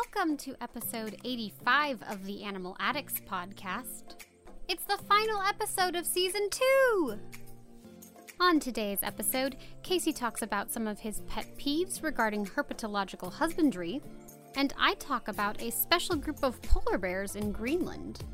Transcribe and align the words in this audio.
Welcome 0.00 0.38
to 0.38 0.56
episode 0.62 1.16
85 1.24 2.02
of 2.08 2.24
the 2.24 2.42
Animal 2.42 2.74
Addicts 2.80 3.20
podcast. 3.20 4.24
It's 4.66 4.84
the 4.84 4.96
final 5.06 5.42
episode 5.42 5.94
of 5.94 6.06
season 6.06 6.48
two. 6.48 7.18
On 8.40 8.58
today's 8.58 9.00
episode, 9.02 9.56
Casey 9.82 10.14
talks 10.14 10.40
about 10.40 10.70
some 10.70 10.86
of 10.86 11.00
his 11.00 11.20
pet 11.28 11.44
peeves 11.58 12.02
regarding 12.02 12.46
herpetological 12.46 13.30
husbandry, 13.30 14.00
and 14.56 14.72
I 14.78 14.94
talk 14.94 15.28
about 15.28 15.60
a 15.60 15.70
special 15.70 16.16
group 16.16 16.42
of 16.42 16.62
polar 16.62 16.96
bears 16.96 17.36
in 17.36 17.52
Greenland. 17.52 18.24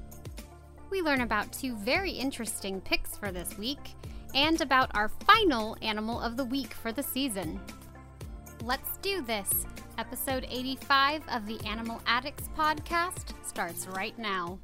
We 0.88 1.02
learn 1.02 1.22
about 1.22 1.52
two 1.52 1.74
very 1.78 2.12
interesting 2.12 2.80
picks 2.80 3.16
for 3.16 3.32
this 3.32 3.58
week 3.58 3.94
and 4.36 4.60
about 4.60 4.94
our 4.94 5.08
final 5.08 5.76
animal 5.82 6.20
of 6.20 6.36
the 6.36 6.44
week 6.44 6.74
for 6.74 6.92
the 6.92 7.02
season. 7.02 7.58
Let's 8.62 8.98
do 8.98 9.20
this. 9.20 9.66
Episode 9.98 10.46
85 10.50 11.22
of 11.32 11.46
the 11.46 11.58
Animal 11.66 12.02
Addicts 12.06 12.50
podcast 12.54 13.32
starts 13.46 13.86
right 13.86 14.16
now. 14.18 14.58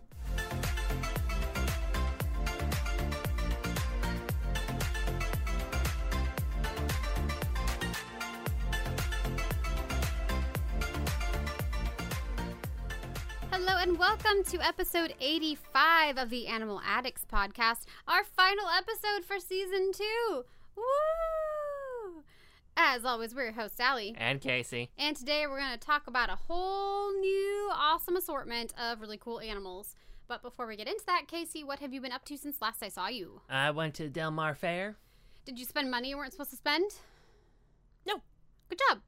Hello 13.51 13.78
and 13.78 13.98
welcome 13.98 14.45
to 14.45 14.60
episode 14.60 15.14
85 15.18 16.18
of 16.18 16.28
the 16.28 16.46
Animal 16.46 16.82
Addicts 16.87 17.24
podcast, 17.24 17.87
our 18.06 18.23
final 18.23 18.66
episode 18.68 19.24
for 19.24 19.40
season 19.40 19.92
two. 19.95 20.45
Woo! 20.76 21.41
As 22.76 23.04
always, 23.04 23.34
we're 23.34 23.45
your 23.45 23.52
host, 23.52 23.76
Sally. 23.76 24.15
And 24.16 24.40
Casey. 24.40 24.90
And 24.98 25.15
today 25.16 25.46
we're 25.46 25.59
going 25.59 25.73
to 25.73 25.78
talk 25.78 26.06
about 26.06 26.30
a 26.30 26.37
whole 26.37 27.12
new 27.12 27.70
awesome 27.74 28.16
assortment 28.16 28.73
of 28.80 29.01
really 29.01 29.18
cool 29.18 29.40
animals. 29.40 29.95
But 30.26 30.42
before 30.42 30.66
we 30.66 30.76
get 30.76 30.88
into 30.88 31.04
that, 31.06 31.29
Casey, 31.29 31.62
what 31.62 31.80
have 31.80 31.92
you 31.92 32.01
been 32.01 32.12
up 32.12 32.24
to 32.26 32.38
since 32.38 32.62
last 32.62 32.82
I 32.82 32.88
saw 32.88 33.09
you? 33.09 33.42
I 33.51 33.70
went 33.70 33.95
to 33.95 34.09
Del 34.09 34.30
Mar 34.30 34.54
Fair. 34.54 34.96
Did 35.45 35.59
you 35.59 35.64
spend 35.64 35.90
money 35.90 36.10
you 36.10 36.16
weren't 36.16 36.32
supposed 36.32 36.51
to 36.51 36.56
spend? 36.56 36.90
No. 38.06 38.23
Good 38.68 38.80
job. 38.88 39.01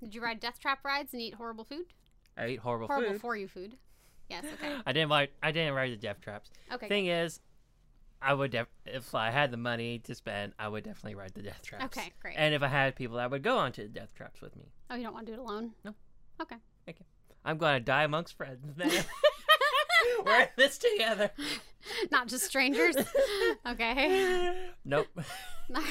Did 0.00 0.14
you 0.14 0.22
ride 0.22 0.38
death 0.38 0.60
trap 0.60 0.84
rides 0.84 1.12
and 1.12 1.20
eat 1.22 1.34
horrible 1.34 1.64
food? 1.64 1.86
I 2.36 2.44
ate 2.44 2.60
horrible, 2.60 2.86
horrible 2.86 3.12
food. 3.12 3.20
for 3.20 3.36
you 3.36 3.48
food. 3.48 3.76
Yes, 4.28 4.44
okay. 4.54 4.74
I 4.86 4.92
didn't 4.92 5.10
ride. 5.10 5.30
I 5.42 5.50
didn't 5.50 5.74
ride 5.74 5.92
the 5.92 5.96
death 5.96 6.20
traps. 6.20 6.50
Okay. 6.72 6.88
Thing 6.88 7.06
is, 7.06 7.40
I 8.22 8.34
would 8.34 8.52
def- 8.52 8.68
if 8.86 9.14
I 9.14 9.30
had 9.30 9.50
the 9.50 9.56
money 9.56 9.98
to 10.00 10.14
spend, 10.14 10.52
I 10.58 10.68
would 10.68 10.84
definitely 10.84 11.16
ride 11.16 11.34
the 11.34 11.42
death 11.42 11.62
traps. 11.62 11.84
Okay, 11.86 12.12
great. 12.20 12.34
And 12.36 12.54
if 12.54 12.62
I 12.62 12.68
had 12.68 12.94
people 12.94 13.16
that 13.16 13.30
would 13.30 13.42
go 13.42 13.58
onto 13.58 13.82
the 13.82 13.88
death 13.88 14.14
traps 14.14 14.40
with 14.40 14.56
me, 14.56 14.72
oh, 14.90 14.94
you 14.94 15.02
don't 15.02 15.14
want 15.14 15.26
to 15.26 15.32
do 15.32 15.40
it 15.40 15.42
alone? 15.42 15.72
No. 15.84 15.94
Okay. 16.40 16.56
I'm 17.44 17.58
going 17.58 17.74
to 17.74 17.80
die 17.80 18.04
amongst 18.04 18.36
friends. 18.36 18.64
We're 20.24 20.40
in 20.42 20.48
this 20.56 20.78
together. 20.78 21.30
Not 22.10 22.28
just 22.28 22.44
strangers? 22.44 22.96
okay. 23.66 24.54
Nope. 24.84 25.08
All 25.74 25.82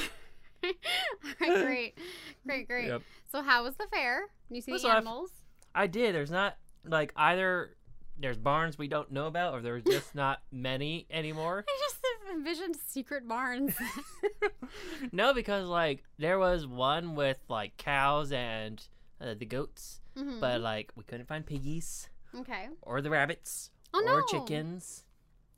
right, 0.64 1.66
great. 1.66 1.98
Great, 2.46 2.68
great. 2.68 2.88
Yep. 2.88 3.02
So, 3.32 3.42
how 3.42 3.64
was 3.64 3.76
the 3.76 3.88
fair? 3.92 4.24
You 4.50 4.62
see 4.62 4.78
the 4.78 4.88
off. 4.88 4.98
animals? 4.98 5.32
I 5.74 5.88
did. 5.88 6.14
There's 6.16 6.32
not 6.32 6.58
like 6.86 7.14
either. 7.16 7.76
There's 8.22 8.38
barns 8.38 8.78
we 8.78 8.88
don't 8.88 9.12
know 9.12 9.26
about, 9.26 9.54
or 9.56 9.62
there's 9.62 9.84
just 9.84 10.14
not 10.16 10.42
many 10.52 11.08
anymore. 11.10 11.66
I 11.70 11.80
just 11.90 11.98
envisioned 12.32 12.76
secret 12.88 13.28
barns. 13.28 13.76
no, 15.12 15.34
because 15.34 15.68
like 15.68 16.04
there 16.18 16.38
was 16.40 16.66
one 16.68 17.16
with 17.16 17.38
like 17.50 17.78
cows 17.78 18.32
and 18.32 18.82
uh, 19.20 19.34
the 19.38 19.46
goats, 19.46 20.02
Mhm. 20.16 20.40
but 20.40 20.62
like 20.62 20.92
we 20.96 21.04
couldn't 21.04 21.28
find 21.28 21.46
piggies 21.46 22.10
okay. 22.36 22.68
or 22.81 23.02
the 23.02 23.10
rabbits 23.10 23.72
Oh, 23.94 24.00
or 24.06 24.20
no. 24.22 24.26
chickens. 24.28 25.04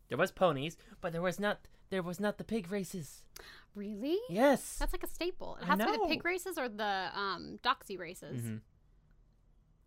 There 0.10 0.18
was 0.18 0.32
ponies, 0.32 0.78
but 1.02 1.12
there 1.12 1.22
was 1.22 1.40
not 1.40 1.60
there 1.90 2.02
was 2.04 2.20
not 2.20 2.38
the 2.38 2.44
pig 2.44 2.72
races. 2.72 3.24
Really? 3.76 4.20
Yes. 4.30 4.78
That's 4.80 4.94
like 4.94 5.04
a 5.04 5.08
staple. 5.08 5.58
It 5.62 5.66
has 5.66 5.80
to 5.80 5.86
be 5.86 5.92
the 5.92 6.06
pig 6.08 6.24
races 6.26 6.58
or 6.58 6.70
the 6.70 7.10
um, 7.16 7.60
doxy 7.64 7.98
races. 8.00 8.42
Mhm. 8.42 8.62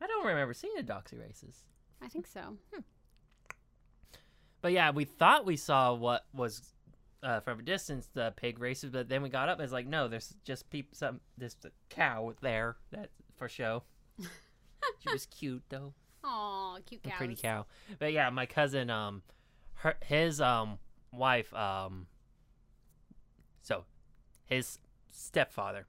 I 0.01 0.07
don't 0.07 0.27
remember 0.27 0.53
seeing 0.55 0.75
the 0.77 0.83
doxy 0.83 1.19
races. 1.19 1.63
I 2.03 2.09
think 2.09 2.27
so. 2.27 2.57
But 4.63 4.73
yeah, 4.73 4.91
we 4.91 5.05
thought 5.05 5.47
we 5.47 5.57
saw 5.57 5.95
what 5.95 6.25
was 6.35 6.63
uh, 7.23 7.41
from 7.41 7.61
a 7.61 7.63
distance 7.63 8.09
the 8.13 8.33
pig 8.37 8.59
races, 8.59 8.91
but 8.91 9.09
then 9.09 9.23
we 9.23 9.29
got 9.29 9.49
up. 9.49 9.59
and 9.59 9.65
It's 9.65 9.73
like 9.73 9.87
no, 9.87 10.09
there's 10.09 10.35
just 10.45 10.69
peop- 10.71 10.95
some 10.95 11.21
this 11.39 11.57
cow 11.89 12.35
there 12.41 12.77
that 12.91 13.11
for 13.37 13.49
show. 13.49 13.83
she 14.19 15.13
was 15.13 15.27
cute 15.27 15.63
though. 15.69 15.95
Aw, 16.25 16.79
cute 16.87 17.01
a 17.05 17.09
cows. 17.09 17.19
pretty 17.19 17.37
cow. 17.37 17.67
But 17.99 18.13
yeah, 18.13 18.29
my 18.31 18.47
cousin, 18.47 18.91
um, 18.91 19.23
her 19.75 19.95
his 20.05 20.41
um 20.41 20.79
wife, 21.13 21.53
um, 21.55 22.07
so 23.63 23.85
his 24.47 24.79
stepfather, 25.13 25.87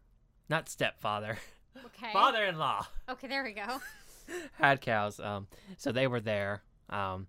not 0.50 0.70
stepfather, 0.70 1.38
Okay. 1.86 2.10
father-in-law 2.14 2.86
Okay, 3.10 3.28
there 3.28 3.44
we 3.44 3.54
go. 3.54 3.80
had 4.54 4.82
cows. 4.82 5.20
Um, 5.20 5.48
so 5.78 5.92
they 5.92 6.08
were 6.08 6.20
there. 6.22 6.64
Um, 6.90 7.28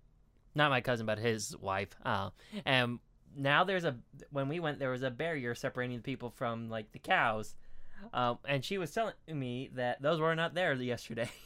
not 0.55 0.69
my 0.69 0.81
cousin, 0.81 1.05
but 1.05 1.19
his 1.19 1.55
wife. 1.57 1.89
Uh, 2.03 2.29
and 2.65 2.99
now 3.35 3.63
there's 3.63 3.85
a 3.85 3.95
when 4.31 4.49
we 4.49 4.59
went, 4.59 4.79
there 4.79 4.91
was 4.91 5.03
a 5.03 5.11
barrier 5.11 5.55
separating 5.55 5.97
the 5.97 6.03
people 6.03 6.29
from 6.29 6.69
like 6.69 6.91
the 6.91 6.99
cows. 6.99 7.55
Um, 8.13 8.39
and 8.47 8.63
she 8.63 8.77
was 8.77 8.91
telling 8.91 9.13
me 9.27 9.69
that 9.75 10.01
those 10.01 10.19
were 10.19 10.35
not 10.35 10.53
there 10.53 10.73
yesterday. 10.73 11.29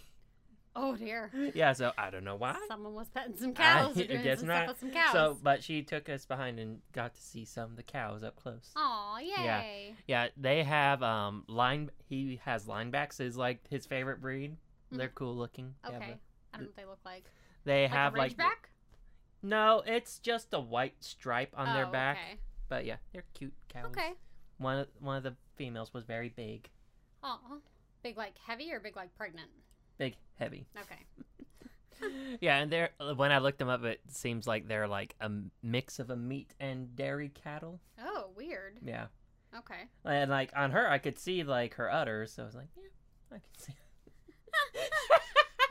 Oh 0.75 0.95
dear. 0.95 1.29
yeah, 1.53 1.73
so 1.73 1.91
I 1.97 2.09
don't 2.09 2.23
know 2.23 2.35
why. 2.35 2.57
Someone 2.67 2.95
was 2.95 3.07
petting 3.09 3.37
some 3.37 3.53
cows 3.53 3.93
doing 3.95 4.23
guess 4.23 4.39
some 4.39 4.47
not. 4.47 4.79
some 4.79 4.89
cows. 4.89 5.11
So, 5.11 5.37
but 5.41 5.63
she 5.63 5.83
took 5.83 6.09
us 6.09 6.25
behind 6.25 6.59
and 6.59 6.79
got 6.93 7.13
to 7.13 7.21
see 7.21 7.45
some 7.45 7.69
of 7.69 7.75
the 7.75 7.83
cows 7.83 8.23
up 8.23 8.35
close. 8.35 8.71
Aw, 8.75 9.19
yay. 9.19 9.93
Yeah, 10.07 10.29
they 10.35 10.63
have 10.63 11.03
um 11.03 11.43
line. 11.47 11.91
He 12.09 12.41
has 12.43 12.65
linebacks 12.65 13.21
is 13.21 13.37
like 13.37 13.59
his 13.69 13.85
favorite 13.85 14.19
breed. 14.19 14.57
They're 14.97 15.07
mm-hmm. 15.07 15.15
cool 15.15 15.35
looking. 15.35 15.75
They 15.87 15.95
Okay. 15.95 16.17
I 16.53 16.57
don't 16.57 16.61
know 16.61 16.67
what 16.67 16.75
they 16.75 16.85
look 16.85 16.99
like. 17.05 17.23
they 17.65 17.81
Like 17.83 17.91
have 17.91 18.13
a 18.15 18.17
like 18.17 18.37
ridgeback? 18.37 18.69
no, 19.41 19.83
it's 19.85 20.19
just 20.19 20.53
a 20.53 20.59
white 20.59 20.95
stripe 21.03 21.53
on 21.57 21.73
their 21.73 21.87
Oh, 21.87 21.91
back. 21.91 22.17
Okay. 22.17 22.39
But 22.69 22.85
yeah, 22.85 22.97
they're 23.11 23.23
cute 23.33 23.53
cows. 23.69 23.85
Okay. 23.87 24.13
One 24.57 24.79
of, 24.79 24.87
one 24.99 25.17
of 25.17 25.23
the 25.23 25.35
females 25.55 25.93
was 25.93 26.03
very 26.05 26.29
big, 26.29 26.69
Aw. 27.23 27.37
Big 28.03 28.17
like 28.17 28.37
heavy 28.45 28.71
or 28.71 28.79
big 28.79 28.95
like 28.95 29.15
pregnant? 29.15 29.49
big, 29.97 30.15
heavy. 30.35 30.65
Okay. 30.79 30.99
Yeah, 32.41 32.57
and 32.57 32.69
they're 32.71 32.89
uh, 32.99 33.13
when 33.13 33.31
I 33.31 33.37
looked 33.37 33.59
them 33.59 33.69
up, 33.69 33.83
it 33.85 34.01
seems 34.09 34.45
like 34.45 34.67
they're 34.67 34.87
like 34.87 35.15
a 35.21 35.25
m- 35.25 35.51
mix 35.61 35.99
of 35.99 36.09
a 36.09 36.15
meat 36.17 36.53
and 36.59 36.93
dairy 36.97 37.29
cattle. 37.29 37.79
Oh, 38.03 38.31
weird. 38.35 38.79
Yeah, 38.83 39.05
Okay. 39.57 39.83
and 40.03 40.29
like 40.29 40.51
on 40.55 40.71
her, 40.71 40.89
I 40.89 40.97
could 40.97 41.17
see 41.17 41.43
like 41.43 41.75
her 41.75 41.89
udders. 41.89 42.33
So 42.33 42.43
I 42.43 42.45
was 42.45 42.55
like, 42.55 42.67
yeah, 42.75 42.83
I 43.31 43.35
can 43.35 43.57
see. 43.57 43.73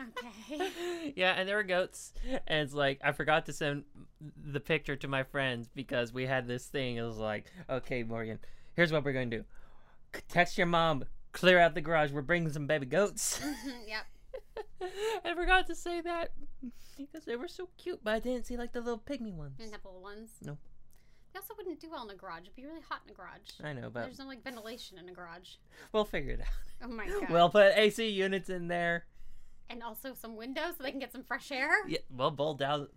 Okay. 0.00 1.12
yeah, 1.16 1.34
and 1.36 1.48
there 1.48 1.56
were 1.56 1.62
goats, 1.62 2.12
and 2.46 2.60
it's 2.60 2.74
like 2.74 3.00
I 3.04 3.12
forgot 3.12 3.46
to 3.46 3.52
send 3.52 3.84
the 4.20 4.60
picture 4.60 4.96
to 4.96 5.08
my 5.08 5.22
friends 5.22 5.68
because 5.74 6.12
we 6.12 6.26
had 6.26 6.46
this 6.46 6.66
thing. 6.66 6.96
It 6.96 7.02
was 7.02 7.18
like, 7.18 7.46
okay, 7.70 8.02
Morgan, 8.02 8.38
here's 8.74 8.92
what 8.92 9.04
we're 9.04 9.12
gonna 9.12 9.26
do: 9.26 9.44
text 10.28 10.58
your 10.58 10.66
mom, 10.66 11.04
clear 11.32 11.58
out 11.58 11.74
the 11.74 11.80
garage. 11.80 12.10
We're 12.10 12.22
bringing 12.22 12.50
some 12.50 12.66
baby 12.66 12.86
goats. 12.86 13.40
yep. 13.86 14.06
I 15.24 15.34
forgot 15.34 15.66
to 15.68 15.74
say 15.74 16.00
that 16.00 16.32
because 16.96 17.24
they 17.24 17.36
were 17.36 17.48
so 17.48 17.68
cute, 17.78 18.00
but 18.02 18.14
I 18.14 18.18
didn't 18.18 18.46
see 18.46 18.56
like 18.56 18.72
the 18.72 18.80
little 18.80 18.98
pygmy 18.98 19.32
ones. 19.32 19.58
Didn't 19.58 19.72
have 19.72 19.84
little 19.84 20.02
ones. 20.02 20.30
No. 20.42 20.58
They 21.32 21.38
also 21.38 21.54
wouldn't 21.56 21.80
do 21.80 21.90
well 21.90 22.04
in 22.04 22.10
a 22.10 22.14
garage. 22.14 22.42
It'd 22.42 22.54
be 22.56 22.64
really 22.66 22.82
hot 22.88 23.00
in 23.06 23.12
a 23.12 23.14
garage. 23.14 23.50
I 23.64 23.72
know, 23.72 23.88
but 23.90 24.02
There's 24.04 24.18
no 24.18 24.26
like 24.26 24.44
ventilation 24.44 24.98
in 24.98 25.08
a 25.08 25.12
garage. 25.12 25.54
we'll 25.92 26.04
figure 26.04 26.32
it 26.32 26.40
out. 26.40 26.46
Oh 26.84 26.88
my 26.92 27.06
god. 27.20 27.30
We'll 27.30 27.48
put 27.50 27.72
AC 27.76 28.06
units 28.08 28.50
in 28.50 28.68
there. 28.68 29.06
and 29.70 29.82
also 29.82 30.12
some 30.14 30.36
windows 30.36 30.74
so 30.76 30.82
they 30.84 30.90
can 30.90 31.00
get 31.00 31.12
some 31.12 31.22
fresh 31.24 31.50
air. 31.50 31.70
Yeah, 31.88 31.98
we'll 32.10 32.30
bulldoze. 32.30 32.88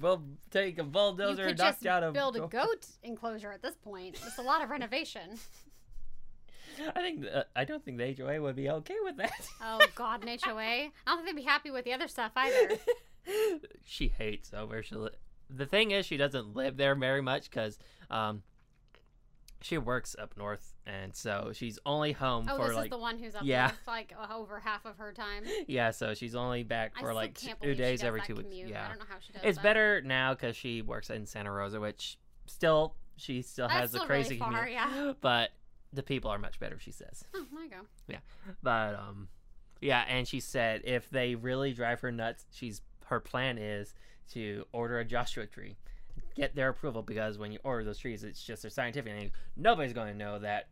We'll 0.00 0.22
take 0.50 0.78
a 0.78 0.82
you 0.82 0.88
bulldozer 0.88 1.42
could 1.44 1.50
and 1.50 1.58
knock 1.58 1.66
just 1.74 1.82
down 1.82 2.02
a 2.04 2.10
build 2.12 2.36
a 2.36 2.46
goat 2.48 2.86
enclosure 3.04 3.52
at 3.52 3.62
this 3.62 3.76
point. 3.76 4.18
It's 4.26 4.38
a 4.38 4.42
lot 4.42 4.62
of 4.62 4.70
renovation. 4.70 5.38
I 6.96 7.00
think 7.00 7.24
uh, 7.32 7.44
I 7.54 7.64
don't 7.64 7.84
think 7.84 7.98
the 7.98 8.12
HOA 8.14 8.40
would 8.42 8.56
be 8.56 8.68
okay 8.68 8.96
with 9.04 9.16
that. 9.18 9.48
Oh 9.62 9.80
God, 9.94 10.24
an 10.24 10.36
HOA. 10.42 10.60
I 10.60 10.90
don't 11.06 11.18
think 11.18 11.28
they'd 11.28 11.42
be 11.42 11.46
happy 11.46 11.70
with 11.70 11.84
the 11.84 11.92
other 11.92 12.08
stuff 12.08 12.32
either. 12.36 12.76
she 13.84 14.08
hates 14.08 14.52
over. 14.52 14.82
She 14.82 14.96
li- 14.96 15.10
the 15.50 15.66
thing 15.66 15.90
is, 15.90 16.06
she 16.06 16.16
doesn't 16.16 16.54
live 16.54 16.76
there 16.76 16.94
very 16.94 17.22
much 17.22 17.50
because 17.50 17.78
um, 18.10 18.42
she 19.60 19.78
works 19.78 20.14
up 20.18 20.36
north, 20.36 20.74
and 20.86 21.14
so 21.16 21.50
she's 21.54 21.78
only 21.86 22.12
home 22.12 22.46
Oh, 22.50 22.56
for 22.56 22.66
this 22.68 22.76
like 22.76 22.84
is 22.86 22.90
the 22.90 22.98
one 22.98 23.18
who's 23.18 23.34
up 23.34 23.42
yeah. 23.44 23.66
north, 23.68 23.78
like 23.86 24.14
over 24.32 24.58
half 24.60 24.84
of 24.84 24.98
her 24.98 25.12
time. 25.12 25.44
yeah. 25.66 25.90
So 25.90 26.12
she's 26.14 26.34
only 26.34 26.62
back 26.64 26.96
for 26.98 27.14
like 27.14 27.34
two 27.60 27.74
days 27.74 28.02
every 28.04 28.20
two 28.22 28.34
weeks. 28.34 28.48
commute. 28.48 28.66
I 28.68 28.70
Yeah, 28.70 28.88
don't 28.88 28.98
know 28.98 29.04
how 29.08 29.16
she 29.20 29.32
does 29.32 29.42
it's 29.44 29.56
that. 29.58 29.62
better 29.62 30.02
now 30.02 30.34
because 30.34 30.54
she 30.56 30.82
works 30.82 31.08
in 31.10 31.24
Santa 31.26 31.50
Rosa, 31.50 31.80
which 31.80 32.18
still 32.46 32.94
she 33.16 33.40
still 33.42 33.68
That's 33.68 33.80
has 33.80 33.92
the 33.92 33.98
still 33.98 34.08
really 34.08 34.22
crazy 34.24 34.38
far, 34.38 34.50
commute. 34.50 34.72
yeah. 34.72 35.12
But 35.20 35.50
the 35.92 36.02
people 36.02 36.30
are 36.30 36.38
much 36.38 36.58
better, 36.58 36.78
she 36.78 36.90
says. 36.90 37.24
Oh, 37.34 37.44
there 37.54 37.62
you 37.64 37.70
go. 37.70 38.16
But 38.62 38.96
um, 38.96 39.28
Yeah, 39.80 40.04
and 40.08 40.26
she 40.28 40.40
said 40.40 40.82
if 40.84 41.08
they 41.08 41.36
really 41.36 41.72
drive 41.72 42.00
her 42.00 42.10
nuts, 42.12 42.44
she's 42.52 42.82
her 43.06 43.20
plan 43.20 43.56
is 43.58 43.94
to 44.32 44.66
order 44.72 44.98
a 44.98 45.04
Joshua 45.04 45.46
tree, 45.46 45.76
get 46.34 46.54
their 46.54 46.68
approval 46.70 47.02
because 47.02 47.38
when 47.38 47.52
you 47.52 47.58
order 47.64 47.84
those 47.84 47.98
trees, 47.98 48.24
it's 48.24 48.42
just 48.42 48.64
a 48.64 48.70
scientific 48.70 49.12
name. 49.12 49.30
Nobody's 49.56 49.92
going 49.92 50.12
to 50.12 50.18
know 50.18 50.38
that 50.40 50.68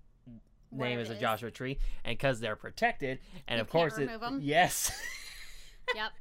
What 0.70 0.86
name 0.86 0.98
is 0.98 1.10
a. 1.10 1.14
Joshua 1.14 1.50
tree, 1.50 1.78
and 2.04 2.16
because 2.16 2.40
they're 2.40 2.56
protected, 2.56 3.18
and 3.48 3.58
You 3.58 3.62
of 3.62 3.70
course, 3.70 3.98
it, 3.98 4.10
yes. 4.40 4.92
Yep. 5.94 6.12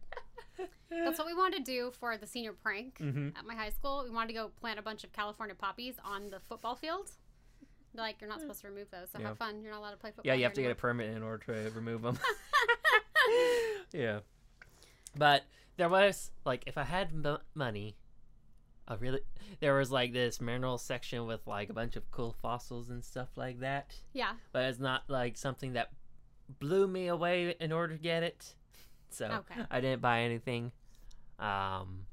That's 0.90 1.18
what 1.18 1.26
we 1.28 1.34
wanted 1.34 1.64
to 1.66 1.72
do 1.72 1.92
for 1.98 2.18
the 2.18 2.28
senior 2.28 2.52
prank 2.52 2.98
hmm 2.98 3.30
at 3.38 3.46
my 3.46 3.56
high 3.56 3.70
school. 3.70 4.04
We 4.04 4.10
wanted 4.14 4.28
to 4.30 4.34
go 4.34 4.52
plant 4.60 4.78
a 4.80 4.82
bunch 4.82 5.04
of 5.06 5.14
California 5.14 5.56
poppies 5.56 5.96
on 6.04 6.28
the 6.30 6.40
football 6.50 6.76
field. 6.76 7.10
Like, 7.96 8.18
you're 8.20 8.30
not 8.30 8.42
supposed 8.42 8.62
to 8.62 8.68
remove 8.68 8.90
those, 8.92 9.10
so 9.12 9.20
Yeah. 9.20 9.30
have 9.30 9.38
fun. 9.38 9.62
You're 9.62 9.72
not 9.72 9.80
allowed 9.80 9.92
to 9.92 9.98
play 9.98 10.10
football. 10.10 10.24
Yeah, 10.26 10.34
you 10.34 10.44
have 10.44 10.54
to 10.54 10.62
get 10.62 10.72
a 10.72 10.76
permit 10.76 11.16
in 11.16 11.24
order 11.24 11.44
to 11.46 11.72
remove 11.72 12.02
them. 12.02 12.20
yeah, 13.94 14.20
but 15.16 15.44
there 15.78 15.90
was 15.90 16.32
like 16.46 16.64
if 16.68 16.78
I 16.78 16.84
had 16.84 17.10
m- 17.14 17.38
money, 17.56 17.96
I 18.88 18.96
really 18.96 19.22
there 19.60 19.76
was 19.76 19.92
like 19.92 20.14
this 20.14 20.42
mineral 20.42 20.78
section 20.78 21.26
with 21.26 21.46
like 21.48 21.70
a 21.70 21.74
bunch 21.74 21.96
of 21.96 22.10
cool 22.12 22.36
fossils 22.42 22.90
and 22.90 23.04
stuff 23.04 23.30
like 23.36 23.60
that. 23.60 23.96
Yeah. 24.14 24.34
But 24.52 24.64
it's 24.66 24.80
not 24.80 25.04
like 25.08 25.38
something 25.38 25.74
that 25.74 25.92
blew 26.60 26.88
me 26.88 27.08
away 27.08 27.56
in 27.60 27.72
order 27.72 27.96
to 27.96 28.02
get 28.02 28.24
it. 28.24 28.56
So 29.10 29.26
Okay. 29.26 29.62
I 29.70 29.82
didn't 29.82 30.02
buy 30.02 30.22
anything. 30.22 30.72
Um, 31.40 32.06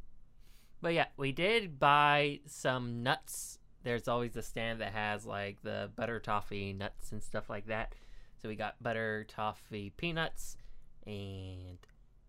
but 0.81 0.94
yeah, 0.94 1.06
we 1.16 1.32
did 1.32 1.78
buy 1.78 2.40
some 2.46 3.02
nuts. 3.02 3.58
There's 3.84 4.08
always 4.08 4.37
a 4.37 4.43
stand 4.43 4.81
that 4.81 4.93
has 4.93 5.25
like 5.26 5.62
the 5.62 5.90
butter 5.96 6.20
toffee 6.20 6.72
nuts 6.72 7.12
and 7.12 7.22
stuff 7.22 7.49
like 7.50 7.66
that. 7.66 7.94
So 8.40 8.49
we 8.49 8.54
got 8.56 8.81
butter 8.82 9.25
toffee 9.28 9.90
peanuts 9.96 10.56
and 11.06 11.78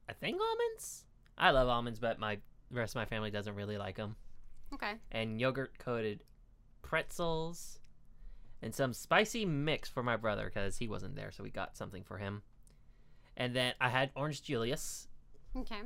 I 0.07 0.13
think 0.13 0.39
almonds. 0.41 1.05
I 1.39 1.51
love 1.51 1.67
almonds, 1.69 1.99
but 1.99 2.19
my 2.19 2.37
the 2.71 2.79
rest 2.79 2.91
of 2.91 2.95
my 2.99 3.05
family 3.05 3.31
doesn't 3.31 3.55
really 3.55 3.77
like 3.77 3.95
them. 3.95 4.15
Okay. 4.73 4.93
And 5.11 5.39
yogurt 5.39 5.79
coated 5.79 6.23
pretzels 6.81 7.79
and 8.61 8.75
some 8.75 8.93
spicy 8.93 9.45
mix 9.45 9.89
for 9.89 10.03
my 10.03 10.17
brother 10.17 10.51
because 10.53 10.77
he 10.77 10.87
wasn't 10.87 11.15
there, 11.15 11.31
so 11.31 11.43
we 11.43 11.49
got 11.49 11.77
something 11.77 12.03
for 12.03 12.17
him. 12.17 12.41
And 13.37 13.55
then 13.55 13.73
I 13.79 13.89
had 13.89 14.11
orange 14.15 14.43
Julius, 14.43 15.07
Okay. 15.55 15.81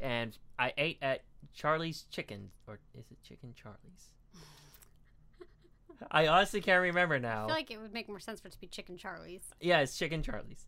and 0.00 0.36
I 0.58 0.72
ate 0.78 0.98
at 1.02 1.22
Charlie's 1.54 2.06
Chicken, 2.10 2.50
or 2.66 2.78
is 2.98 3.04
it 3.10 3.22
Chicken 3.22 3.52
Charlie's? 3.54 4.10
I 6.10 6.26
honestly 6.28 6.60
can't 6.60 6.82
remember 6.82 7.18
now. 7.18 7.44
I 7.44 7.46
feel 7.46 7.54
like 7.56 7.70
it 7.70 7.80
would 7.80 7.92
make 7.92 8.08
more 8.08 8.20
sense 8.20 8.40
for 8.40 8.48
it 8.48 8.52
to 8.52 8.60
be 8.60 8.66
Chicken 8.66 8.96
Charlie's. 8.96 9.42
yeah, 9.60 9.80
it's 9.80 9.96
Chicken 9.98 10.22
Charlie's. 10.22 10.66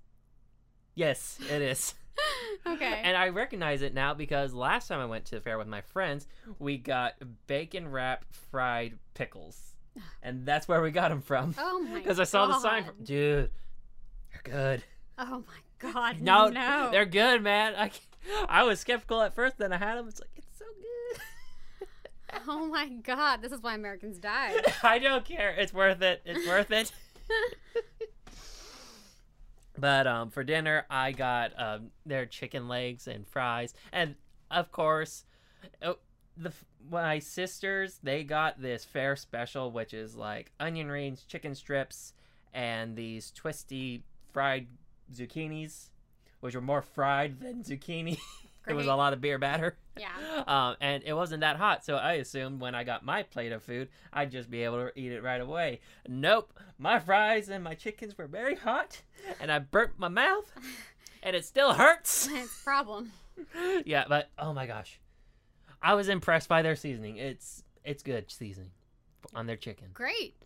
Yes, 0.98 1.38
it 1.48 1.62
is. 1.62 1.94
okay. 2.66 3.02
and 3.04 3.16
I 3.16 3.28
recognize 3.28 3.82
it 3.82 3.94
now 3.94 4.14
because 4.14 4.52
last 4.52 4.88
time 4.88 4.98
I 4.98 5.06
went 5.06 5.26
to 5.26 5.36
the 5.36 5.40
fair 5.40 5.56
with 5.56 5.68
my 5.68 5.80
friends, 5.80 6.26
we 6.58 6.76
got 6.76 7.14
bacon 7.46 7.88
wrap 7.88 8.24
fried 8.50 8.98
pickles, 9.14 9.74
and 10.24 10.44
that's 10.44 10.66
where 10.66 10.82
we 10.82 10.90
got 10.90 11.10
them 11.10 11.22
from. 11.22 11.54
oh 11.56 11.78
my 11.88 11.94
Because 12.00 12.18
I 12.18 12.24
saw 12.24 12.46
the 12.46 12.58
sign. 12.58 12.82
For, 12.82 12.92
dude, 13.00 13.50
they're 14.32 14.42
good. 14.42 14.82
Oh 15.16 15.44
my 15.46 15.92
god. 15.92 16.20
No, 16.20 16.48
no. 16.48 16.88
they're 16.90 17.06
good, 17.06 17.44
man. 17.44 17.76
I, 17.76 17.92
I 18.48 18.64
was 18.64 18.80
skeptical 18.80 19.22
at 19.22 19.36
first, 19.36 19.56
then 19.56 19.72
I 19.72 19.76
had 19.76 19.98
them. 19.98 20.08
It's 20.08 20.18
like 20.18 20.30
it's 20.34 20.58
so 20.58 20.64
good. 20.64 21.88
Oh 22.48 22.66
my 22.66 22.88
god. 22.88 23.40
This 23.40 23.52
is 23.52 23.62
why 23.62 23.76
Americans 23.76 24.18
die. 24.18 24.52
I 24.82 24.98
don't 24.98 25.24
care. 25.24 25.50
It's 25.50 25.72
worth 25.72 26.02
it. 26.02 26.22
It's 26.24 26.46
worth 26.46 26.72
it. 26.72 26.90
But 29.80 30.06
um, 30.06 30.30
for 30.30 30.42
dinner, 30.42 30.84
I 30.90 31.12
got 31.12 31.52
um, 31.60 31.90
their 32.04 32.26
chicken 32.26 32.68
legs 32.68 33.06
and 33.06 33.26
fries, 33.26 33.74
and 33.92 34.16
of 34.50 34.72
course, 34.72 35.24
oh, 35.82 35.98
the 36.36 36.52
my 36.90 37.18
sisters 37.18 37.98
they 38.02 38.24
got 38.24 38.60
this 38.60 38.84
fair 38.84 39.16
special, 39.16 39.70
which 39.70 39.92
is 39.92 40.16
like 40.16 40.52
onion 40.58 40.90
rings, 40.90 41.24
chicken 41.24 41.54
strips, 41.54 42.14
and 42.52 42.96
these 42.96 43.30
twisty 43.30 44.02
fried 44.32 44.66
zucchinis, 45.12 45.90
which 46.40 46.54
were 46.54 46.60
more 46.60 46.82
fried 46.82 47.40
than 47.40 47.62
zucchini. 47.64 48.18
It 48.66 48.74
was 48.74 48.86
a 48.86 48.94
lot 48.94 49.12
of 49.12 49.20
beer 49.20 49.38
batter. 49.38 49.76
Yeah. 49.98 50.08
Um, 50.46 50.76
and 50.80 51.02
it 51.04 51.12
wasn't 51.14 51.40
that 51.40 51.56
hot, 51.56 51.84
so 51.84 51.96
I 51.96 52.14
assumed 52.14 52.60
when 52.60 52.74
I 52.74 52.84
got 52.84 53.04
my 53.04 53.24
plate 53.24 53.50
of 53.50 53.62
food, 53.62 53.88
I'd 54.12 54.30
just 54.30 54.48
be 54.48 54.62
able 54.62 54.76
to 54.86 54.92
eat 54.98 55.10
it 55.10 55.22
right 55.22 55.40
away. 55.40 55.80
Nope, 56.06 56.52
my 56.78 57.00
fries 57.00 57.48
and 57.48 57.64
my 57.64 57.74
chickens 57.74 58.16
were 58.16 58.28
very 58.28 58.54
hot, 58.54 59.02
and 59.40 59.50
I 59.50 59.58
burnt 59.58 59.98
my 59.98 60.06
mouth, 60.08 60.50
and 61.24 61.34
it 61.34 61.44
still 61.44 61.72
hurts. 61.74 62.28
It's 62.32 62.60
a 62.60 62.64
problem. 62.64 63.10
yeah, 63.84 64.04
but 64.08 64.30
oh 64.38 64.52
my 64.54 64.66
gosh, 64.66 65.00
I 65.82 65.94
was 65.94 66.08
impressed 66.08 66.48
by 66.48 66.62
their 66.62 66.76
seasoning. 66.76 67.16
It's 67.16 67.64
it's 67.84 68.02
good 68.04 68.30
seasoning 68.30 68.70
on 69.34 69.46
their 69.46 69.56
chicken. 69.56 69.88
Great. 69.92 70.36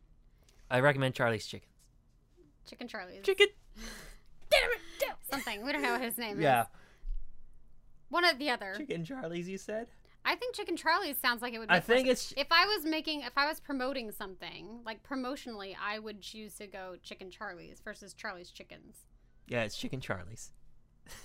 I 0.70 0.80
recommend 0.80 1.14
Charlie's 1.14 1.46
Chickens. 1.46 1.70
Chicken 2.68 2.88
Charlie's. 2.88 3.22
Chicken. 3.22 3.48
Damn 4.50 4.70
it! 4.70 4.78
Damn. 4.98 5.16
Something. 5.30 5.64
We 5.66 5.72
don't 5.72 5.82
know 5.82 5.92
what 5.92 6.00
his 6.00 6.16
name 6.16 6.40
Yeah, 6.40 6.62
is. 6.62 6.66
One 8.12 8.24
or 8.24 8.34
the 8.34 8.50
other. 8.50 8.74
Chicken 8.76 9.04
Charlie's. 9.04 9.48
You 9.48 9.58
said. 9.58 9.88
I 10.24 10.36
think 10.36 10.54
Chicken 10.54 10.76
Charlie's 10.76 11.16
sounds 11.18 11.42
like 11.42 11.52
it 11.54 11.58
would. 11.58 11.68
Be 11.68 11.74
I 11.74 11.80
think 11.80 12.06
it's 12.06 12.32
If 12.36 12.46
I 12.52 12.64
was 12.66 12.84
making, 12.84 13.22
if 13.22 13.32
I 13.36 13.46
was 13.48 13.58
promoting 13.58 14.12
something 14.12 14.80
like 14.86 15.02
promotionally, 15.02 15.74
I 15.84 15.98
would 15.98 16.20
choose 16.20 16.54
to 16.56 16.66
go 16.68 16.94
Chicken 17.02 17.28
Charlie's 17.30 17.80
versus 17.84 18.14
Charlie's 18.14 18.50
Chickens. 18.52 18.98
yeah, 19.48 19.62
it's 19.64 19.76
Chicken 19.76 20.00
Charlie's. 20.00 20.52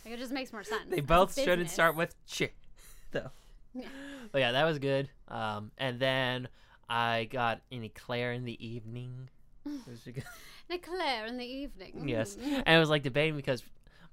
Like 0.04 0.16
it 0.16 0.18
just 0.18 0.31
makes 0.31 0.51
more 0.51 0.63
sense. 0.63 0.86
They 0.89 1.01
both 1.01 1.39
shouldn't 1.39 1.69
start 1.69 1.95
with 1.95 2.16
chick, 2.25 2.56
though. 3.12 3.30
Yeah. 3.75 3.88
But 4.31 4.39
yeah, 4.39 4.54
that 4.54 4.63
was 4.63 4.80
good. 4.80 5.10
Um, 5.28 5.72
and 5.78 6.00
then 6.00 6.48
I 6.89 7.28
got 7.31 7.62
an 7.72 7.84
eclair 7.84 8.31
in 8.34 8.45
the 8.45 8.57
evening. 8.66 9.30
It 9.68 9.92
was 9.92 10.00
good. 10.06 10.24
An 10.69 10.75
eclair 10.78 11.25
in 11.28 11.38
the 11.38 11.45
evening. 11.45 12.07
yes, 12.10 12.36
Mm. 12.38 12.63
and 12.66 12.69
I 12.69 12.80
was 12.80 12.89
like 12.89 13.04
debating 13.04 13.36
because 13.36 13.62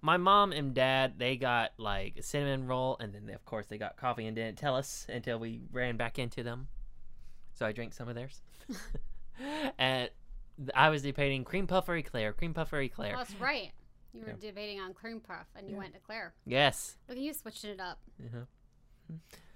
my 0.05 0.19
mom 0.19 0.53
and 0.53 0.75
dad 0.75 1.15
they 1.17 1.35
got 1.35 1.73
like 1.79 2.17
a 2.19 2.23
cinnamon 2.23 2.67
roll, 2.67 2.99
and 3.01 3.15
then 3.15 3.35
of 3.35 3.45
course 3.47 3.67
they 3.69 3.79
got 3.79 3.97
coffee 3.97 4.27
and 4.27 4.37
didn't 4.37 4.59
tell 4.59 4.77
us 4.77 5.06
until 5.09 5.39
we 5.39 5.62
ran 5.73 5.97
back 5.97 6.19
into 6.19 6.43
them. 6.43 6.69
So 7.55 7.65
I 7.65 7.73
drank 7.73 7.95
some 7.95 8.09
of 8.09 8.15
theirs. 8.15 8.43
and 9.79 10.11
I 10.75 10.90
was 10.90 11.00
debating 11.02 11.43
cream 11.43 11.67
puff 11.67 11.88
or 11.88 11.97
eclair, 11.97 12.35
cream 12.35 12.52
puff 12.52 12.71
or 12.75 12.81
eclair. 12.83 13.14
That's 13.17 13.35
right. 13.37 13.71
You 14.12 14.21
were 14.21 14.28
Yeah. 14.28 14.35
debating 14.40 14.78
on 14.78 14.93
cream 14.93 15.21
puff, 15.21 15.47
and 15.57 15.67
you 15.69 15.73
Yeah. 15.75 15.78
went 15.78 15.97
eclair. 15.97 16.35
Yes. 16.45 16.99
Look 17.09 17.17
at 17.17 17.23
you 17.23 17.33
switching 17.33 17.71
it 17.71 17.81
up. 17.81 17.99
uh 18.23 18.40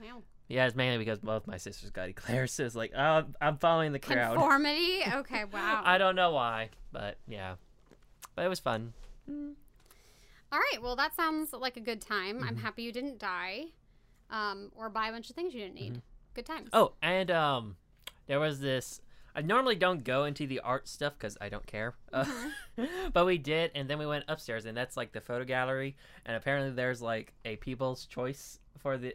Wow. 0.00 0.22
Yeah, 0.48 0.66
it's 0.66 0.74
mainly 0.74 0.96
because 0.96 1.18
both 1.18 1.46
my 1.46 1.58
sisters 1.58 1.90
got 1.90 2.08
eclairs. 2.08 2.52
So 2.54 2.64
it's 2.64 2.74
like, 2.74 2.92
oh, 2.96 3.24
I'm 3.40 3.58
following 3.58 3.92
the 3.92 3.98
crowd. 3.98 4.36
Conformity. 4.36 5.02
Okay. 5.14 5.44
Wow. 5.44 5.82
I 5.84 5.98
don't 5.98 6.16
know 6.16 6.32
why, 6.32 6.70
but 6.90 7.18
yeah. 7.28 7.56
But 8.34 8.46
it 8.46 8.48
was 8.48 8.60
fun. 8.60 8.94
All 10.50 10.58
right. 10.58 10.82
Well, 10.82 10.96
that 10.96 11.14
sounds 11.14 11.52
like 11.52 11.76
a 11.76 11.80
good 11.80 12.00
time. 12.00 12.42
I'm 12.42 12.56
Mhm. 12.56 12.60
happy 12.60 12.82
you 12.82 12.92
didn't 12.92 13.18
die, 13.18 13.66
um, 14.30 14.72
or 14.74 14.88
buy 14.88 15.08
a 15.08 15.12
bunch 15.12 15.28
of 15.30 15.36
things 15.36 15.54
you 15.54 15.60
didn't 15.60 15.74
need. 15.74 16.02
Good 16.34 16.46
times. 16.46 16.70
Oh, 16.72 16.94
and 17.02 17.30
um, 17.30 17.76
there 18.26 18.40
was 18.40 18.60
this. 18.60 19.00
I 19.34 19.42
normally 19.42 19.76
don't 19.76 20.02
go 20.04 20.24
into 20.24 20.46
the 20.46 20.60
art 20.60 20.88
stuff 20.88 21.12
because 21.14 21.36
I 21.40 21.48
don't 21.48 21.66
care. 21.66 21.94
Uh, 22.12 22.24
but 23.12 23.26
we 23.26 23.38
did, 23.38 23.70
and 23.74 23.88
then 23.88 23.98
we 23.98 24.06
went 24.06 24.24
upstairs, 24.26 24.64
and 24.64 24.76
that's 24.76 24.96
like 24.96 25.12
the 25.12 25.20
photo 25.20 25.44
gallery. 25.44 25.96
And 26.24 26.36
apparently, 26.36 26.72
there's 26.72 27.02
like 27.02 27.34
a 27.44 27.56
People's 27.56 28.06
Choice 28.06 28.58
for 28.78 28.96
the 28.96 29.14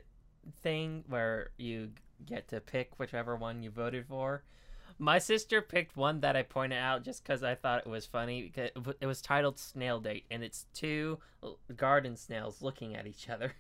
thing 0.62 1.04
where 1.08 1.50
you 1.58 1.92
get 2.26 2.48
to 2.50 2.62
pick 2.62 3.00
whichever 3.00 3.36
one 3.36 3.64
you 3.64 3.70
voted 3.72 4.06
for. 4.08 4.44
My 5.04 5.20
sister 5.20 5.62
picked 5.62 5.98
one 5.98 6.22
that 6.22 6.38
I 6.38 6.44
pointed 6.44 6.78
out 6.78 7.04
just 7.04 7.24
because 7.24 7.44
I 7.44 7.56
thought 7.56 7.86
it 7.86 7.90
was 7.90 8.06
funny 8.06 8.42
because 8.44 8.70
it 9.02 9.06
was 9.06 9.22
titled 9.22 9.60
"Snail 9.60 10.00
Date" 10.00 10.24
and 10.32 10.42
it's 10.42 10.66
two 10.74 11.20
garden 11.76 12.16
snails 12.16 12.62
looking 12.62 12.96
at 12.96 13.06
each 13.06 13.30
other. 13.30 13.52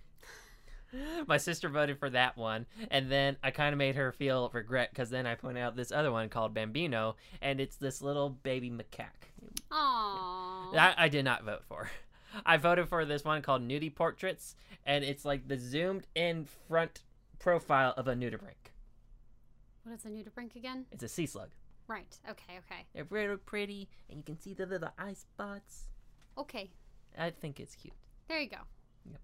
My 1.27 1.35
sister 1.35 1.67
voted 1.67 1.99
for 1.99 2.09
that 2.11 2.37
one, 2.37 2.65
and 2.89 3.11
then 3.11 3.35
I 3.43 3.51
kind 3.51 3.73
of 3.73 3.77
made 3.77 3.95
her 3.95 4.13
feel 4.13 4.51
regret 4.53 4.91
because 4.91 5.09
then 5.09 5.25
I 5.25 5.35
pointed 5.35 5.59
out 5.59 5.75
this 5.75 5.91
other 5.91 6.13
one 6.13 6.29
called 6.29 6.53
Bambino, 6.53 7.17
and 7.41 7.59
it's 7.59 7.75
this 7.75 8.01
little 8.01 8.29
baby 8.29 8.71
macaque. 8.71 9.27
Aww. 9.69 10.71
That 10.71 10.95
I 10.97 11.09
did 11.09 11.25
not 11.25 11.43
vote 11.43 11.65
for. 11.67 11.89
I 12.45 12.55
voted 12.55 12.87
for 12.87 13.03
this 13.03 13.25
one 13.25 13.41
called 13.41 13.67
Nudie 13.67 13.93
Portraits, 13.93 14.55
and 14.85 15.03
it's 15.03 15.25
like 15.25 15.49
the 15.49 15.57
zoomed 15.57 16.07
in 16.15 16.45
front 16.69 17.01
profile 17.37 17.93
of 17.97 18.07
a 18.07 18.15
nudibranch. 18.15 18.62
What 19.83 19.93
is 19.95 20.05
a 20.05 20.09
nudibranch 20.09 20.55
again? 20.55 20.85
It's 20.91 21.03
a 21.03 21.07
sea 21.07 21.25
slug. 21.25 21.49
Right. 21.87 22.17
Okay. 22.29 22.53
Okay. 22.65 22.85
They're 22.93 23.07
really 23.09 23.37
pretty, 23.37 23.89
and 24.09 24.17
you 24.17 24.23
can 24.23 24.39
see 24.39 24.53
the 24.53 24.65
little 24.65 24.89
eye 24.97 25.13
spots. 25.13 25.87
Okay. 26.37 26.71
I 27.17 27.29
think 27.29 27.59
it's 27.59 27.75
cute. 27.75 27.93
There 28.27 28.39
you 28.39 28.49
go. 28.49 28.57
Yep. 29.09 29.19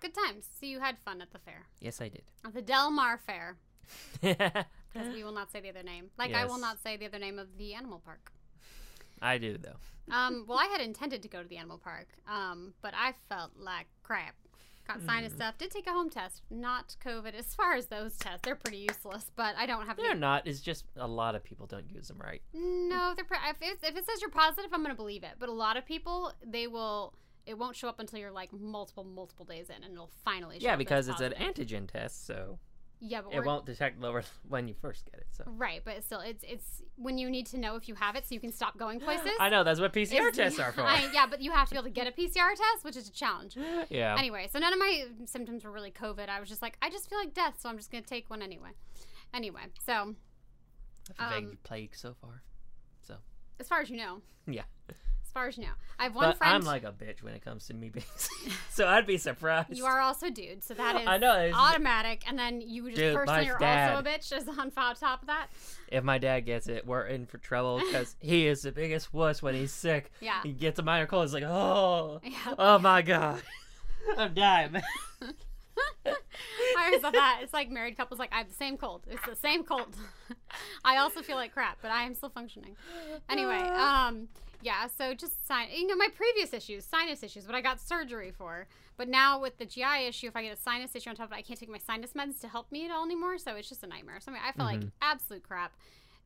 Good 0.00 0.14
times. 0.14 0.48
So 0.60 0.66
you 0.66 0.80
had 0.80 0.98
fun 1.04 1.20
at 1.22 1.30
the 1.32 1.38
fair, 1.38 1.66
Yes, 1.80 2.00
I 2.00 2.08
did. 2.08 2.22
at 2.44 2.52
the 2.54 2.62
Del 2.62 2.90
Mar 2.90 3.16
Fair, 3.18 3.56
because 4.20 5.14
we 5.14 5.22
will 5.24 5.32
not 5.32 5.50
say 5.52 5.60
the 5.60 5.70
other 5.70 5.82
name. 5.84 6.10
Like 6.18 6.34
I 6.34 6.44
will 6.44 6.58
not 6.58 6.82
say 6.82 6.96
the 6.96 7.06
other 7.06 7.18
name 7.20 7.38
of 7.38 7.56
the 7.56 7.74
animal 7.74 8.00
park. 8.04 8.32
I 9.22 9.38
do 9.38 9.56
though. 9.56 9.76
Um, 10.14 10.44
well, 10.46 10.58
I 10.58 10.66
had 10.66 10.80
intended 10.80 11.22
to 11.22 11.28
go 11.28 11.42
to 11.42 11.48
the 11.48 11.56
animal 11.56 11.78
park, 11.78 12.08
um, 12.28 12.74
but 12.82 12.92
I 12.96 13.14
felt 13.28 13.52
like 13.56 13.86
crap. 14.02 14.34
Got 14.86 15.02
sinus 15.02 15.32
Hmm. 15.32 15.36
stuff. 15.38 15.58
Did 15.58 15.70
take 15.72 15.86
a 15.86 15.92
home 15.92 16.10
test, 16.10 16.42
not 16.50 16.94
COVID. 17.04 17.34
As 17.34 17.54
far 17.54 17.74
as 17.74 17.86
those 17.86 18.16
tests, 18.16 18.40
they're 18.44 18.54
pretty 18.54 18.78
useless. 18.88 19.30
But 19.34 19.56
I 19.56 19.66
don't 19.66 19.86
have. 19.86 19.96
They're 19.96 20.10
any- 20.12 20.20
not. 20.20 20.46
It's 20.46 20.60
just 20.60 20.84
a 20.96 21.08
lot 21.08 21.34
of 21.34 21.42
people 21.42 21.66
don't 21.66 21.90
use 21.90 22.08
them 22.08 22.18
right. 22.18 22.40
No, 22.54 23.12
they're. 23.14 23.24
Pre- 23.24 23.36
if, 23.48 23.60
it, 23.62 23.78
if 23.82 23.96
it 23.96 24.06
says 24.06 24.20
you're 24.20 24.30
positive, 24.30 24.70
I'm 24.72 24.82
gonna 24.82 24.94
believe 24.94 25.24
it. 25.24 25.32
But 25.38 25.48
a 25.48 25.52
lot 25.52 25.76
of 25.76 25.84
people, 25.84 26.32
they 26.44 26.66
will. 26.66 27.14
It 27.46 27.56
won't 27.58 27.76
show 27.76 27.88
up 27.88 28.00
until 28.00 28.18
you're 28.18 28.32
like 28.32 28.52
multiple, 28.52 29.04
multiple 29.04 29.44
days 29.44 29.70
in, 29.70 29.82
and 29.84 29.92
it'll 29.94 30.10
finally. 30.24 30.58
Show 30.60 30.66
Yeah, 30.66 30.76
because 30.76 31.08
it's 31.08 31.20
an 31.20 31.32
antigen 31.32 31.88
test, 31.90 32.26
so 32.26 32.58
Yeah, 33.00 33.20
but 33.22 33.34
it 33.34 33.44
won't 33.44 33.66
detect 33.66 34.00
lower 34.00 34.22
when 34.48 34.68
you 34.68 34.74
first 34.80 35.04
get 35.04 35.20
it. 35.20 35.26
So 35.30 35.44
Right, 35.46 35.82
but 35.84 36.02
still, 36.02 36.20
it's 36.20 36.42
it's 36.46 36.82
when 36.96 37.18
you 37.18 37.28
need 37.30 37.46
to 37.48 37.58
know 37.58 37.76
if 37.76 37.88
you 37.88 37.94
have 37.94 38.16
it, 38.16 38.26
so 38.26 38.34
you 38.34 38.40
can 38.40 38.52
stop 38.52 38.78
going 38.78 39.00
places. 39.06 39.32
I 39.38 39.50
know 39.50 39.64
that's 39.64 39.80
what 39.80 39.92
PCR 39.92 40.30
is- 40.30 40.36
tests 40.36 40.58
are 40.58 40.72
for. 40.76 40.82
I- 40.82 41.10
yeah, 41.12 41.26
but 41.26 41.42
you 41.42 41.50
have 41.52 41.68
to 41.68 41.74
be 41.74 41.78
able 41.78 41.84
to 41.88 41.90
get 41.90 42.06
a 42.06 42.10
PCR 42.12 42.54
test, 42.54 42.82
which 42.84 42.96
is 42.96 43.08
a 43.08 43.12
challenge. 43.12 43.56
yeah. 43.90 44.16
Anyway, 44.18 44.48
so 44.50 44.58
none 44.58 44.72
of 44.72 44.78
my 44.78 45.06
symptoms 45.26 45.64
were 45.64 45.70
really 45.70 45.90
COVID. 45.90 46.28
I 46.28 46.40
was 46.40 46.48
just 46.48 46.62
like, 46.62 46.78
I 46.80 46.88
just 46.90 47.08
feel 47.10 47.18
like 47.18 47.34
death, 47.34 47.56
so 47.60 47.68
I'm 47.68 47.76
just 47.76 47.90
gonna 47.90 48.02
take 48.02 48.30
one 48.30 48.42
anyway. 48.42 48.70
Anyway, 49.34 49.62
so 49.84 50.14
I've 51.18 51.30
vague 51.32 51.44
um, 51.44 51.58
plague 51.64 51.94
so 51.94 52.14
far. 52.20 52.42
So. 53.02 53.16
As 53.60 53.68
far 53.68 53.80
as 53.80 53.90
you 53.90 53.96
know, 53.98 54.22
Yeah. 54.46 54.62
Far 55.36 55.48
as 55.48 55.58
you 55.58 55.64
know, 55.64 55.68
I 55.98 56.04
have 56.04 56.14
one 56.14 56.30
But 56.30 56.38
friend. 56.38 56.54
I'm 56.54 56.62
like 56.62 56.82
a 56.82 56.92
bitch 56.92 57.22
when 57.22 57.34
it 57.34 57.44
comes 57.44 57.66
to 57.66 57.74
me 57.74 57.90
being 57.90 58.06
sick. 58.16 58.52
so 58.70 58.88
I'd 58.88 59.06
be 59.06 59.18
surprised. 59.18 59.76
you 59.76 59.84
are 59.84 60.00
also 60.00 60.30
dude, 60.30 60.64
so 60.64 60.72
that 60.72 60.96
is 61.02 61.06
I 61.06 61.18
know, 61.18 61.50
automatic. 61.52 62.22
And 62.26 62.38
then 62.38 62.62
you 62.62 62.84
just 62.86 62.96
Dude, 62.96 63.14
personally 63.14 63.50
are 63.50 63.58
dad- 63.58 63.90
also 63.94 64.00
a 64.00 64.12
bitch 64.14 64.32
as 64.32 64.48
on 64.48 64.70
top 64.70 65.20
of 65.20 65.26
that. 65.26 65.48
If 65.92 66.02
my 66.04 66.16
dad 66.16 66.40
gets 66.46 66.68
it, 66.68 66.86
we're 66.86 67.04
in 67.04 67.26
for 67.26 67.36
trouble 67.36 67.80
because 67.80 68.16
he 68.20 68.46
is 68.46 68.62
the 68.62 68.72
biggest 68.72 69.12
wuss 69.12 69.42
when 69.42 69.54
he's 69.54 69.72
sick. 69.72 70.10
Yeah. 70.20 70.40
He 70.42 70.52
gets 70.52 70.78
a 70.78 70.82
minor 70.82 71.04
cold. 71.06 71.26
He's 71.26 71.34
like, 71.34 71.44
oh, 71.44 72.22
Yeah. 72.24 72.54
oh 72.58 72.78
my 72.78 73.02
god, 73.02 73.42
I'm 74.16 74.32
dying, 74.32 74.72
man. 74.72 74.82
I 76.06 76.86
always 76.86 77.00
thought 77.00 77.12
that. 77.12 77.40
It's 77.42 77.52
like 77.52 77.70
married 77.70 77.96
couples, 77.96 78.18
like, 78.18 78.32
I 78.32 78.38
have 78.38 78.48
the 78.48 78.54
same 78.54 78.76
cold. 78.76 79.02
It's 79.10 79.24
the 79.26 79.36
same 79.36 79.64
cold. 79.64 79.94
I 80.84 80.98
also 80.98 81.20
feel 81.22 81.36
like 81.36 81.52
crap, 81.52 81.78
but 81.82 81.90
I 81.90 82.04
am 82.04 82.14
still 82.14 82.28
functioning. 82.30 82.76
Anyway, 83.28 83.56
um, 83.58 84.28
yeah, 84.66 84.88
so 84.88 85.14
just 85.14 85.46
sign, 85.46 85.68
you 85.72 85.86
know, 85.86 85.94
my 85.96 86.08
previous 86.22 86.52
issues, 86.52 86.84
sinus 86.84 87.22
issues, 87.22 87.46
what 87.46 87.54
I 87.54 87.60
got 87.60 87.78
surgery 87.80 88.32
for. 88.32 88.66
But 88.96 89.08
now 89.08 89.40
with 89.40 89.58
the 89.58 89.64
GI 89.64 90.06
issue, 90.08 90.26
if 90.26 90.34
I 90.34 90.42
get 90.42 90.52
a 90.58 90.60
sinus 90.60 90.94
issue 90.96 91.08
on 91.10 91.14
top 91.16 91.28
of 91.28 91.32
it, 91.32 91.36
I 91.36 91.42
can't 91.42 91.58
take 91.60 91.68
my 91.68 91.78
sinus 91.78 92.12
meds 92.14 92.40
to 92.40 92.48
help 92.48 92.72
me 92.72 92.84
at 92.84 92.90
all 92.90 93.04
anymore. 93.04 93.38
So 93.38 93.54
it's 93.54 93.68
just 93.68 93.84
a 93.84 93.86
nightmare. 93.86 94.18
So 94.20 94.32
I, 94.32 94.34
mean, 94.34 94.42
I 94.44 94.52
felt 94.52 94.68
like 94.72 94.82
absolute 95.00 95.44
crap. 95.44 95.72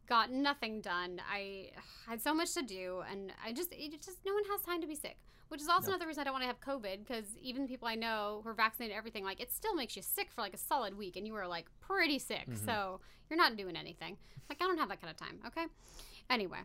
Got 0.08 0.30
nothing 0.32 0.80
done. 0.80 1.20
I 1.30 1.70
had 2.08 2.22
so 2.22 2.32
much 2.32 2.54
to 2.54 2.62
do, 2.62 3.02
and 3.10 3.32
I 3.44 3.52
just, 3.52 3.72
it 3.72 4.00
just, 4.02 4.18
no 4.24 4.32
one 4.32 4.44
has 4.50 4.62
time 4.62 4.80
to 4.80 4.86
be 4.86 4.94
sick. 4.94 5.18
Which 5.48 5.60
is 5.60 5.68
also 5.68 5.88
No. 5.88 5.94
another 5.94 6.06
reason 6.06 6.22
I 6.22 6.24
don't 6.24 6.32
want 6.32 6.44
to 6.44 6.46
have 6.46 6.60
COVID, 6.60 6.98
because 7.06 7.26
even 7.42 7.68
people 7.68 7.88
I 7.88 7.96
know 7.96 8.40
who 8.42 8.48
are 8.50 8.54
vaccinated, 8.54 8.96
everything, 8.96 9.24
like, 9.24 9.40
it 9.40 9.52
still 9.52 9.74
makes 9.74 9.96
you 9.96 10.02
sick 10.02 10.30
for 10.32 10.40
like 10.40 10.54
a 10.54 10.58
solid 10.70 10.96
week, 10.96 11.16
and 11.16 11.26
you 11.26 11.34
are 11.34 11.46
like 11.46 11.66
pretty 11.80 12.18
sick. 12.20 12.46
Mhm. 12.48 12.64
So 12.64 13.00
you're 13.28 13.36
not 13.36 13.56
doing 13.56 13.76
anything. 13.76 14.16
Like, 14.48 14.58
I 14.62 14.66
don't 14.66 14.78
have 14.78 14.88
that 14.88 15.00
kind 15.00 15.10
of 15.10 15.16
time, 15.16 15.40
okay? 15.48 15.66
Anyway, 16.28 16.60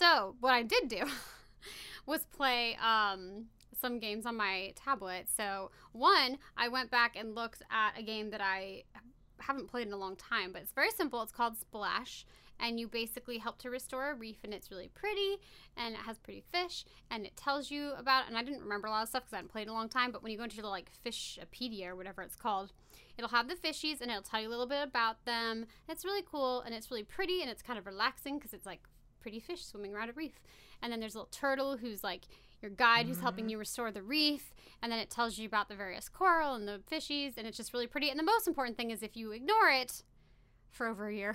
so 0.00 0.34
what 0.40 0.54
I 0.54 0.62
did 0.62 0.88
do 0.88 1.04
was 2.06 2.24
play 2.24 2.76
um, 2.82 3.46
some 3.78 3.98
games 3.98 4.24
on 4.24 4.36
my 4.36 4.72
tablet. 4.74 5.28
So 5.36 5.70
one, 5.92 6.38
I 6.56 6.68
went 6.68 6.90
back 6.90 7.16
and 7.16 7.34
looked 7.34 7.62
at 7.70 7.98
a 7.98 8.02
game 8.02 8.30
that 8.30 8.40
I 8.40 8.84
haven't 9.38 9.68
played 9.70 9.86
in 9.86 9.92
a 9.92 9.98
long 9.98 10.16
time, 10.16 10.52
but 10.52 10.62
it's 10.62 10.72
very 10.72 10.90
simple. 10.90 11.22
It's 11.22 11.32
called 11.32 11.58
Splash, 11.58 12.24
and 12.58 12.80
you 12.80 12.88
basically 12.88 13.38
help 13.38 13.58
to 13.58 13.70
restore 13.70 14.10
a 14.10 14.14
reef, 14.14 14.36
and 14.42 14.54
it's 14.54 14.70
really 14.70 14.88
pretty, 14.88 15.36
and 15.76 15.94
it 15.94 16.00
has 16.00 16.18
pretty 16.18 16.44
fish, 16.52 16.84
and 17.10 17.26
it 17.26 17.36
tells 17.36 17.70
you 17.70 17.92
about. 17.98 18.26
And 18.26 18.38
I 18.38 18.42
didn't 18.42 18.62
remember 18.62 18.86
a 18.86 18.90
lot 18.90 19.02
of 19.02 19.08
stuff 19.08 19.24
because 19.24 19.34
I 19.34 19.36
hadn't 19.36 19.52
played 19.52 19.62
in 19.64 19.70
a 19.70 19.74
long 19.74 19.88
time. 19.88 20.12
But 20.12 20.22
when 20.22 20.32
you 20.32 20.38
go 20.38 20.44
into 20.44 20.56
your 20.56 20.66
like 20.66 20.90
Fishopedia 21.04 21.88
or 21.88 21.96
whatever 21.96 22.22
it's 22.22 22.36
called, 22.36 22.72
it'll 23.18 23.30
have 23.30 23.48
the 23.48 23.54
fishies, 23.54 24.00
and 24.00 24.10
it'll 24.10 24.22
tell 24.22 24.40
you 24.40 24.48
a 24.48 24.50
little 24.50 24.66
bit 24.66 24.82
about 24.82 25.24
them. 25.26 25.66
It's 25.88 26.04
really 26.04 26.24
cool, 26.30 26.60
and 26.62 26.74
it's 26.74 26.90
really 26.90 27.04
pretty, 27.04 27.42
and 27.42 27.50
it's 27.50 27.62
kind 27.62 27.78
of 27.78 27.86
relaxing 27.86 28.38
because 28.38 28.52
it's 28.52 28.66
like 28.66 28.80
pretty 29.20 29.40
fish 29.40 29.64
swimming 29.64 29.94
around 29.94 30.10
a 30.10 30.12
reef. 30.12 30.40
And 30.82 30.92
then 30.92 31.00
there's 31.00 31.14
a 31.14 31.18
little 31.18 31.30
turtle 31.30 31.76
who's 31.76 32.02
like 32.02 32.26
your 32.62 32.70
guide 32.70 33.06
who's 33.06 33.20
helping 33.20 33.44
mm-hmm. 33.44 33.50
you 33.50 33.58
restore 33.58 33.90
the 33.90 34.02
reef. 34.02 34.52
And 34.82 34.90
then 34.92 34.98
it 34.98 35.10
tells 35.10 35.38
you 35.38 35.46
about 35.46 35.68
the 35.68 35.74
various 35.74 36.08
coral 36.08 36.54
and 36.54 36.68
the 36.68 36.80
fishies. 36.90 37.34
And 37.36 37.46
it's 37.46 37.56
just 37.56 37.72
really 37.72 37.86
pretty. 37.86 38.10
And 38.10 38.18
the 38.18 38.24
most 38.24 38.46
important 38.46 38.76
thing 38.76 38.90
is 38.90 39.02
if 39.02 39.16
you 39.16 39.32
ignore 39.32 39.70
it 39.70 40.02
for 40.70 40.86
over 40.86 41.08
a 41.08 41.14
year, 41.14 41.34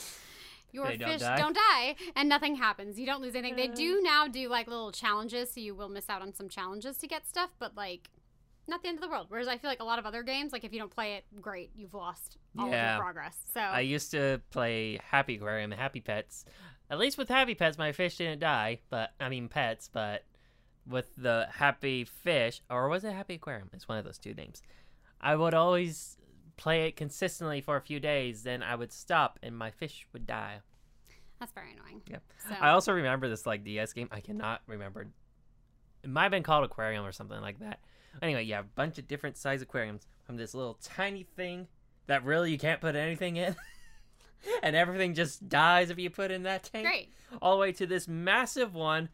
your 0.72 0.88
They 0.88 0.96
don't 0.96 1.10
fish 1.10 1.20
die? 1.20 1.36
don't 1.36 1.56
die 1.56 1.96
and 2.14 2.28
nothing 2.28 2.56
happens. 2.56 2.98
You 2.98 3.06
don't 3.06 3.22
lose 3.22 3.34
anything. 3.34 3.56
They 3.56 3.68
do 3.68 4.00
now 4.02 4.26
do 4.26 4.48
like 4.48 4.66
little 4.66 4.92
challenges. 4.92 5.52
So 5.52 5.60
you 5.60 5.74
will 5.74 5.88
miss 5.88 6.08
out 6.08 6.22
on 6.22 6.34
some 6.34 6.48
challenges 6.48 6.96
to 6.98 7.06
get 7.06 7.26
stuff. 7.26 7.50
But 7.58 7.76
like, 7.76 8.10
not 8.68 8.82
the 8.82 8.88
end 8.88 8.98
of 8.98 9.02
the 9.02 9.08
world. 9.08 9.26
Whereas 9.28 9.48
I 9.48 9.58
feel 9.58 9.70
like 9.70 9.80
a 9.80 9.84
lot 9.84 9.98
of 9.98 10.06
other 10.06 10.22
games, 10.22 10.52
like 10.52 10.64
if 10.64 10.72
you 10.72 10.78
don't 10.78 10.90
play 10.90 11.14
it, 11.14 11.24
great, 11.40 11.70
you've 11.76 11.94
lost 11.94 12.38
all 12.58 12.66
of 12.66 12.72
your 12.72 12.98
progress. 12.98 13.36
So 13.52 13.60
I 13.60 13.80
used 13.80 14.10
to 14.12 14.40
play 14.50 14.98
Happy 15.10 15.36
Aquarium 15.36 15.70
Happy 15.70 16.00
Pets. 16.00 16.44
At 16.90 16.98
least 16.98 17.18
with 17.18 17.28
Happy 17.28 17.54
Pets, 17.54 17.78
my 17.78 17.92
fish 17.92 18.16
didn't 18.16 18.40
die. 18.40 18.80
But 18.90 19.12
I 19.20 19.28
mean 19.28 19.48
pets. 19.48 19.90
But 19.92 20.24
with 20.86 21.10
the 21.16 21.48
Happy 21.50 22.04
Fish, 22.04 22.62
or 22.70 22.88
was 22.88 23.04
it 23.04 23.12
Happy 23.12 23.34
Aquarium? 23.34 23.70
It's 23.72 23.88
one 23.88 23.98
of 23.98 24.04
those 24.04 24.18
two 24.18 24.34
names. 24.34 24.62
I 25.20 25.34
would 25.34 25.54
always 25.54 26.16
play 26.56 26.86
it 26.86 26.96
consistently 26.96 27.60
for 27.60 27.76
a 27.76 27.80
few 27.80 28.00
days. 28.00 28.42
Then 28.42 28.62
I 28.62 28.74
would 28.74 28.92
stop, 28.92 29.38
and 29.42 29.56
my 29.56 29.70
fish 29.70 30.06
would 30.12 30.26
die. 30.26 30.60
that's 31.40 31.52
very 31.52 31.72
annoying. 31.72 32.02
Yep. 32.08 32.22
So 32.48 32.54
I 32.60 32.70
also 32.70 32.92
remember 32.92 33.28
this 33.28 33.46
like 33.46 33.64
DS 33.64 33.92
game. 33.92 34.08
I 34.12 34.20
cannot 34.20 34.62
remember. 34.66 35.08
It 36.02 36.10
might 36.10 36.22
have 36.24 36.30
been 36.30 36.42
called 36.42 36.64
Aquarium 36.64 37.04
or 37.04 37.12
something 37.12 37.40
like 37.40 37.58
that. 37.60 37.80
Anyway, 38.22 38.44
you 38.44 38.54
have 38.54 38.64
a 38.64 38.74
bunch 38.74 38.98
of 38.98 39.08
different 39.08 39.36
size 39.36 39.60
aquariums 39.60 40.06
from 40.24 40.36
this 40.36 40.54
little 40.54 40.78
tiny 40.82 41.24
thing 41.36 41.66
that 42.06 42.24
really 42.24 42.50
you 42.50 42.58
can't 42.58 42.80
put 42.80 42.96
anything 42.96 43.36
in. 43.36 43.54
and 44.62 44.76
everything 44.76 45.14
just 45.14 45.48
dies 45.48 45.90
if 45.90 45.98
you 45.98 46.10
put 46.10 46.30
in 46.30 46.42
that 46.44 46.64
tank. 46.64 46.86
great. 46.86 47.12
All 47.42 47.54
the 47.56 47.60
way 47.60 47.72
to 47.72 47.86
this 47.86 48.06
massive 48.08 48.74
one 48.74 49.08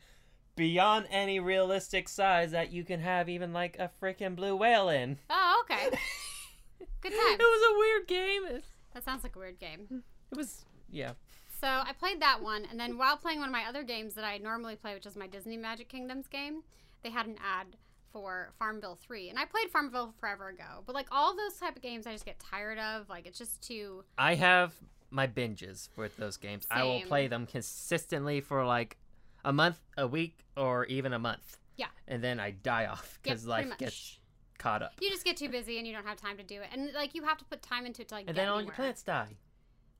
beyond 0.56 1.06
any 1.10 1.40
realistic 1.40 2.08
size 2.08 2.50
that 2.50 2.72
you 2.72 2.84
can 2.84 3.00
have 3.00 3.28
even 3.28 3.52
like 3.52 3.76
a 3.78 3.90
freaking 4.00 4.36
blue 4.36 4.54
whale 4.56 4.88
in. 4.88 5.18
Oh, 5.30 5.64
okay. 5.64 5.88
Good 7.00 7.12
time. 7.12 7.34
It 7.34 7.38
was 7.40 7.74
a 7.74 7.78
weird 7.78 8.06
game. 8.08 8.62
That 8.94 9.04
sounds 9.04 9.22
like 9.22 9.36
a 9.36 9.38
weird 9.38 9.58
game. 9.58 10.02
it 10.30 10.36
was 10.36 10.64
yeah. 10.90 11.12
So 11.60 11.68
I 11.68 11.92
played 11.96 12.20
that 12.20 12.42
one, 12.42 12.66
and 12.68 12.78
then 12.78 12.98
while 12.98 13.16
playing 13.16 13.38
one 13.38 13.48
of 13.48 13.52
my 13.52 13.64
other 13.68 13.84
games 13.84 14.14
that 14.14 14.24
I 14.24 14.38
normally 14.38 14.74
play, 14.74 14.94
which 14.94 15.06
is 15.06 15.14
my 15.14 15.28
Disney 15.28 15.56
Magic 15.56 15.88
Kingdoms 15.88 16.26
game, 16.26 16.62
they 17.04 17.10
had 17.10 17.26
an 17.26 17.36
ad 17.40 17.76
for 18.12 18.52
Farmville 18.58 18.98
3. 19.00 19.30
And 19.30 19.38
I 19.38 19.44
played 19.44 19.70
Farmville 19.70 20.12
forever 20.20 20.48
ago, 20.48 20.82
but 20.86 20.94
like 20.94 21.06
all 21.10 21.34
those 21.36 21.54
type 21.58 21.76
of 21.76 21.82
games 21.82 22.06
I 22.06 22.12
just 22.12 22.24
get 22.26 22.38
tired 22.38 22.78
of. 22.78 23.08
Like 23.08 23.26
it's 23.26 23.38
just 23.38 23.62
too 23.62 24.04
I 24.18 24.34
have 24.34 24.74
my 25.12 25.26
binges 25.26 25.88
with 25.96 26.16
those 26.16 26.36
games. 26.36 26.66
I 26.70 26.82
will 26.84 27.02
play 27.02 27.28
them 27.28 27.46
consistently 27.46 28.40
for 28.40 28.64
like 28.64 28.96
a 29.44 29.52
month, 29.52 29.78
a 29.96 30.06
week, 30.06 30.44
or 30.56 30.86
even 30.86 31.12
a 31.12 31.18
month. 31.18 31.58
Yeah. 31.76 31.86
And 32.08 32.22
then 32.22 32.40
I 32.40 32.50
die 32.52 32.86
off 32.86 33.18
because 33.22 33.44
pretty 33.44 33.68
life 33.68 33.78
gets 33.78 34.18
caught 34.58 34.82
up. 34.82 34.92
you 35.00 35.10
just 35.10 35.24
get 35.24 35.36
too 35.36 35.48
busy 35.48 35.78
and 35.78 35.86
you 35.86 35.92
don't 35.92 36.06
have 36.06 36.16
time 36.20 36.36
to 36.38 36.42
do 36.44 36.60
it. 36.60 36.68
And 36.72 36.92
like 36.94 37.14
you 37.14 37.22
have 37.24 37.38
to 37.38 37.44
put 37.44 37.62
time 37.62 37.86
into 37.86 38.02
it 38.02 38.08
to 38.08 38.14
like 38.14 38.24
And 38.28 38.36
then 38.36 38.48
all 38.48 38.56
anywhere. 38.58 38.72
your 38.74 38.76
plants 38.76 39.02
die. 39.02 39.36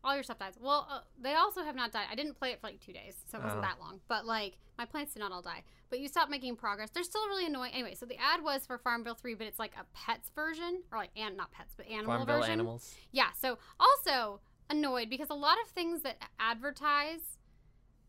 all 0.04 0.14
your 0.14 0.22
stuff 0.22 0.38
dies. 0.38 0.54
Well, 0.60 0.86
uh, 0.90 1.00
they 1.20 1.34
also 1.34 1.62
have 1.62 1.74
not 1.76 1.92
died. 1.92 2.06
I 2.10 2.14
didn't 2.14 2.34
play 2.34 2.50
it 2.52 2.60
for 2.60 2.66
like 2.68 2.80
two 2.80 2.92
days, 2.92 3.14
so 3.30 3.38
it 3.38 3.44
wasn't 3.44 3.60
Oh. 3.60 3.62
that 3.62 3.80
long. 3.80 4.00
But 4.08 4.24
like 4.26 4.58
my 4.78 4.84
plants 4.84 5.14
did 5.14 5.20
not 5.20 5.32
all 5.32 5.42
die. 5.42 5.62
But 5.90 6.00
you 6.00 6.08
stop 6.08 6.30
making 6.30 6.56
progress. 6.56 6.88
They're 6.90 7.02
still 7.02 7.26
really 7.28 7.46
annoying. 7.46 7.72
Anyway, 7.74 7.94
so 7.94 8.06
the 8.06 8.16
ad 8.18 8.42
was 8.42 8.64
for 8.64 8.78
Farmville 8.78 9.14
3, 9.14 9.34
but 9.34 9.46
it's 9.46 9.58
like 9.58 9.72
a 9.78 9.84
pets 9.94 10.30
version, 10.34 10.82
or 10.92 10.98
like 10.98 11.10
and 11.16 11.36
not 11.36 11.50
pets, 11.52 11.74
but 11.76 11.86
animal 11.86 12.16
Farmville 12.16 12.38
version. 12.38 12.52
animals. 12.52 12.94
Yeah. 13.10 13.28
So 13.40 13.58
also 13.78 14.40
annoyed 14.70 15.10
because 15.10 15.30
a 15.30 15.34
lot 15.34 15.56
of 15.64 15.68
things 15.70 16.02
that 16.02 16.16
advertise. 16.38 17.38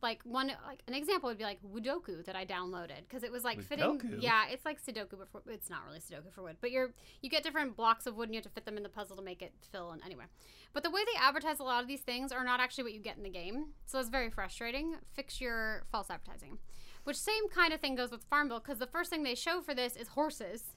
Like 0.01 0.19
one, 0.25 0.51
like 0.67 0.81
an 0.85 0.93
example 0.93 1.29
would 1.29 1.37
be 1.37 1.45
like 1.45 1.59
Woodoku 1.63 2.25
that 2.25 2.35
I 2.35 2.45
downloaded 2.45 3.07
because 3.07 3.23
it 3.23 3.31
was 3.31 3.45
like 3.45 3.61
fitting. 3.63 4.17
Yeah, 4.19 4.43
it's 4.51 4.65
like 4.65 4.83
Sudoku, 4.83 5.17
but 5.17 5.31
for, 5.31 5.41
it's 5.49 5.69
not 5.69 5.85
really 5.87 5.99
Sudoku 5.99 6.33
for 6.35 6.41
wood. 6.41 6.57
But 6.59 6.71
you're 6.71 6.91
you 7.21 7.29
get 7.29 7.41
different 7.41 7.77
blocks 7.77 8.05
of 8.05 8.17
wood 8.17 8.27
and 8.27 8.35
you 8.35 8.39
have 8.39 8.43
to 8.43 8.49
fit 8.49 8.65
them 8.65 8.75
in 8.75 8.83
the 8.83 8.89
puzzle 8.89 9.15
to 9.15 9.21
make 9.21 9.41
it 9.41 9.53
fill. 9.71 9.91
And 9.91 10.03
anyway, 10.03 10.25
but 10.73 10.83
the 10.83 10.91
way 10.91 11.05
they 11.05 11.17
advertise 11.17 11.61
a 11.61 11.63
lot 11.63 11.81
of 11.81 11.87
these 11.87 12.01
things 12.01 12.33
are 12.33 12.43
not 12.43 12.59
actually 12.59 12.83
what 12.83 12.93
you 12.93 12.99
get 12.99 13.15
in 13.15 13.23
the 13.23 13.29
game. 13.29 13.67
So 13.85 13.97
it's 13.97 14.09
very 14.09 14.29
frustrating. 14.29 14.97
Fix 15.13 15.39
your 15.39 15.83
false 15.89 16.09
advertising. 16.09 16.57
Which 17.05 17.15
same 17.15 17.47
kind 17.47 17.71
of 17.71 17.79
thing 17.79 17.95
goes 17.95 18.11
with 18.11 18.23
Farmville 18.23 18.59
because 18.59 18.79
the 18.79 18.87
first 18.87 19.09
thing 19.09 19.23
they 19.23 19.35
show 19.35 19.61
for 19.61 19.73
this 19.73 19.95
is 19.95 20.09
horses. 20.09 20.72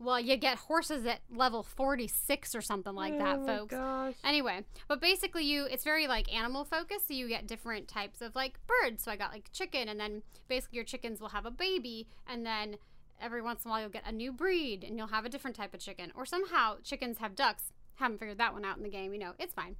Well, 0.00 0.20
you 0.20 0.36
get 0.36 0.58
horses 0.58 1.04
at 1.06 1.20
level 1.28 1.64
46 1.64 2.54
or 2.54 2.60
something 2.60 2.94
like 2.94 3.18
that, 3.18 3.40
oh 3.40 3.46
folks. 3.46 3.74
Gosh. 3.74 4.14
Anyway, 4.22 4.64
but 4.86 5.00
basically 5.00 5.44
you 5.44 5.64
it's 5.64 5.82
very 5.82 6.06
like 6.06 6.32
animal 6.32 6.64
focused, 6.64 7.08
so 7.08 7.14
you 7.14 7.28
get 7.28 7.48
different 7.48 7.88
types 7.88 8.20
of 8.20 8.36
like 8.36 8.60
birds. 8.66 9.02
So 9.02 9.10
I 9.10 9.16
got 9.16 9.32
like 9.32 9.50
chicken 9.52 9.88
and 9.88 9.98
then 9.98 10.22
basically 10.46 10.76
your 10.76 10.84
chickens 10.84 11.20
will 11.20 11.30
have 11.30 11.46
a 11.46 11.50
baby 11.50 12.06
and 12.26 12.46
then 12.46 12.76
every 13.20 13.42
once 13.42 13.64
in 13.64 13.68
a 13.68 13.72
while 13.72 13.80
you'll 13.80 13.90
get 13.90 14.06
a 14.06 14.12
new 14.12 14.32
breed 14.32 14.84
and 14.84 14.96
you'll 14.96 15.08
have 15.08 15.24
a 15.24 15.28
different 15.28 15.56
type 15.56 15.74
of 15.74 15.80
chicken. 15.80 16.12
Or 16.14 16.24
somehow 16.24 16.76
chickens 16.84 17.18
have 17.18 17.34
ducks. 17.34 17.72
Haven't 17.96 18.20
figured 18.20 18.38
that 18.38 18.52
one 18.52 18.64
out 18.64 18.76
in 18.76 18.84
the 18.84 18.88
game, 18.88 19.12
you 19.12 19.18
know. 19.18 19.32
It's 19.40 19.54
fine. 19.54 19.74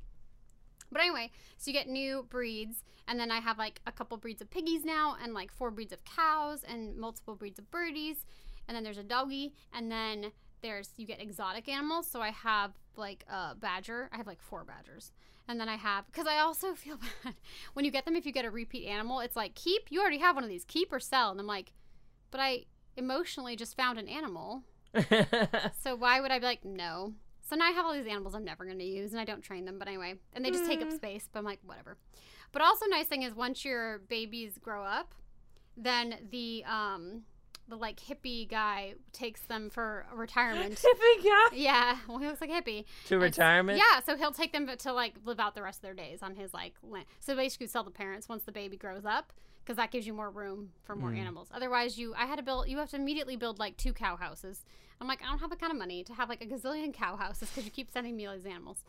But 0.91 1.03
anyway, 1.03 1.31
so 1.57 1.71
you 1.71 1.75
get 1.77 1.87
new 1.87 2.27
breeds, 2.29 2.83
and 3.07 3.21
then 3.21 3.31
I 3.31 3.41
have 3.41 3.59
like 3.59 3.81
a 3.87 3.93
couple 3.93 4.17
breeds 4.17 4.41
of 4.41 4.51
piggies 4.51 4.85
now, 4.85 5.17
and 5.23 5.35
like 5.35 5.53
four 5.53 5.71
breeds 5.71 5.93
of 5.93 6.03
cows, 6.05 6.65
and 6.67 6.97
multiple 6.97 7.35
breeds 7.35 7.59
of 7.59 7.71
birdies, 7.71 8.25
and 8.69 8.77
then 8.77 8.85
there's 8.85 8.99
a 8.99 9.03
doggy, 9.03 9.55
and 9.73 9.91
then 9.91 10.33
there's 10.61 10.91
you 10.97 11.07
get 11.07 11.21
exotic 11.21 11.69
animals. 11.69 12.07
So 12.07 12.21
I 12.21 12.31
have 12.31 12.73
like 12.97 13.25
a 13.29 13.55
badger. 13.55 14.09
I 14.13 14.17
have 14.17 14.27
like 14.27 14.41
four 14.41 14.65
badgers, 14.65 15.13
and 15.49 15.59
then 15.59 15.69
I 15.69 15.77
have 15.77 16.07
because 16.07 16.27
I 16.27 16.39
also 16.39 16.75
feel 16.75 16.99
bad 17.25 17.35
when 17.73 17.85
you 17.85 17.91
get 17.91 18.05
them 18.05 18.15
if 18.15 18.27
you 18.27 18.33
get 18.33 18.45
a 18.45 18.51
repeat 18.51 18.87
animal. 18.87 19.21
It's 19.21 19.37
like 19.37 19.55
keep. 19.55 19.91
You 19.91 20.01
already 20.01 20.19
have 20.19 20.37
one 20.37 20.45
of 20.45 20.51
these. 20.51 20.65
Keep 20.65 20.93
or 20.93 21.01
sell, 21.01 21.31
and 21.31 21.41
I'm 21.41 21.47
like, 21.47 21.73
but 22.31 22.41
I 22.41 22.67
emotionally 22.97 23.57
just 23.57 23.77
found 23.77 23.99
an 23.99 24.09
animal. 24.09 24.63
So 25.83 25.95
why 25.95 26.21
would 26.21 26.31
I 26.31 26.39
be 26.39 26.47
like 26.47 26.65
no? 26.65 27.15
So 27.49 27.57
now 27.57 27.67
I 27.67 27.71
have 27.71 27.87
all 27.87 27.95
these 27.95 28.07
animals 28.07 28.35
I'm 28.35 28.45
never 28.45 28.65
going 28.65 28.79
to 28.79 28.85
use, 28.85 29.13
and 29.13 29.21
I 29.21 29.25
don't 29.25 29.43
train 29.43 29.65
them. 29.65 29.79
But 29.79 29.89
anyway, 29.89 30.15
and 30.35 30.45
they 30.45 30.51
just 30.51 30.67
take 30.67 30.83
up 30.83 30.93
space. 30.93 31.29
But 31.33 31.39
I'm 31.39 31.45
like 31.45 31.61
whatever. 31.65 31.97
But 32.53 32.63
also 32.63 32.87
nice 32.87 33.07
thing 33.07 33.23
is 33.23 33.35
once 33.35 33.65
your 33.65 33.99
babies 34.09 34.59
grow 34.61 34.83
up, 34.83 35.15
then 35.77 36.17
the 36.31 36.65
um 36.65 37.23
the 37.69 37.77
like 37.77 38.01
hippie 38.01 38.49
guy 38.49 38.95
takes 39.13 39.41
them 39.43 39.71
for 39.71 40.07
retirement. 40.15 40.75
Hippie 40.79 41.25
guy 41.25 41.57
yeah, 41.57 41.99
well 42.09 42.19
he 42.19 42.27
looks 42.27 42.41
like 42.41 42.51
a 42.51 42.55
hippie. 42.55 42.85
to 43.07 43.17
It's- 43.17 43.23
retirement. 43.39 43.79
Yeah, 43.79 44.01
so 44.05 44.17
he'll 44.17 44.33
take 44.33 44.53
them 44.53 44.69
to 44.77 44.93
like 44.93 45.15
live 45.25 45.39
out 45.41 45.55
the 45.55 45.63
rest 45.63 45.79
of 45.79 45.83
their 45.83 45.95
days 45.95 46.23
on 46.23 46.35
his 46.35 46.55
like 46.55 46.75
land. 46.83 47.05
So 47.21 47.37
basically, 47.37 47.67
sell 47.67 47.85
the 47.85 47.91
parents 47.91 48.29
once 48.29 48.43
the 48.45 48.53
baby 48.53 48.77
grows 48.77 49.05
up 49.05 49.33
because 49.65 49.77
that 49.77 49.91
gives 49.91 50.07
you 50.07 50.15
more 50.15 50.31
room 50.31 50.71
for 50.83 50.97
more 50.97 51.11
Mm. 51.11 51.19
animals. 51.19 51.49
Otherwise, 51.53 51.99
you 51.99 52.15
I 52.17 52.25
had 52.27 52.37
to 52.37 52.43
build. 52.43 52.69
You 52.69 52.79
have 52.79 52.91
to 52.91 52.97
immediately 52.97 53.37
build 53.37 53.59
like 53.59 53.77
two 53.77 53.93
cow 53.93 54.17
houses. 54.17 54.65
I'm 55.01 55.07
like, 55.07 55.23
I 55.23 55.27
don't 55.29 55.39
have 55.39 55.51
the 55.51 55.57
kind 55.57 55.71
of 55.71 55.79
money 55.79 56.03
to 56.05 56.15
have 56.15 56.29
like 56.29 56.43
a 56.43 56.47
gazillion 56.47 56.93
cow 56.93 57.17
houses 57.17 57.49
because 57.51 57.65
you 57.65 57.71
keep 57.71 57.89
sending 57.93 58.17
me 58.17 58.27
all 58.27 58.35
these 58.35 58.47
animals. 58.47 58.83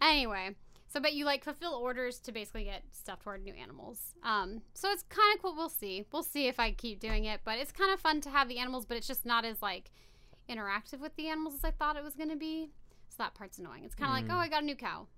Anyway, 0.00 0.54
so 0.94 1.00
but 1.00 1.12
you 1.12 1.24
like 1.24 1.42
fulfill 1.42 1.72
orders 1.74 2.20
to 2.20 2.30
basically 2.30 2.62
get 2.64 2.82
stuff 2.92 3.18
toward 3.24 3.42
new 3.42 3.52
animals. 3.52 4.14
Um, 4.22 4.62
so 4.74 4.90
it's 4.92 5.02
kind 5.02 5.34
of 5.34 5.42
cool. 5.42 5.56
We'll 5.56 5.68
see. 5.68 6.06
We'll 6.12 6.22
see 6.22 6.46
if 6.46 6.60
I 6.60 6.70
keep 6.70 7.00
doing 7.00 7.24
it, 7.24 7.40
but 7.44 7.58
it's 7.58 7.72
kind 7.72 7.92
of 7.92 7.98
fun 7.98 8.20
to 8.20 8.30
have 8.30 8.48
the 8.48 8.58
animals, 8.58 8.86
but 8.86 8.96
it's 8.96 9.08
just 9.08 9.26
not 9.26 9.44
as 9.44 9.60
like 9.60 9.90
interactive 10.48 11.00
with 11.00 11.16
the 11.16 11.26
animals 11.26 11.54
as 11.54 11.64
I 11.64 11.72
thought 11.72 11.96
it 11.96 12.04
was 12.04 12.14
gonna 12.14 12.36
be. 12.36 12.70
So 13.08 13.16
that 13.18 13.34
part's 13.34 13.58
annoying. 13.58 13.82
It's 13.84 13.96
kind 13.96 14.10
of 14.12 14.24
Mm. 14.24 14.28
like, 14.28 14.36
oh, 14.38 14.40
I 14.40 14.48
got 14.48 14.62
a 14.62 14.66
new 14.66 14.76
cow. 14.76 15.08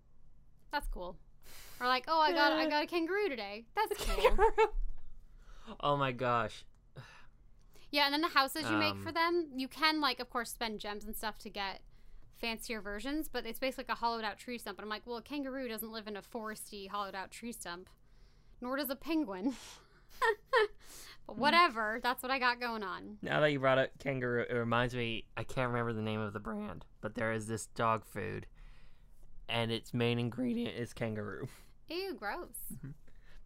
That's 0.73 0.89
cool. 0.89 1.19
Or 1.79 1.87
like, 1.87 2.07
oh, 2.09 2.19
I 2.21 2.33
got 2.33 2.53
I 2.53 2.69
got 2.71 2.83
a 2.83 2.87
kangaroo 2.87 3.29
today. 3.29 3.67
That's 3.77 4.03
cool. 4.07 4.37
oh 5.81 5.97
my 5.99 6.13
gosh. 6.13 6.65
yeah, 7.91 8.05
and 8.07 8.15
then 8.15 8.23
the 8.23 8.29
houses 8.29 8.65
you 8.71 8.77
make 8.79 8.93
Um, 8.95 9.03
for 9.03 9.13
them, 9.13 9.49
you 9.55 9.69
can 9.69 10.01
like, 10.01 10.21
of 10.21 10.31
course, 10.31 10.51
spend 10.51 10.81
gems 10.81 11.05
and 11.05 11.15
stuff 11.15 11.39
to 11.41 11.51
get 11.51 11.83
fancier 12.39 12.81
versions, 12.81 13.29
but 13.29 13.47
it's 13.47 13.59
basically 13.59 13.85
like 13.89 13.97
a 13.97 14.01
hollowed 14.01 14.25
out 14.25 14.39
tree 14.39 14.59
stump. 14.59 14.79
And 14.79 14.85
I'm 14.85 14.91
like, 14.91 15.07
well, 15.07 15.17
a 15.17 15.23
kangaroo 15.23 15.69
doesn't 15.69 15.93
live 15.93 16.07
in 16.07 16.17
a 16.17 16.23
foresty 16.23 16.89
hollowed 16.89 17.15
out 17.15 17.31
tree 17.31 17.53
stump, 17.53 17.89
nor 18.61 18.77
does 18.77 18.91
a 18.91 18.97
penguin. 18.97 19.55
but 21.27 21.37
whatever, 21.37 22.01
that's 22.03 22.23
what 22.23 22.31
I 22.33 22.39
got 22.39 22.61
going 22.61 22.83
on. 22.83 23.19
Now 23.23 23.41
that 23.41 23.53
you 23.53 23.59
brought 23.61 23.79
up 23.79 23.91
kangaroo, 23.99 24.45
it 24.49 24.55
reminds 24.55 24.95
me. 24.95 25.25
I 25.37 25.45
can't 25.45 25.69
remember 25.69 25.93
the 25.93 26.03
name 26.03 26.21
of 26.21 26.33
the 26.33 26.41
brand, 26.41 26.85
but 27.01 27.15
there 27.15 27.33
is 27.33 27.47
this 27.47 27.67
dog 27.67 28.05
food, 28.05 28.47
and 29.49 29.71
its 29.71 29.93
main 29.95 30.19
ingredient 30.19 30.77
is 30.77 30.93
kangaroo. 30.93 31.49
Ew, 31.89 32.15
gross. 32.15 32.49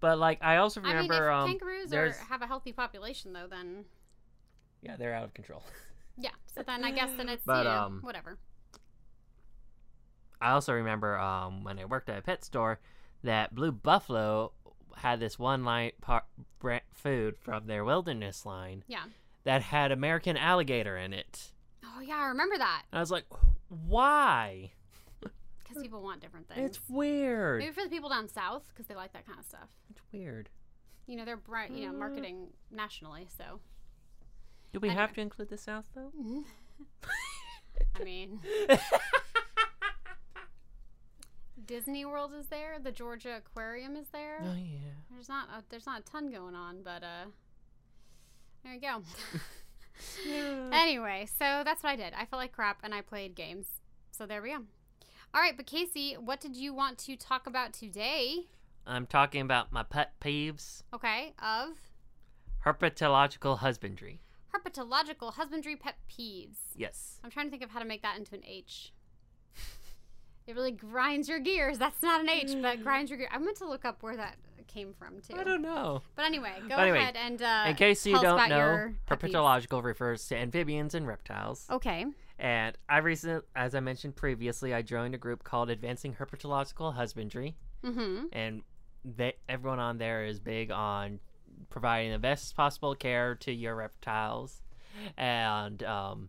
But 0.00 0.18
like, 0.18 0.38
I 0.40 0.56
also 0.56 0.80
I 0.80 0.84
mean, 0.84 0.92
remember, 0.94 1.28
if 1.28 1.34
um, 1.34 1.48
kangaroos 1.50 1.92
are, 1.92 2.10
have 2.30 2.40
a 2.40 2.46
healthy 2.46 2.72
population, 2.72 3.34
though, 3.34 3.46
then 3.46 3.84
yeah, 4.82 4.96
they're 4.96 5.12
out 5.12 5.24
of 5.24 5.34
control. 5.34 5.62
yeah. 6.16 6.30
So 6.46 6.62
then 6.62 6.84
I 6.84 6.90
guess 6.90 7.10
then 7.18 7.28
it's 7.28 7.44
But, 7.44 7.58
you 7.58 7.64
know, 7.64 7.70
um, 7.70 7.98
whatever. 8.00 8.38
I 10.40 10.52
also 10.52 10.72
remember 10.72 11.18
um, 11.18 11.64
when 11.64 11.78
I 11.78 11.84
worked 11.84 12.08
at 12.08 12.18
a 12.18 12.22
pet 12.22 12.44
store 12.44 12.78
that 13.22 13.54
Blue 13.54 13.72
Buffalo 13.72 14.52
had 14.96 15.20
this 15.20 15.38
one 15.38 15.64
line 15.64 15.92
par- 16.00 16.24
food 16.94 17.36
from 17.38 17.66
their 17.66 17.84
wilderness 17.84 18.44
line 18.46 18.84
Yeah. 18.88 19.04
that 19.44 19.62
had 19.62 19.92
American 19.92 20.36
alligator 20.36 20.96
in 20.96 21.12
it. 21.12 21.52
Oh 21.84 22.00
yeah, 22.00 22.16
I 22.16 22.26
remember 22.26 22.56
that 22.58 22.82
And 22.92 22.98
I 22.98 23.00
was 23.00 23.10
like, 23.10 23.24
why? 23.68 24.72
because 25.20 25.82
people 25.82 26.02
want 26.02 26.20
different 26.20 26.48
things. 26.48 26.60
It's 26.70 26.80
weird. 26.88 27.60
Maybe 27.60 27.72
for 27.72 27.84
the 27.84 27.88
people 27.90 28.08
down 28.08 28.26
south 28.28 28.64
because 28.68 28.86
they 28.88 28.94
like 28.96 29.12
that 29.12 29.24
kind 29.26 29.38
of 29.38 29.44
stuff. 29.44 29.68
It's 29.90 30.00
weird. 30.12 30.48
You 31.06 31.16
know, 31.16 31.24
they're 31.24 31.36
bright. 31.36 31.70
You 31.70 31.86
know, 31.86 31.92
marketing 31.92 32.48
nationally. 32.72 33.28
So 33.36 33.60
Do 34.72 34.80
we 34.80 34.88
Anyway. 34.88 35.00
have 35.00 35.12
to 35.14 35.20
include 35.20 35.48
the 35.48 35.56
South 35.58 35.84
though? 35.94 36.12
I 38.00 38.04
mean, 38.04 38.40
Disney 41.66 42.04
World 42.04 42.32
is 42.38 42.46
there. 42.46 42.78
The 42.82 42.92
Georgia 42.92 43.36
Aquarium 43.38 43.96
is 43.96 44.08
there. 44.12 44.38
Oh 44.42 44.54
yeah. 44.56 44.90
There's 45.10 45.28
not 45.28 45.48
a, 45.48 45.62
there's 45.70 45.86
not 45.86 46.00
a 46.00 46.02
ton 46.04 46.30
going 46.30 46.54
on, 46.54 46.82
but 46.82 47.02
uh, 47.02 47.26
there 48.64 48.74
you 48.74 48.80
go. 48.80 49.02
anyway, 50.72 51.26
so 51.38 51.62
that's 51.64 51.82
what 51.82 51.90
I 51.90 51.96
did. 51.96 52.12
I 52.14 52.24
felt 52.26 52.40
like 52.40 52.52
crap, 52.52 52.78
and 52.82 52.94
I 52.94 53.00
played 53.00 53.34
games. 53.34 53.66
So 54.10 54.26
there 54.26 54.42
we 54.42 54.50
go. 54.50 54.58
All 55.32 55.40
right, 55.40 55.56
but 55.56 55.66
Casey, 55.66 56.14
what 56.14 56.40
did 56.40 56.56
you 56.56 56.74
want 56.74 56.98
to 56.98 57.16
talk 57.16 57.46
about 57.46 57.72
today? 57.72 58.46
I'm 58.86 59.06
talking 59.06 59.42
about 59.42 59.72
my 59.72 59.82
pet 59.82 60.14
peeves, 60.20 60.82
Okay, 60.92 61.34
of 61.38 61.76
herpetological 62.64 63.58
husbandry. 63.58 64.20
herpetological 64.54 65.34
husbandry 65.34 65.76
pet 65.76 65.96
peeves. 66.10 66.56
Yes. 66.74 67.20
I'm 67.22 67.30
trying 67.30 67.46
to 67.46 67.50
think 67.50 67.62
of 67.62 67.70
how 67.70 67.78
to 67.78 67.84
make 67.84 68.02
that 68.02 68.18
into 68.18 68.34
an 68.34 68.42
H. 68.44 68.92
It 70.46 70.54
really 70.56 70.72
grinds 70.72 71.28
your 71.28 71.38
gears. 71.38 71.78
That's 71.78 72.02
not 72.02 72.20
an 72.20 72.28
H, 72.28 72.56
but 72.60 72.82
grinds 72.82 73.10
your 73.10 73.18
gears. 73.18 73.30
I 73.32 73.38
meant 73.38 73.56
to 73.58 73.68
look 73.68 73.84
up 73.84 74.02
where 74.02 74.16
that 74.16 74.36
came 74.66 74.94
from 74.98 75.20
too. 75.20 75.36
I 75.38 75.44
don't 75.44 75.62
know. 75.62 76.02
But 76.16 76.24
anyway, 76.26 76.54
go 76.62 76.68
But 76.76 76.78
anyway, 76.80 76.98
ahead 76.98 77.16
and 77.16 77.42
uh, 77.42 77.64
In 77.68 77.74
case 77.76 78.06
you 78.06 78.20
don't 78.20 78.48
know, 78.48 78.56
your 78.56 78.94
pet 79.06 79.18
peeves. 79.20 79.32
herpetological 79.32 79.82
refers 79.82 80.26
to 80.28 80.36
amphibians 80.36 80.94
and 80.94 81.06
reptiles. 81.06 81.66
Okay. 81.70 82.06
And 82.38 82.76
I 82.88 82.98
recently, 82.98 83.42
as 83.54 83.74
I 83.74 83.80
mentioned 83.80 84.16
previously, 84.16 84.72
I 84.72 84.82
joined 84.82 85.14
a 85.14 85.18
group 85.18 85.44
called 85.44 85.70
Advancing 85.70 86.14
Herpetological 86.14 86.94
Husbandry, 86.94 87.56
Mm-hmm. 87.84 88.26
and 88.32 88.62
they, 89.04 89.34
everyone 89.48 89.78
on 89.78 89.98
there 89.98 90.24
is 90.24 90.38
big 90.38 90.70
on 90.70 91.18
providing 91.70 92.12
the 92.12 92.18
best 92.18 92.54
possible 92.56 92.94
care 92.94 93.34
to 93.36 93.52
your 93.52 93.74
reptiles, 93.74 94.62
and 95.16 95.82
um, 95.82 96.28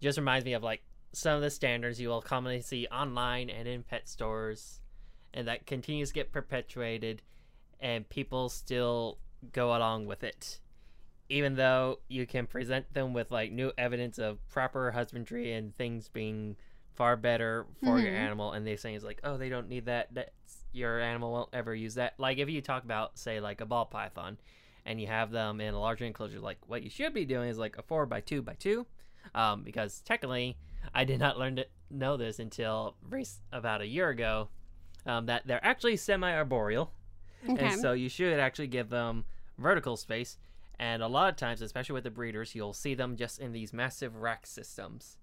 just 0.00 0.18
reminds 0.18 0.44
me 0.44 0.52
of 0.54 0.62
like 0.62 0.82
some 1.12 1.36
of 1.36 1.42
the 1.42 1.50
standards 1.50 2.00
you 2.00 2.08
will 2.08 2.22
commonly 2.22 2.60
see 2.60 2.86
online 2.92 3.50
and 3.50 3.66
in 3.68 3.82
pet 3.82 4.08
stores, 4.08 4.80
and 5.34 5.46
that 5.48 5.66
continues 5.66 6.08
to 6.08 6.14
get 6.14 6.32
perpetuated, 6.32 7.22
and 7.80 8.08
people 8.08 8.48
still 8.48 9.18
go 9.52 9.74
along 9.76 10.06
with 10.06 10.22
it. 10.24 10.60
Even 11.28 11.56
though 11.56 11.98
you 12.08 12.26
can 12.26 12.46
present 12.46 12.92
them 12.94 13.12
with 13.12 13.30
like 13.30 13.52
new 13.52 13.70
evidence 13.76 14.18
of 14.18 14.38
proper 14.48 14.90
husbandry 14.92 15.52
and 15.52 15.76
things 15.76 16.08
being 16.08 16.56
far 16.94 17.16
better 17.16 17.66
for 17.84 18.00
your 18.00 18.10
Mhm. 18.10 18.16
animal 18.18 18.52
and 18.52 18.66
they 18.66 18.74
say 18.74 18.92
it's 18.92 19.04
like 19.04 19.20
oh 19.22 19.36
they 19.36 19.48
don't 19.48 19.68
need 19.68 19.84
that. 19.86 20.08
That's 20.12 20.64
your 20.72 20.98
animal 20.98 21.30
won't 21.30 21.50
ever 21.52 21.72
use 21.74 21.94
that. 21.94 22.14
Like 22.18 22.38
if 22.38 22.48
you 22.48 22.60
talk 22.60 22.82
about 22.82 23.18
say 23.18 23.38
like 23.40 23.60
a 23.60 23.66
ball 23.66 23.84
python 23.86 24.38
and 24.84 25.00
you 25.00 25.06
have 25.06 25.30
them 25.30 25.60
in 25.60 25.74
a 25.74 25.78
larger 25.78 26.06
enclosure 26.06 26.40
like 26.40 26.58
what 26.66 26.82
you 26.82 26.90
should 26.90 27.12
be 27.14 27.24
doing 27.24 27.50
is 27.50 27.58
like 27.58 27.76
a 27.78 27.82
four 27.82 28.04
by 28.06 28.20
two 28.20 28.42
by 28.42 28.54
two 28.54 28.84
um, 29.34 29.62
because 29.62 30.00
technically 30.00 30.56
i 30.94 31.04
did 31.04 31.18
not 31.20 31.38
learn 31.38 31.56
to 31.56 31.66
know 31.90 32.16
this 32.16 32.38
until 32.38 32.94
race 33.08 33.40
about 33.52 33.80
a 33.80 33.86
year 33.86 34.08
ago 34.10 34.48
um, 35.06 35.26
that 35.26 35.46
they're 35.46 35.64
actually 35.64 35.96
semi-arboreal 35.96 36.92
Okay. 37.48 37.66
and 37.66 37.80
so 37.80 37.92
you 37.92 38.08
should 38.08 38.38
actually 38.40 38.66
give 38.66 38.88
them 38.90 39.24
vertical 39.58 39.96
space. 39.96 40.38
And 40.80 41.02
a 41.04 41.06
lot 41.08 41.28
of 41.28 41.36
times, 41.36 41.62
especially 41.62 41.92
with 41.94 42.02
the 42.02 42.10
breeders, 42.10 42.52
you'll 42.54 42.72
see 42.72 42.94
them 42.94 43.16
just 43.16 43.38
in 43.38 43.52
these 43.52 43.72
massive 43.72 44.16
rack 44.16 44.44
systems 44.44 45.18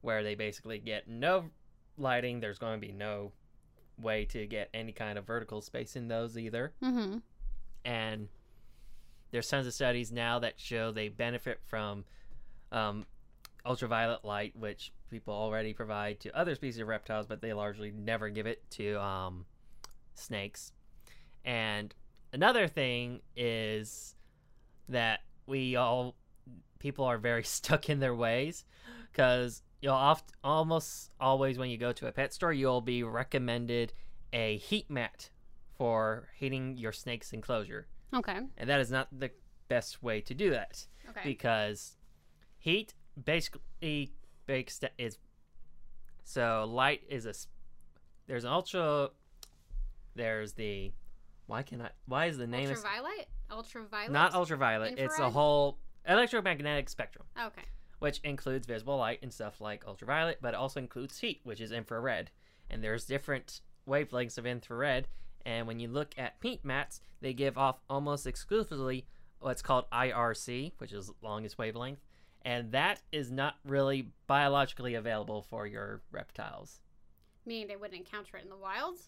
where 0.00 0.22
they 0.22 0.36
basically 0.36 0.78
get 0.78 1.08
no 1.08 1.46
lighting. 1.98 2.38
There's 2.38 2.58
going 2.58 2.80
to 2.80 2.86
be 2.86 2.92
no 2.92 3.32
way 4.00 4.24
to 4.26 4.46
get 4.46 4.70
any 4.72 4.92
kind 4.92 5.18
of 5.18 5.26
vertical 5.26 5.60
space 5.60 5.96
in 5.96 6.06
those 6.08 6.38
either. 6.38 6.72
mm-hmm. 6.82 7.18
And 7.84 8.28
there's 9.32 9.48
tons 9.48 9.66
of 9.66 9.74
studies 9.74 10.12
now 10.12 10.38
that 10.38 10.58
show 10.60 10.92
they 10.92 11.08
benefit 11.08 11.60
from 11.66 12.04
um, 12.70 13.06
ultraviolet 13.66 14.24
light, 14.24 14.54
which 14.56 14.92
people 15.10 15.34
already 15.34 15.72
provide 15.72 16.20
to 16.20 16.36
other 16.38 16.54
species 16.54 16.80
of 16.80 16.88
reptiles, 16.88 17.26
but 17.26 17.40
they 17.42 17.52
largely 17.52 17.90
never 17.90 18.28
give 18.28 18.46
it 18.46 18.68
to 18.70 19.00
um, 19.00 19.44
snakes. 20.14 20.72
And 21.44 21.94
another 22.32 22.68
thing 22.68 23.20
is 23.36 24.14
that 24.88 25.20
we 25.46 25.76
all 25.76 26.16
people 26.78 27.04
are 27.04 27.18
very 27.18 27.42
stuck 27.58 27.88
in 27.88 28.00
their 28.00 28.14
ways 28.14 28.64
because 29.12 29.62
you'll 29.80 29.94
oft 29.94 30.32
almost 30.44 31.10
always 31.20 31.58
when 31.58 31.70
you 31.70 31.78
go 31.78 31.92
to 31.92 32.06
a 32.06 32.12
pet 32.12 32.32
store 32.32 32.52
you'll 32.52 32.80
be 32.80 33.02
recommended 33.02 33.92
a 34.32 34.56
heat 34.58 34.88
mat 34.90 35.30
for 35.76 36.28
heating 36.36 36.76
your 36.76 36.92
snake's 36.92 37.32
enclosure 37.32 37.86
Okay. 38.14 38.38
and 38.58 38.68
that 38.68 38.80
is 38.80 38.90
not 38.90 39.08
the 39.16 39.30
best 39.68 40.02
way 40.02 40.20
to 40.20 40.34
do 40.34 40.50
that 40.50 40.86
Okay. 41.10 41.20
because 41.24 41.96
heat 42.58 42.94
basically 43.22 44.12
that 44.46 44.90
is 44.98 45.16
so 46.24 46.68
light 46.68 47.02
is 47.08 47.24
a 47.24 47.32
there's 48.26 48.42
an 48.44 48.50
ultra 48.50 49.10
There's 50.16 50.54
the 50.54 50.92
why 51.46 51.62
can 51.62 51.82
I 51.82 51.90
why 52.06 52.26
is 52.26 52.36
the 52.38 52.46
name 52.46 52.68
is 52.70 52.78
Ultraviolet? 52.78 53.28
Ultraviolet? 53.50 54.12
not 54.12 54.34
ultraviolet? 54.34 54.98
It's 54.98 55.18
a 55.18 55.30
whole 55.30 55.78
electromagnetic 56.06 56.88
spectrum, 56.88 57.26
Okay. 57.40 57.62
which 57.98 58.18
includes 58.24 58.66
visible 58.66 58.96
light 58.96 59.20
and 59.22 59.32
stuff 59.32 59.60
like 59.60 59.84
ultraviolet, 59.86 60.38
but 60.40 60.54
it 60.54 60.56
also 60.56 60.80
includes 60.80 61.18
heat, 61.18 61.40
which 61.44 61.60
is 61.60 61.72
infrared. 61.72 62.30
And 62.70 62.82
there's 62.82 63.04
different 63.04 63.60
wavelengths 63.88 64.38
of 64.38 64.46
infrared. 64.46 65.08
And 65.44 65.66
when 65.66 65.80
you 65.80 65.88
look 65.88 66.14
at 66.16 66.40
paint 66.40 66.64
mats, 66.64 67.00
they 67.20 67.32
give 67.32 67.58
off 67.58 67.80
almost 67.88 68.26
exclusively 68.26 69.06
what's 69.40 69.62
called 69.62 69.86
IRC, 69.90 70.72
which 70.78 70.92
is 70.92 71.10
longest 71.22 71.58
wavelength. 71.58 71.98
And 72.42 72.72
that 72.72 73.00
is 73.12 73.30
not 73.30 73.56
really 73.66 74.08
biologically 74.26 74.94
available 74.94 75.42
for 75.42 75.66
your 75.66 76.00
reptiles. 76.10 76.80
Meaning 77.44 77.68
they 77.68 77.76
wouldn't 77.76 77.98
encounter 77.98 78.36
it 78.36 78.44
in 78.44 78.50
the 78.50 78.56
wild? 78.56 78.98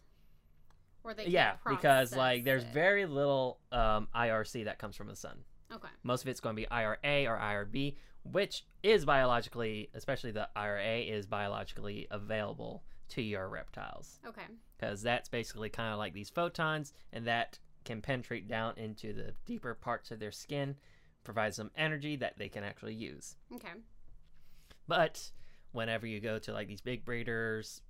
Or 1.05 1.15
they 1.15 1.27
yeah, 1.27 1.55
because 1.69 2.15
like 2.15 2.45
there's 2.45 2.63
it? 2.63 2.73
very 2.73 3.07
little 3.07 3.59
um, 3.73 4.09
IRC 4.15 4.67
that 4.67 4.79
comes 4.79 4.95
from 4.95 5.09
the 5.09 5.17
sun. 5.17 5.39
Okay. 5.75 5.89
Most 6.03 6.23
of 6.23 6.29
it's 6.29 6.41
going 6.41 6.55
to 6.55 6.63
be 6.63 6.71
IRA 6.71 6.97
or 7.27 7.39
IRB, 7.39 7.97
which 8.25 8.65
is 8.83 9.05
biologically, 9.05 9.91
especially 9.95 10.31
the 10.31 10.49
IRA, 10.55 10.99
is 10.99 11.27
biologically 11.27 12.07
available 12.11 12.85
to 13.09 13.23
your 13.23 13.49
reptiles 13.49 14.21
Okay. 14.27 14.43
because 14.79 15.03
that's 15.03 15.29
basically 15.29 15.69
kind 15.69 15.93
of 15.93 15.99
like 15.99 16.15
these 16.15 16.31
photons, 16.31 16.93
and 17.13 17.27
that 17.27 17.59
can 17.85 18.01
penetrate 18.01 18.49
down 18.49 18.75
into 18.79 19.13
the 19.13 19.35
deeper 19.45 19.75
parts 19.75 20.11
of 20.11 20.21
their 20.21 20.31
skin, 20.31 20.77
provide 21.25 21.55
some 21.55 21.71
energy 21.77 22.17
that 22.17 22.39
they 22.39 22.49
can 22.49 22.65
actually 22.65 22.95
use. 22.95 23.37
Okay. 23.55 23.73
But 24.89 25.31
whenever 25.73 26.07
you 26.07 26.21
go 26.21 26.39
to 26.41 26.53
like 26.53 26.69
these 26.69 26.81
big 26.81 27.05
breeders, 27.05 27.83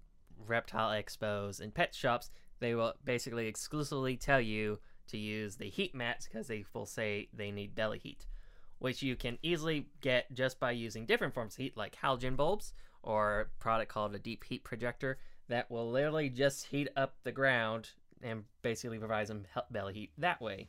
reptile 0.47 0.91
expos, 0.91 1.61
and 1.61 1.75
pet 1.75 1.95
shops, 1.95 2.31
they 2.61 2.75
will 2.75 2.95
basically 3.05 3.47
exclusively 3.47 4.17
tell 4.17 4.41
you 4.41 4.79
to 5.09 5.19
use 5.19 5.57
the 5.57 5.69
heat 5.69 5.95
mats 5.95 6.27
because 6.27 6.47
they 6.47 6.65
will 6.73 6.87
say 6.87 7.29
they 7.35 7.51
need 7.51 7.75
belly 7.75 7.99
heat, 7.99 8.27
which 8.79 9.03
you 9.03 9.17
can 9.17 9.39
easily 9.43 9.89
get 10.01 10.33
just 10.33 10.61
by 10.61 10.71
using 10.71 11.07
different 11.07 11.35
forms 11.35 11.55
of 11.55 11.59
heat 11.59 11.77
like 11.77 11.97
halogen 11.97 12.37
bulbs 12.37 12.73
or 13.03 13.41
a 13.41 13.63
product 13.63 13.91
called 13.91 14.15
a 14.15 14.19
deep 14.19 14.45
heat 14.45 14.63
projector 14.63 15.19
that 15.49 15.71
will 15.71 15.91
literally 15.91 16.29
just 16.29 16.67
heat 16.67 16.89
up 16.97 17.17
the 17.25 17.33
ground 17.33 17.91
and 18.23 18.45
basically 18.63 18.99
provide 18.99 19.27
some 19.27 19.43
belly 19.71 19.95
heat 19.95 20.13
that 20.19 20.41
way. 20.41 20.69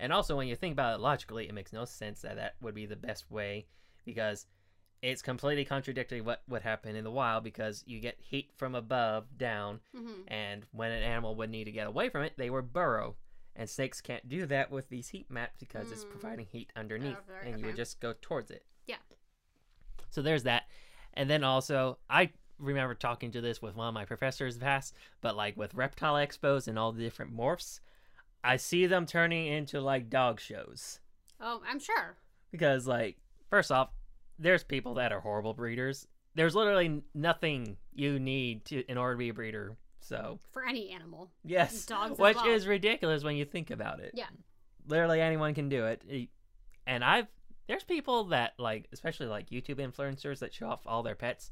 And 0.00 0.12
also, 0.12 0.36
when 0.36 0.48
you 0.48 0.56
think 0.56 0.72
about 0.72 0.94
it 0.94 1.00
logically, 1.02 1.48
it 1.48 1.54
makes 1.54 1.72
no 1.72 1.84
sense 1.84 2.22
that 2.22 2.36
that 2.36 2.54
would 2.60 2.74
be 2.74 2.86
the 2.86 2.96
best 2.96 3.30
way 3.30 3.66
because 4.04 4.46
it's 5.02 5.22
completely 5.22 5.64
contradictory 5.64 6.20
what 6.20 6.42
would 6.48 6.62
happen 6.62 6.94
in 6.96 7.04
the 7.04 7.10
wild 7.10 7.42
because 7.44 7.82
you 7.86 7.98
get 8.00 8.16
heat 8.20 8.50
from 8.56 8.74
above 8.74 9.36
down 9.36 9.80
Mm-hmm. 9.96 10.22
and 10.28 10.64
when 10.72 10.92
an 10.92 11.02
animal 11.02 11.34
would 11.34 11.50
need 11.50 11.64
to 11.64 11.72
get 11.72 11.86
away 11.88 12.08
from 12.08 12.22
it 12.22 12.34
they 12.36 12.50
would 12.50 12.72
burrow 12.72 13.16
and 13.56 13.68
snakes 13.68 14.00
can't 14.00 14.28
do 14.28 14.46
that 14.46 14.70
with 14.70 14.88
these 14.88 15.08
heat 15.08 15.28
mats 15.28 15.56
because 15.58 15.90
it's 15.90 16.04
Mm. 16.04 16.08
providing 16.10 16.46
heat 16.46 16.70
underneath 16.76 17.18
Oh, 17.18 17.46
and 17.46 17.58
you 17.58 17.66
would 17.66 17.76
just 17.76 17.98
go 18.00 18.14
towards 18.20 18.50
it 18.52 18.64
Yeah. 18.86 18.96
so 20.10 20.22
there's 20.22 20.44
that 20.44 20.64
and 21.14 21.28
then 21.28 21.44
also 21.44 21.98
i 22.08 22.30
remember 22.58 22.94
talking 22.94 23.32
to 23.32 23.40
this 23.40 23.60
with 23.60 23.74
one 23.74 23.88
of 23.88 23.94
my 23.94 24.04
professors 24.04 24.56
past 24.58 24.94
but 25.20 25.36
like 25.36 25.56
with 25.56 25.74
reptile 25.74 26.14
expos 26.14 26.68
and 26.68 26.78
all 26.78 26.92
the 26.92 27.02
different 27.02 27.36
morphs 27.36 27.80
i 28.44 28.56
see 28.56 28.86
them 28.86 29.06
turning 29.06 29.46
into 29.46 29.80
like 29.80 30.08
dog 30.10 30.40
shows 30.40 30.98
Oh, 31.44 31.60
I'm 31.68 31.80
sure. 31.80 32.16
because 32.52 32.86
like 32.86 33.16
first 33.50 33.72
off 33.72 33.90
there's 34.38 34.62
people 34.64 34.94
that 34.94 35.12
are 35.12 35.20
horrible 35.20 35.54
breeders 35.54 36.06
there's 36.34 36.54
literally 36.54 37.02
nothing 37.14 37.76
you 37.92 38.18
need 38.18 38.64
to 38.66 38.82
in 38.90 38.96
order 38.96 39.14
to 39.14 39.18
be 39.18 39.28
a 39.28 39.34
breeder 39.34 39.76
so 40.00 40.38
For 40.52 40.64
any 40.64 40.90
animal. 40.90 41.30
yes 41.44 41.84
Dogs 41.86 42.18
which 42.18 42.30
involved. 42.36 42.48
is 42.50 42.66
ridiculous 42.66 43.22
when 43.24 43.36
you 43.36 43.44
think 43.44 43.70
about 43.70 44.00
it 44.00 44.12
Yeah. 44.14 44.26
literally 44.86 45.20
anyone 45.20 45.54
can 45.54 45.68
do 45.68 45.84
it 45.86 46.02
and 46.86 47.04
i've 47.04 47.26
there's 47.68 47.84
people 47.84 48.24
that 48.24 48.52
like 48.58 48.88
especially 48.92 49.26
like 49.26 49.50
youtube 49.50 49.76
influencers 49.78 50.38
that 50.40 50.52
show 50.54 50.68
off 50.68 50.80
all 50.86 51.02
their 51.02 51.14
pets 51.14 51.50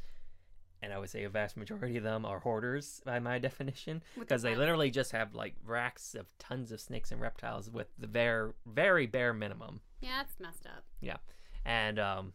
and 0.83 0.93
i 0.93 0.99
would 0.99 1.11
say 1.11 1.25
a 1.25 1.29
vast 1.29 1.57
majority 1.57 1.97
of 1.97 2.03
them 2.03 2.25
are 2.25 2.41
hoarders 2.41 3.01
by 3.05 3.19
my 3.19 3.39
definition 3.39 4.03
because 4.19 4.43
they 4.43 4.55
literally 4.55 4.91
just 4.91 5.13
have 5.13 5.35
like 5.35 5.55
racks 5.65 6.15
of 6.15 6.27
tons 6.39 6.73
of 6.73 6.81
snakes 6.81 7.11
and 7.13 7.21
reptiles 7.21 7.71
with 7.71 7.89
the 7.99 8.07
very 8.07 8.53
very 8.67 9.07
bare 9.07 9.33
minimum 9.33 9.81
Yeah, 10.01 10.11
that's 10.19 10.39
messed 10.41 10.67
up. 10.67 10.85
Yeah, 11.01 11.17
and 11.65 11.99
um 11.99 12.33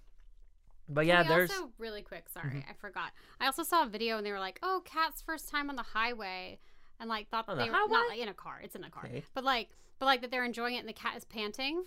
but 0.88 1.05
yeah 1.08 1.23
there's 1.23 1.49
Mm-hmm. 1.49 1.62
also 1.63 1.73
really 1.79 2.01
quick. 2.03 2.29
Sorry, 2.29 2.63
I 2.69 2.73
forgot. 2.73 3.12
I 3.39 3.47
also 3.47 3.63
saw 3.63 3.84
a 3.84 3.88
video 3.88 4.17
and 4.17 4.25
they 4.25 4.31
were 4.31 4.39
like, 4.39 4.60
"Oh, 4.62 4.81
cat's 4.86 5.21
first 5.21 5.49
time 5.49 5.69
on 5.71 5.75
the 5.75 5.81
highway," 5.84 6.60
and 6.99 7.10
like 7.10 7.29
thought 7.29 7.47
that 7.47 7.53
On 7.53 7.58
they 7.58 7.65
the 7.65 7.71
were 7.71 7.88
not 7.89 8.10
like, 8.10 8.19
in 8.19 8.27
a 8.27 8.34
car. 8.36 8.60
It's 8.63 8.75
in 8.75 8.84
a 8.84 8.89
car, 8.91 9.05
Okay. 9.08 9.23
but 9.34 9.43
like, 9.43 9.69
but 9.97 10.05
like 10.05 10.21
that 10.21 10.29
they're 10.29 10.45
enjoying 10.45 10.75
it 10.75 10.79
and 10.79 10.88
the 10.88 10.93
cat 10.93 11.17
is 11.17 11.25
panting. 11.25 11.86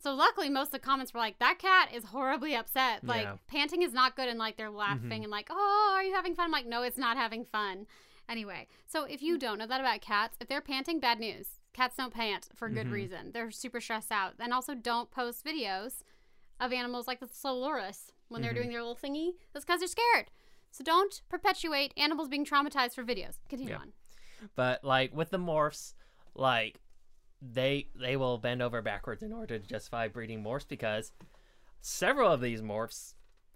So 0.00 0.14
luckily, 0.14 0.48
most 0.48 0.68
of 0.68 0.72
the 0.72 0.78
comments 0.78 1.12
were 1.12 1.20
like, 1.20 1.38
"That 1.38 1.58
cat 1.58 1.92
is 1.92 2.04
horribly 2.04 2.54
upset. 2.54 3.04
Like 3.04 3.24
Yeah. 3.24 3.36
panting 3.48 3.82
is 3.82 3.92
not 3.92 4.14
good." 4.16 4.28
And 4.28 4.38
like 4.38 4.56
they're 4.56 4.70
laughing 4.70 5.20
Mhm. 5.20 5.24
and 5.24 5.30
like, 5.30 5.48
"Oh, 5.50 5.92
are 5.94 6.02
you 6.04 6.14
having 6.14 6.34
fun?" 6.34 6.46
I'm 6.46 6.50
like, 6.52 6.66
"No, 6.66 6.82
it's 6.82 6.98
not 6.98 7.16
having 7.16 7.44
fun." 7.44 7.86
Anyway, 8.28 8.68
so 8.86 9.04
if 9.04 9.22
you 9.22 9.38
don't 9.38 9.58
know 9.58 9.66
that 9.66 9.80
about 9.80 10.00
cats, 10.02 10.36
if 10.40 10.48
they're 10.48 10.60
panting, 10.60 11.00
bad 11.00 11.18
news. 11.18 11.60
Cats 11.72 11.96
don't 11.96 12.12
pant 12.12 12.48
for 12.54 12.68
good 12.68 12.86
Mhm. 12.88 12.92
reason. 12.92 13.32
They're 13.32 13.50
super 13.50 13.80
stressed 13.80 14.12
out. 14.12 14.34
And 14.38 14.52
also, 14.52 14.74
don't 14.74 15.10
post 15.10 15.44
videos 15.44 16.02
of 16.60 16.72
animals 16.72 17.06
like 17.06 17.20
the 17.20 17.28
slow 17.28 17.54
loris 17.58 18.12
when 18.28 18.42
they're 18.42 18.50
Mhm. 18.52 18.56
doing 18.56 18.68
their 18.70 18.82
little 18.82 18.96
thingy. 18.96 19.36
That's 19.52 19.64
because 19.64 19.80
they're 19.80 19.88
scared. 19.88 20.30
So 20.70 20.84
don't 20.84 21.22
perpetuate 21.28 21.94
animals 21.96 22.28
being 22.28 22.44
traumatized 22.44 22.94
for 22.94 23.02
videos. 23.04 23.38
Continue 23.48 23.72
Yeah. 23.74 23.80
on. 23.80 23.92
but 24.54 24.84
like 24.84 25.12
with 25.12 25.30
the 25.30 25.38
morphs 25.38 25.94
like 26.34 26.80
they 27.40 27.88
they 28.00 28.16
will 28.16 28.38
bend 28.38 28.62
over 28.62 28.82
backwards 28.82 29.22
in 29.22 29.32
order 29.32 29.58
to 29.58 29.66
justify 29.66 30.08
breeding 30.08 30.42
morphs 30.42 30.66
because 30.66 31.12
several 31.80 32.32
of 32.32 32.40
these 32.40 32.60
morphs 32.60 33.14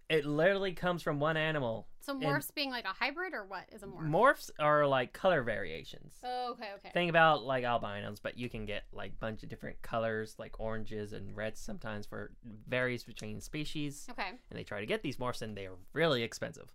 it 0.08 0.26
literally 0.26 0.72
comes 0.72 1.02
from 1.02 1.18
one 1.18 1.36
animal 1.36 1.88
So 2.00 2.12
And- 2.12 2.22
morphs 2.22 2.54
being 2.54 2.70
like 2.70 2.84
a 2.84 2.88
hybrid 2.88 3.32
or 3.34 3.44
what 3.44 3.64
is 3.72 3.82
a 3.82 3.86
morph? 3.86 4.08
morphs 4.08 4.50
are 4.60 4.86
like 4.86 5.12
color 5.12 5.42
variations 5.42 6.14
oh, 6.22 6.52
okay, 6.52 6.70
okay. 6.76 6.90
think 6.92 7.10
about 7.10 7.42
like 7.42 7.64
albinos 7.64 8.20
but 8.20 8.38
you 8.38 8.48
can 8.48 8.66
get 8.66 8.84
like 8.92 9.18
bunch 9.18 9.42
of 9.42 9.48
different 9.48 9.82
colors 9.82 10.36
like 10.38 10.60
oranges 10.60 11.12
and 11.12 11.36
reds 11.36 11.60
sometimes 11.60 12.06
for 12.06 12.32
varies 12.68 13.02
between 13.02 13.40
species 13.40 14.06
okay. 14.10 14.28
and 14.28 14.58
they 14.58 14.64
try 14.64 14.78
to 14.80 14.86
get 14.86 15.02
these 15.02 15.16
morphs 15.16 15.42
and 15.42 15.56
they 15.56 15.66
are 15.66 15.76
really 15.92 16.22
expensive 16.22 16.70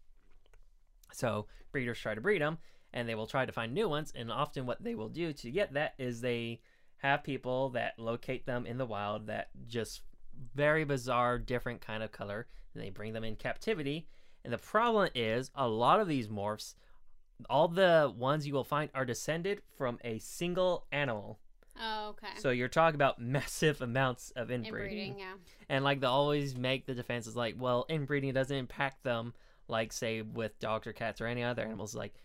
so 1.14 1.46
breeders 1.72 2.00
try 2.00 2.14
to 2.16 2.22
breed 2.22 2.42
them 2.42 2.58
and 2.94 3.08
they 3.08 3.16
will 3.16 3.28
try 3.28 3.46
to 3.46 3.52
find 3.52 3.74
new 3.74 3.88
ones 3.88 4.12
and 4.16 4.32
often 4.32 4.66
what 4.66 4.84
they 4.84 4.96
will 4.96 5.10
do 5.10 5.32
to 5.32 5.52
get 5.52 5.74
that 5.74 5.94
is 5.98 6.22
they 6.22 6.60
have 6.98 7.24
people 7.24 7.70
that 7.70 7.98
locate 8.00 8.46
them 8.46 8.66
in 8.66 8.78
the 8.78 8.86
wild 8.86 9.28
that 9.28 9.50
just 9.68 10.02
very 10.56 10.84
bizarre 10.84 11.38
different 11.40 11.82
kind 11.82 12.04
of 12.04 12.12
color 12.12 12.48
and 12.74 12.84
they 12.84 12.90
bring 12.90 13.14
them 13.14 13.24
in 13.24 13.36
captivity 13.36 14.08
and 14.44 14.54
the 14.54 14.58
problem 14.58 15.10
is 15.16 15.50
a 15.56 15.68
lot 15.68 16.00
of 16.00 16.08
these 16.08 16.28
morphs 16.28 16.76
all 17.50 17.68
the 17.68 18.12
ones 18.18 18.48
you 18.48 18.54
will 18.54 18.64
find 18.64 18.90
are 18.96 19.06
descended 19.06 19.62
from 19.78 20.00
a 20.04 20.18
single 20.20 20.86
animal 20.92 21.40
Oh, 21.80 22.10
okay. 22.10 22.34
so 22.40 22.50
you're 22.50 22.68
talking 22.68 22.96
about 22.96 23.22
massive 23.22 23.82
amounts 23.82 24.32
of 24.36 24.50
inbreeding 24.50 25.14
Inbreeding, 25.14 25.20
yeah. 25.20 25.34
and 25.70 25.84
like 25.84 26.00
they 26.00 26.08
always 26.08 26.56
make 26.56 26.88
the 26.88 26.96
defenses 26.96 27.36
like, 27.36 27.54
well, 27.60 27.86
inbreeding 27.88 28.34
doesn't 28.34 28.58
impact 28.58 29.04
them 29.04 29.36
like 29.68 29.94
say 29.94 30.24
with 30.24 30.58
dogs 30.60 30.88
or 30.88 30.94
cats 30.94 31.22
or 31.22 31.28
any 31.28 31.44
other 31.44 31.62
animals. 31.62 31.94
Like 31.94 32.16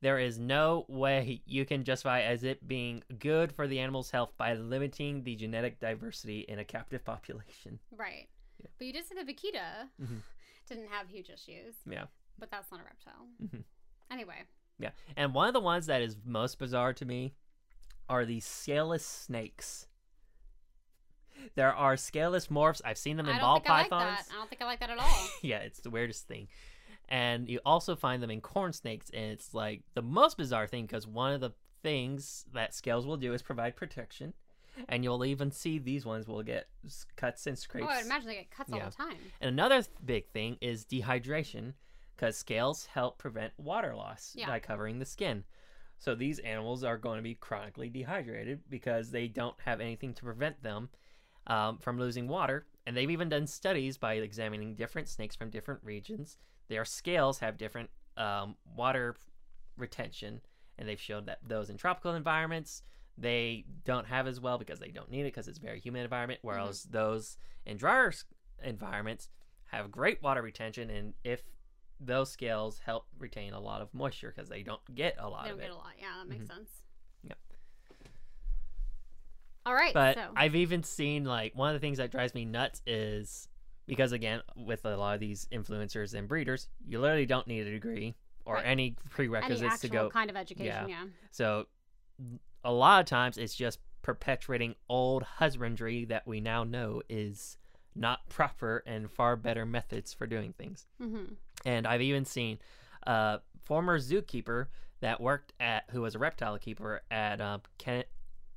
there 0.00 0.18
is 0.18 0.38
no 0.38 0.84
way 0.88 1.42
you 1.44 1.64
can 1.64 1.82
justify 1.84 2.20
as 2.20 2.44
it 2.44 2.66
being 2.68 3.02
good 3.18 3.50
for 3.52 3.66
the 3.66 3.78
animal's 3.80 4.10
health 4.10 4.32
by 4.36 4.54
limiting 4.54 5.24
the 5.24 5.34
genetic 5.34 5.80
diversity 5.80 6.40
in 6.48 6.58
a 6.60 6.64
captive 6.64 7.04
population. 7.04 7.78
Right. 7.96 8.28
Yeah. 8.60 8.66
But 8.78 8.86
you 8.86 8.92
did 8.92 9.06
say 9.06 9.14
the 9.16 9.24
Vaquita 9.32 9.88
Mhm. 10.00 10.22
didn't 10.68 10.88
have 10.88 11.08
huge 11.08 11.30
issues. 11.30 11.74
Yeah. 11.88 12.04
But 12.38 12.50
that's 12.50 12.70
not 12.70 12.80
a 12.80 12.84
reptile. 12.84 13.26
Mhm. 13.42 13.64
Anyway. 14.10 14.44
Yeah. 14.78 14.90
And 15.16 15.34
one 15.34 15.48
of 15.48 15.54
the 15.54 15.60
ones 15.60 15.86
that 15.86 16.02
is 16.02 16.16
most 16.24 16.58
bizarre 16.58 16.92
to 16.94 17.04
me 17.04 17.34
are 18.08 18.24
these 18.24 18.44
scaleless 18.46 19.04
snakes. 19.04 19.86
There 21.54 21.72
are 21.74 21.96
scaleless 21.96 22.48
morphs. 22.48 22.80
I've 22.84 22.98
seen 22.98 23.16
them 23.16 23.28
in 23.28 23.38
ball 23.38 23.62
I 23.66 23.78
like 23.80 23.90
pythons. 23.90 24.26
that. 24.28 24.32
I 24.32 24.38
don't 24.38 24.48
think 24.48 24.60
I 24.62 24.64
like 24.64 24.80
that 24.80 24.90
at 24.90 24.98
all. 25.00 25.28
yeah, 25.42 25.58
it's 25.58 25.80
the 25.80 25.90
weirdest 25.90 26.26
thing. 26.26 26.48
And 27.08 27.48
you 27.48 27.60
also 27.64 27.96
find 27.96 28.22
them 28.22 28.30
in 28.30 28.40
corn 28.40 28.72
snakes, 28.72 29.10
and 29.14 29.24
it's 29.32 29.54
like 29.54 29.82
the 29.94 30.02
most 30.02 30.36
bizarre 30.36 30.66
thing 30.66 30.84
because 30.86 31.06
one 31.06 31.32
of 31.32 31.40
the 31.40 31.52
things 31.82 32.44
that 32.52 32.74
scales 32.74 33.06
will 33.06 33.16
do 33.16 33.32
is 33.32 33.40
provide 33.40 33.76
protection, 33.76 34.34
and 34.90 35.02
you'll 35.02 35.24
even 35.24 35.50
see 35.50 35.78
these 35.78 36.04
ones 36.04 36.28
will 36.28 36.42
get 36.42 36.68
cuts 37.16 37.46
and 37.46 37.58
scrapes. 37.58 37.86
oh, 37.88 37.92
I 37.94 38.02
imagine 38.02 38.28
they 38.28 38.34
get 38.34 38.50
cuts 38.50 38.72
all 38.72 38.78
the 38.80 38.90
time. 38.90 39.16
And 39.40 39.48
another 39.48 39.82
big 40.04 40.28
thing 40.28 40.58
is 40.60 40.84
dehydration, 40.84 41.72
because 42.14 42.36
scales 42.36 42.84
help 42.86 43.16
prevent 43.16 43.52
water 43.56 43.94
loss 43.96 44.34
Yeah. 44.36 44.46
by 44.48 44.58
covering 44.60 44.98
the 44.98 45.06
skin. 45.06 45.44
So 45.98 46.14
these 46.14 46.38
animals 46.40 46.84
are 46.84 46.98
going 46.98 47.16
to 47.16 47.22
be 47.22 47.34
chronically 47.36 47.88
dehydrated 47.88 48.60
because 48.68 49.10
they 49.10 49.28
don't 49.28 49.56
have 49.64 49.80
anything 49.80 50.14
to 50.14 50.22
prevent 50.22 50.62
them 50.62 50.90
um, 51.46 51.78
from 51.78 51.98
losing 51.98 52.28
water. 52.28 52.66
And 52.86 52.96
they've 52.96 53.10
even 53.10 53.28
done 53.28 53.46
studies 53.46 53.96
by 53.98 54.14
examining 54.14 54.74
different 54.74 55.08
snakes 55.08 55.34
from 55.34 55.50
different 55.50 55.80
regions. 55.82 56.36
Their 56.68 56.84
scales 56.84 57.38
have 57.40 57.56
different 57.56 57.90
um, 58.16 58.56
water 58.76 59.16
retention 59.76 60.40
and 60.78 60.88
they've 60.88 61.00
showed 61.00 61.26
that 61.26 61.38
those 61.46 61.70
in 61.70 61.76
tropical 61.76 62.14
environments 62.14 62.82
they 63.16 63.64
don't 63.84 64.06
have 64.06 64.26
as 64.28 64.40
well 64.40 64.58
because 64.58 64.78
they 64.78 64.90
don't 64.90 65.10
need 65.10 65.22
it 65.22 65.24
because 65.34 65.48
it's 65.48 65.58
a 65.58 65.62
very 65.62 65.80
humid 65.80 66.04
environment. 66.04 66.38
Whereas 66.42 66.84
those 66.84 67.36
in 67.66 67.76
drier 67.76 68.12
environments 68.62 69.28
have 69.66 69.90
great 69.90 70.22
water 70.22 70.40
retention, 70.40 70.88
and 70.88 71.14
if 71.24 71.42
those 72.00 72.30
scales 72.30 72.80
help 72.84 73.06
retain 73.18 73.52
a 73.54 73.60
lot 73.60 73.82
of 73.82 73.92
moisture 73.92 74.32
because 74.34 74.48
they 74.48 74.62
don't 74.62 74.80
get 74.94 75.16
a 75.18 75.28
lot 75.28 75.44
They 75.44 75.50
of 75.50 75.56
don't 75.56 75.64
it. 75.64 75.68
get 75.68 75.72
a 75.72 75.76
lot. 75.76 75.92
Yeah, 75.98 76.06
that 76.20 76.28
makes 76.28 76.46
sense. 76.46 76.70
Yep. 77.24 77.38
All 79.66 79.74
right. 79.74 79.92
But 79.92 80.14
so 80.14 80.30
I've 80.36 80.54
even 80.54 80.84
seen 80.84 81.24
like 81.24 81.56
one 81.56 81.74
of 81.74 81.74
the 81.74 81.84
things 81.84 81.98
that 81.98 82.12
drives 82.12 82.34
me 82.34 82.44
nuts 82.44 82.82
is 82.86 83.48
because 83.88 84.12
again 84.12 84.40
with 84.54 84.84
a 84.84 84.96
lot 84.96 85.14
of 85.14 85.20
these 85.20 85.48
influencers 85.52 86.14
and 86.14 86.28
breeders, 86.28 86.68
you 86.86 87.00
literally 87.00 87.26
don't 87.26 87.46
need 87.48 87.66
a 87.66 87.70
degree 87.70 88.14
or 88.44 88.54
Right. 88.54 88.64
any 88.66 88.82
any 88.84 88.96
prerequisites 89.10 89.62
actual 89.74 89.88
to 89.88 89.88
go. 89.88 90.10
kind 90.10 90.30
of 90.30 90.36
education, 90.36 90.88
yeah. 90.88 91.04
So 91.32 91.66
a 92.64 92.72
lot 92.72 93.00
of 93.00 93.06
times 93.06 93.36
it's 93.38 93.54
just 93.54 93.78
perpetuating 94.02 94.74
old 94.88 95.22
husbandry 95.22 96.04
that 96.06 96.26
we 96.26 96.40
now 96.40 96.64
know 96.64 97.02
is 97.08 97.58
not 97.94 98.28
proper 98.28 98.82
and 98.86 99.10
far 99.10 99.36
better 99.36 99.66
methods 99.66 100.12
for 100.14 100.26
doing 100.26 100.52
things. 100.56 100.86
Mm-hmm. 101.02 101.34
And 101.66 101.86
I've 101.86 102.00
even 102.02 102.24
seen 102.24 102.58
a 103.02 103.40
former 103.64 103.98
zookeeper 103.98 104.66
that 105.00 105.20
worked 105.20 105.52
at 105.60 105.84
who 105.90 106.00
was 106.02 106.14
a 106.14 106.18
reptile 106.18 106.58
keeper 106.58 107.02
at 107.10 107.40
um 107.40 107.62
Ken, 107.78 108.04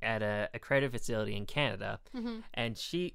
at 0.00 0.22
a 0.22 0.48
accredited 0.54 0.92
facility 0.98 1.36
in 1.36 1.44
Canada, 1.46 2.00
Mm-hmm. 2.16 2.36
and 2.54 2.76
she 2.78 3.14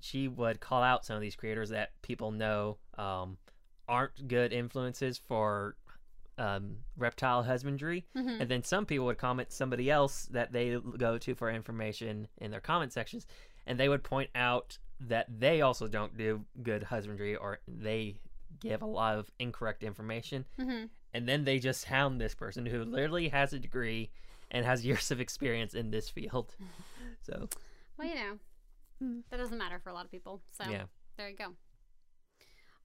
she 0.00 0.28
would 0.28 0.60
call 0.60 0.82
out 0.82 1.04
some 1.04 1.16
of 1.16 1.22
these 1.22 1.36
creators 1.36 1.70
that 1.70 1.90
people 2.02 2.30
know 2.30 2.78
um, 2.98 3.36
aren't 3.88 4.28
good 4.28 4.52
influences 4.52 5.18
for 5.18 5.76
um, 6.38 6.76
reptile 6.96 7.42
husbandry, 7.42 8.06
Mm-hmm. 8.16 8.40
and 8.40 8.50
then 8.50 8.62
some 8.64 8.86
people 8.86 9.06
would 9.06 9.18
comment 9.18 9.52
somebody 9.52 9.90
else 9.90 10.26
that 10.32 10.52
they 10.52 10.78
go 10.98 11.18
to 11.18 11.34
for 11.34 11.50
information 11.50 12.28
in 12.38 12.50
their 12.50 12.60
comment 12.60 12.92
sections, 12.92 13.26
and 13.66 13.78
they 13.78 13.88
would 13.88 14.02
point 14.02 14.30
out 14.34 14.78
that 15.00 15.26
they 15.38 15.60
also 15.60 15.86
don't 15.88 16.16
do 16.16 16.44
good 16.62 16.82
husbandry 16.84 17.36
or 17.36 17.58
they 17.68 18.16
give 18.60 18.82
a 18.82 18.86
lot 18.86 19.16
of 19.18 19.30
incorrect 19.38 19.82
information, 19.82 20.44
Mm-hmm. 20.58 20.86
and 21.14 21.28
then 21.28 21.44
they 21.44 21.58
just 21.58 21.84
hound 21.84 22.20
this 22.20 22.34
person 22.34 22.64
who 22.66 22.84
literally 22.84 23.28
has 23.28 23.52
a 23.52 23.58
degree 23.58 24.10
and 24.50 24.64
has 24.64 24.84
years 24.86 25.10
of 25.10 25.20
experience 25.20 25.74
in 25.74 25.90
this 25.90 26.08
field. 26.08 26.54
So 27.22 27.48
Well, 27.98 28.08
you 28.08 28.14
know, 28.14 28.38
that 29.00 29.36
doesn't 29.36 29.58
matter 29.58 29.78
for 29.78 29.90
a 29.90 29.94
lot 29.94 30.04
of 30.04 30.10
people. 30.10 30.42
So 30.52 30.68
yeah. 30.70 30.84
there 31.16 31.28
you 31.28 31.36
go. 31.36 31.54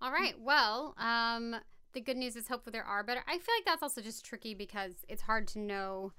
All 0.01 0.11
right. 0.11 0.35
Well, 0.39 0.95
um, 0.97 1.55
the 1.93 2.01
good 2.01 2.17
news 2.17 2.35
is 2.35 2.47
hopefully 2.47 2.71
there 2.73 2.83
are 2.83 3.03
better. 3.03 3.21
I 3.27 3.33
feel 3.37 3.55
like 3.57 3.65
that's 3.65 3.81
also 3.83 4.01
just 4.01 4.25
tricky 4.25 4.53
because 4.53 4.93
it's 5.07 5.21
hard 5.23 5.47
to 5.49 5.59
know 5.59 6.11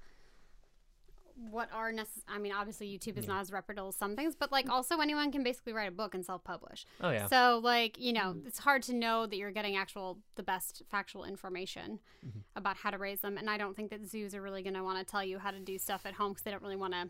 what 1.51 1.69
are 1.71 1.91
necessary. 1.91 2.23
I 2.27 2.39
mean, 2.39 2.51
obviously 2.51 2.87
YouTube 2.87 3.15
is 3.17 3.25
Yeah. 3.25 3.33
not 3.33 3.41
as 3.41 3.51
reputable 3.51 3.89
as 3.89 3.95
some 3.95 4.15
things, 4.15 4.35
but 4.35 4.51
like 4.51 4.67
also 4.71 4.97
anyone 4.99 5.31
can 5.31 5.43
basically 5.43 5.71
write 5.71 5.87
a 5.87 5.91
book 5.91 6.15
and 6.15 6.25
self-publish. 6.25 6.87
Oh 6.99 7.11
yeah. 7.11 7.27
So 7.27 7.61
like 7.63 7.99
you 7.99 8.11
know, 8.11 8.35
it's 8.47 8.57
hard 8.57 8.81
to 8.83 8.93
know 8.95 9.27
that 9.27 9.35
you're 9.37 9.51
getting 9.51 9.75
actual 9.75 10.17
the 10.33 10.41
best 10.41 10.81
factual 10.89 11.23
information 11.25 11.99
Mhm. 12.25 12.41
about 12.55 12.77
how 12.77 12.89
to 12.89 12.97
raise 12.97 13.21
them. 13.21 13.37
And 13.37 13.51
I 13.51 13.57
don't 13.59 13.75
think 13.75 13.91
that 13.91 14.03
zoos 14.07 14.33
are 14.33 14.41
really 14.41 14.63
going 14.63 14.73
to 14.73 14.83
want 14.83 14.97
to 14.97 15.09
tell 15.09 15.23
you 15.23 15.37
how 15.37 15.51
to 15.51 15.59
do 15.59 15.77
stuff 15.77 16.07
at 16.07 16.15
home 16.15 16.31
because 16.31 16.41
they 16.43 16.49
don't 16.49 16.63
really 16.63 16.75
want 16.75 16.93
to, 16.93 17.07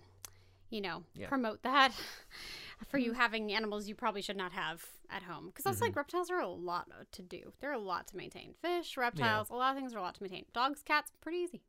you 0.72 0.82
know, 0.82 1.06
Yeah. 1.16 1.30
promote 1.30 1.62
that 1.64 1.94
for 2.86 2.98
you 2.98 3.12
mm-hmm. 3.12 3.20
having 3.20 3.54
animals 3.54 3.88
you 3.88 3.96
probably 3.96 4.22
should 4.22 4.38
not 4.38 4.52
have 4.52 4.86
at 5.10 5.24
home. 5.24 5.48
Because 5.48 5.66
also 5.66 5.86
like 5.86 5.92
mm-hmm. 5.92 6.00
reptiles 6.00 6.30
are 6.30 6.40
a 6.40 6.48
lot 6.48 6.88
to 7.12 7.22
do. 7.22 7.54
They're 7.60 7.74
a 7.74 7.80
lot 7.80 8.08
to 8.08 8.18
maintain. 8.18 8.54
Fish, 8.62 8.98
reptiles, 8.98 9.50
a 9.50 9.56
lot 9.56 9.72
of 9.72 9.78
things 9.78 9.94
are 9.94 9.98
a 9.98 10.02
lot 10.02 10.16
to 10.16 10.24
maintain. 10.24 10.46
Dogs, 10.54 10.82
cats, 10.84 11.12
pretty 11.22 11.40
easy. 11.40 11.62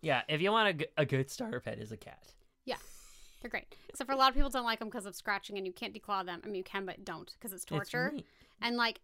Yeah, 0.00 0.22
if 0.28 0.40
you 0.40 0.52
want 0.52 0.68
a, 0.68 0.72
g- 0.74 0.86
a 0.96 1.06
good 1.06 1.30
starter 1.30 1.60
pet 1.60 1.78
is 1.78 1.92
a 1.92 1.96
cat. 1.96 2.32
Yeah, 2.64 2.76
they're 3.40 3.50
great. 3.50 3.74
Except 3.88 4.06
for 4.06 4.14
a 4.14 4.18
lot 4.18 4.28
of 4.28 4.34
people 4.34 4.50
don't 4.50 4.64
like 4.64 4.78
them 4.78 4.88
because 4.88 5.06
of 5.06 5.14
scratching 5.14 5.56
and 5.56 5.66
you 5.66 5.72
can't 5.72 5.94
declaw 5.94 6.24
them. 6.24 6.40
I 6.42 6.46
mean, 6.46 6.56
you 6.56 6.64
can, 6.64 6.84
but 6.84 7.04
don't 7.04 7.32
because 7.32 7.52
it's 7.52 7.64
torture. 7.64 8.12
It's. 8.14 8.26
And 8.60 8.76
like 8.76 9.00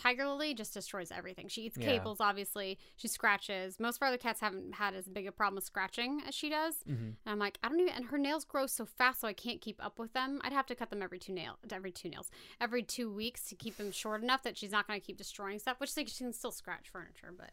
Tiger 0.00 0.26
Lily 0.26 0.54
just 0.54 0.72
destroys 0.72 1.12
everything. 1.12 1.46
She 1.48 1.62
eats 1.62 1.76
Yeah. 1.76 1.86
cables, 1.86 2.20
obviously. 2.20 2.78
She 2.96 3.06
scratches. 3.06 3.78
Most 3.78 3.96
of 3.96 4.02
our 4.02 4.08
other 4.08 4.16
cats 4.16 4.40
haven't 4.40 4.76
had 4.76 4.94
as 4.94 5.06
big 5.08 5.26
a 5.26 5.32
problem 5.32 5.56
with 5.56 5.64
scratching 5.64 6.22
as 6.26 6.34
she 6.34 6.48
does. 6.48 6.76
Mhm. 6.88 6.96
And 6.98 7.16
I'm 7.26 7.38
like, 7.38 7.58
I 7.62 7.68
don't 7.68 7.80
even. 7.80 7.92
And 7.92 8.06
her 8.06 8.16
nails 8.16 8.44
grow 8.46 8.66
so 8.66 8.86
fast, 8.86 9.20
so 9.20 9.28
I 9.28 9.34
can't 9.34 9.60
keep 9.60 9.84
up 9.84 9.98
with 9.98 10.12
them. 10.14 10.40
I'd 10.42 10.52
have 10.54 10.64
to 10.66 10.74
cut 10.74 10.88
them 10.88 11.02
every 11.02 11.18
two 11.18 11.32
nail, 11.34 11.58
every 11.70 11.92
two 11.92 12.08
nails, 12.08 12.30
every 12.60 12.82
two 12.82 13.10
weeks 13.12 13.44
to 13.50 13.54
keep 13.54 13.76
them 13.76 13.92
short 13.92 14.22
enough 14.22 14.42
that 14.44 14.56
she's 14.56 14.70
not 14.72 14.86
going 14.88 14.98
to 14.98 15.06
keep 15.06 15.18
destroying 15.18 15.58
stuff. 15.58 15.78
Which 15.80 15.94
like 15.96 16.08
she 16.08 16.24
can 16.24 16.32
still 16.32 16.52
scratch 16.52 16.88
furniture, 16.88 17.32
but 17.36 17.50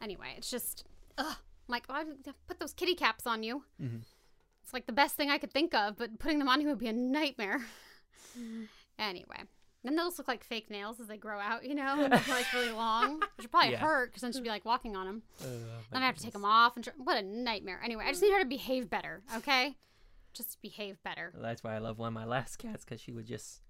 anyway, 0.00 0.34
it's 0.36 0.50
just, 0.50 0.84
ugh. 1.16 1.36
I'm 1.38 1.72
like, 1.72 1.86
why 1.88 2.04
did 2.04 2.34
put 2.46 2.60
those 2.60 2.74
kitty 2.74 2.94
caps 2.94 3.26
on 3.26 3.42
you? 3.42 3.64
Mhm. 3.80 4.02
It's 4.62 4.72
like 4.74 4.84
the 4.86 4.92
best 4.92 5.16
thing 5.16 5.30
I 5.30 5.38
could 5.38 5.52
think 5.52 5.72
of, 5.74 5.96
but 5.96 6.18
putting 6.18 6.38
them 6.38 6.48
on 6.48 6.60
you 6.60 6.68
would 6.68 6.78
be 6.78 6.88
a 6.88 6.92
nightmare. 6.92 7.64
anyway. 8.98 9.44
Then 9.84 9.94
those 9.96 10.18
look 10.18 10.26
like 10.28 10.42
fake 10.44 10.70
nails 10.70 10.98
as 11.00 11.06
they 11.06 11.16
grow 11.16 11.38
out, 11.38 11.64
you 11.64 11.74
know, 11.74 12.02
and 12.02 12.12
they're 12.12 12.22
like 12.28 12.52
really 12.52 12.72
long, 12.72 13.20
which 13.20 13.28
would 13.42 13.50
probably 13.50 13.70
Yeah. 13.72 13.78
hurt 13.78 14.10
because 14.10 14.22
then 14.22 14.32
she'd 14.32 14.42
be 14.42 14.48
like 14.48 14.64
walking 14.64 14.96
on 14.96 15.06
them. 15.06 15.22
Uh, 15.40 15.44
Then 15.92 16.02
I 16.02 16.06
have 16.06 16.16
to 16.16 16.22
take 16.22 16.32
them 16.32 16.44
off, 16.44 16.74
and 16.76 16.84
tr- 16.84 16.90
what 16.96 17.16
a 17.16 17.22
nightmare. 17.22 17.80
Anyway, 17.84 18.04
I 18.06 18.10
just 18.10 18.20
need 18.22 18.32
her 18.32 18.40
to 18.40 18.44
behave 18.44 18.90
better, 18.90 19.22
okay? 19.36 19.76
Just 20.34 20.60
behave 20.62 21.02
better. 21.04 21.32
That's 21.40 21.62
why 21.62 21.74
I 21.74 21.78
love 21.78 21.98
one 21.98 22.08
of 22.08 22.14
my 22.14 22.24
last 22.24 22.56
cats 22.58 22.84
because 22.84 23.00
she 23.00 23.12
would 23.12 23.26
just 23.26 23.60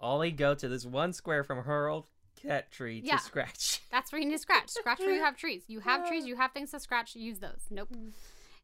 only 0.00 0.30
go 0.32 0.54
to 0.54 0.66
this 0.68 0.86
one 0.86 1.12
square 1.12 1.44
from 1.44 1.64
her 1.64 1.88
old 1.88 2.06
cat 2.42 2.70
tree 2.70 3.02
Yeah. 3.04 3.16
to 3.18 3.22
scratch. 3.22 3.82
That's 3.90 4.10
where 4.12 4.20
you 4.20 4.26
need 4.26 4.34
to 4.36 4.38
scratch. 4.40 4.70
Scratch 4.70 4.98
where 5.00 5.12
you 5.12 5.20
have 5.22 5.36
trees. 5.36 5.62
You 5.68 5.80
have 5.80 6.08
trees, 6.08 6.24
you 6.26 6.36
have 6.36 6.52
things 6.52 6.70
to 6.70 6.80
scratch, 6.80 7.14
use 7.14 7.38
those. 7.38 7.66
Nope. 7.70 7.90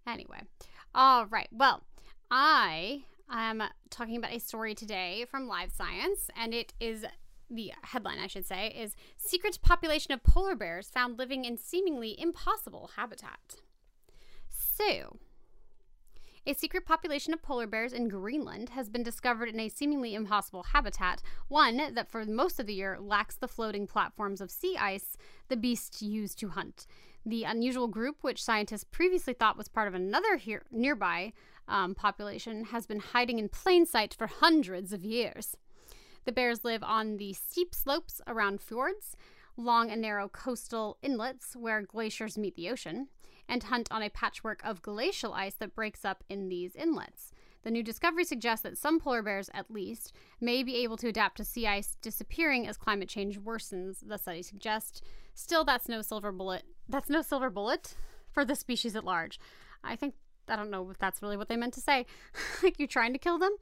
Anyway. 0.07 0.41
All 0.95 1.27
right. 1.27 1.49
Well, 1.53 1.83
I 2.31 3.03
am 3.31 3.63
talking 3.91 4.17
about 4.17 4.33
a 4.33 4.41
story 4.41 4.75
today 4.75 5.27
from 5.31 5.49
Live 5.49 5.73
Science, 5.73 6.31
and 6.37 6.55
it 6.55 6.73
is 6.81 7.05
the 7.51 7.73
headline, 7.83 8.19
I 8.19 8.27
should 8.27 8.47
say, 8.47 8.69
is 8.69 8.97
Secret 9.17 9.59
Population 9.63 10.13
of 10.13 10.23
Polar 10.23 10.55
Bears 10.55 10.89
Found 10.91 11.19
Living 11.19 11.45
in 11.45 11.57
Seemingly 11.57 12.21
Impossible 12.21 12.91
Habitat. 12.97 13.57
So, 14.49 15.17
a 16.49 16.55
secret 16.55 16.87
population 16.87 17.35
of 17.35 17.43
polar 17.43 17.67
bears 17.67 17.93
in 17.93 18.09
Greenland 18.09 18.69
has 18.69 18.89
been 18.89 19.03
discovered 19.03 19.49
in 19.49 19.59
a 19.59 19.69
seemingly 19.69 20.15
impossible 20.15 20.63
habitat, 20.63 21.21
one 21.49 21.95
that 21.95 22.09
for 22.09 22.25
most 22.25 22.61
of 22.61 22.67
the 22.67 22.75
year 22.75 22.99
lacks 23.01 23.35
the 23.35 23.49
floating 23.49 23.89
platforms 23.89 24.41
of 24.41 24.51
sea 24.51 24.77
ice 24.79 25.17
the 25.49 25.57
beasts 25.57 26.03
use 26.03 26.37
to 26.37 26.51
hunt. 26.51 26.87
The 27.25 27.43
unusual 27.43 27.89
group, 27.89 28.19
which 28.21 28.45
scientists 28.45 28.85
previously 28.85 29.33
thought 29.33 29.59
was 29.59 29.67
part 29.67 29.89
of 29.89 29.95
another 29.95 30.41
nearby 30.71 31.33
um, 31.69 31.95
population, 31.95 32.67
has 32.67 32.87
been 32.87 33.01
hiding 33.01 33.39
in 33.39 33.49
plain 33.49 33.87
sight 33.87 34.15
for 34.15 34.27
hundreds 34.27 34.93
of 34.93 35.05
years. 35.05 35.57
The 36.25 36.33
bears 36.33 36.65
live 36.65 36.83
on 36.83 37.17
the 37.17 37.33
steep 37.33 37.75
slopes 37.75 38.21
around 38.27 38.61
fjords, 38.61 39.17
long 39.57 39.91
and 39.91 40.03
narrow 40.03 40.29
coastal 40.29 40.99
inlets 41.03 41.55
where 41.55 41.83
glaciers 41.83 42.37
meet 42.37 42.57
the 42.57 42.69
ocean, 42.69 43.09
and 43.49 43.63
hunt 43.63 43.89
on 43.91 44.03
a 44.03 44.11
patchwork 44.11 44.61
of 44.65 44.83
glacial 44.83 45.33
ice 45.33 45.55
that 45.55 45.75
breaks 45.75 46.05
up 46.05 46.25
in 46.29 46.49
these 46.49 46.75
inlets. 46.75 47.31
The 47.63 47.71
new 47.71 47.83
discovery 47.83 48.25
suggests 48.25 48.63
that 48.63 48.79
some 48.79 49.01
polar 49.01 49.23
bears, 49.23 49.51
at 49.53 49.71
least, 49.71 50.13
may 50.41 50.63
be 50.63 50.77
able 50.85 50.97
to 50.99 51.09
adapt 51.09 51.39
to 51.39 51.45
sea 51.45 51.67
ice 51.67 51.97
disappearing 52.01 52.69
as 52.69 52.77
climate 52.77 53.09
change 53.09 53.41
worsens, 53.41 53.97
the 54.07 54.19
study 54.19 54.43
suggests. 54.43 55.01
Still, 55.35 55.65
that's 55.65 55.89
no 55.89 56.01
silver 56.03 56.33
bullet. 56.33 56.63
That's 56.89 57.11
no 57.11 57.23
silver 57.23 57.51
bullet 57.51 57.97
for 58.31 58.45
the 58.45 58.55
species 58.55 58.95
at 58.95 59.05
large. 59.05 59.41
I 59.83 59.97
think 59.97 60.15
I 60.49 60.57
don't 60.57 60.71
know 60.71 60.89
if 60.91 60.99
that's 60.99 61.23
really 61.23 61.37
what 61.37 61.49
they 61.49 61.57
meant 61.57 61.75
to 61.75 61.81
say. 61.81 62.07
like 62.63 62.79
you're 62.79 62.89
trying 62.89 63.13
to 63.13 63.19
kill 63.19 63.39
them. 63.39 63.55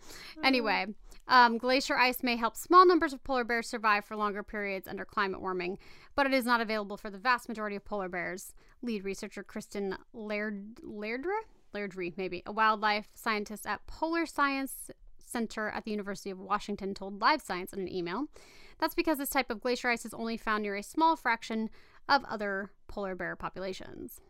Anyway, 0.43 0.87
um, 1.29 1.59
glacier 1.59 1.97
ice 1.97 2.23
may 2.23 2.37
help 2.37 2.57
small 2.57 2.87
numbers 2.87 3.13
of 3.13 3.25
polar 3.25 3.45
bears 3.45 3.69
survive 3.69 4.05
for 4.05 4.17
longer 4.17 4.43
periods 4.43 4.89
under 4.89 5.05
climate 5.05 5.41
warming, 5.41 5.79
but 6.15 6.27
it 6.27 6.35
is 6.35 6.45
not 6.45 6.61
available 6.61 6.97
for 6.97 7.11
the 7.11 7.19
vast 7.19 7.49
majority 7.49 7.77
of 7.77 7.85
polar 7.85 8.09
bears. 8.09 8.55
Lead 8.83 9.05
researcher 9.05 9.43
Kristen 9.43 9.97
Laird 10.13 10.77
Lairdre 10.83 11.43
Lairdre 11.75 12.13
maybe 12.17 12.43
a 12.47 12.53
wildlife 12.53 13.09
scientist 13.15 13.67
at 13.67 13.87
Polar 13.87 14.27
Science 14.27 14.91
Center 15.19 15.69
at 15.71 15.85
the 15.85 15.91
University 15.91 16.31
of 16.31 16.39
Washington 16.39 16.95
told 16.95 17.21
Live 17.21 17.43
Science 17.43 17.73
in 17.73 17.81
an 17.81 17.93
email. 17.93 18.27
That's 18.79 18.95
because 18.95 19.19
this 19.19 19.31
type 19.31 19.51
of 19.51 19.61
glacier 19.61 19.89
ice 19.89 20.05
is 20.05 20.15
only 20.15 20.37
found 20.37 20.63
near 20.63 20.77
a 20.77 20.83
small 20.83 21.17
fraction 21.17 21.71
of 22.09 22.25
other 22.27 22.71
polar 22.87 23.15
bear 23.15 23.35
populations. 23.35 24.21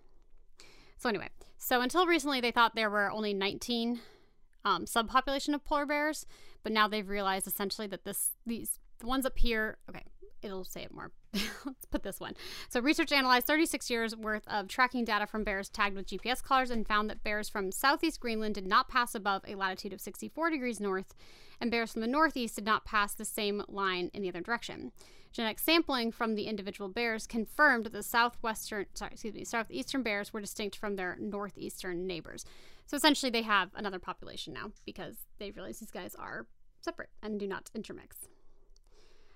So 1.05 1.11
anyway, 1.11 1.29
so 1.59 1.83
until 1.83 2.07
recently 2.07 2.41
they 2.41 2.51
thought 2.51 2.75
there 2.75 2.89
were 2.89 3.11
only 3.11 3.35
19 3.35 4.01
um, 4.65 4.87
subpopulation 4.87 5.53
of 5.53 5.63
polar 5.63 5.85
bears, 5.85 6.25
but 6.63 6.73
now 6.73 6.89
they've 6.89 7.07
realized 7.07 7.47
essentially 7.47 7.87
that 7.89 8.07
this 8.07 8.31
these 8.47 8.79
the 9.01 9.07
ones 9.07 9.27
up 9.27 9.37
here. 9.37 9.77
Okay, 9.91 10.03
it'll 10.41 10.65
say 10.65 10.83
it 10.83 10.95
more. 10.95 11.11
Let's 11.67 11.85
put 11.91 12.05
this 12.05 12.21
one. 12.21 12.33
So 12.71 12.81
research 12.81 13.13
analyzed 13.13 13.47
36 13.47 13.91
years 13.91 14.17
worth 14.17 14.49
of 14.49 14.67
tracking 14.67 15.05
data 15.05 15.27
from 15.27 15.45
bears 15.45 15.69
tagged 15.69 15.95
with 15.95 16.07
GPS 16.07 16.43
collars 16.43 16.71
and 16.71 16.89
found 16.89 17.11
that 17.11 17.23
bears 17.23 17.51
from 17.51 17.71
southeast 17.71 18.19
Greenland 18.19 18.55
did 18.55 18.67
not 18.67 18.89
pass 18.89 19.15
above 19.15 19.43
a 19.47 19.57
latitude 19.57 19.93
of 19.93 20.01
64 20.01 20.49
degrees 20.49 20.81
north, 20.81 21.15
and 21.61 21.71
bears 21.71 21.93
from 21.93 22.01
the 22.01 22.07
northeast 22.07 22.55
did 22.55 22.65
not 22.65 22.87
pass 22.87 23.13
the 23.13 23.27
same 23.27 23.63
line 23.69 24.11
in 24.15 24.23
the 24.23 24.31
other 24.31 24.41
direction. 24.41 24.91
Genetic 25.35 25.59
sampling 25.59 26.13
from 26.13 26.37
the 26.37 26.45
individual 26.47 26.89
bears 26.89 27.27
confirmed 27.27 27.85
that 27.87 27.93
the 27.93 28.05
southwestern, 28.05 28.87
sorry, 28.95 29.11
excuse 29.13 29.35
me, 29.35 29.45
southeastern 29.45 30.03
bears 30.05 30.33
were 30.33 30.41
distinct 30.41 30.77
from 30.77 30.95
their 30.95 31.17
northeastern 31.21 32.07
neighbors. 32.07 32.45
So 32.87 32.97
essentially, 32.97 33.31
they 33.31 33.43
have 33.43 33.71
another 33.75 33.99
population 33.99 34.53
now 34.55 34.71
because 34.87 35.17
they 35.39 35.51
realize 35.51 35.81
these 35.81 35.91
guys 35.91 36.15
are 36.15 36.47
separate 36.81 37.11
and 37.21 37.41
do 37.41 37.49
not 37.49 37.69
intermix. 37.75 38.29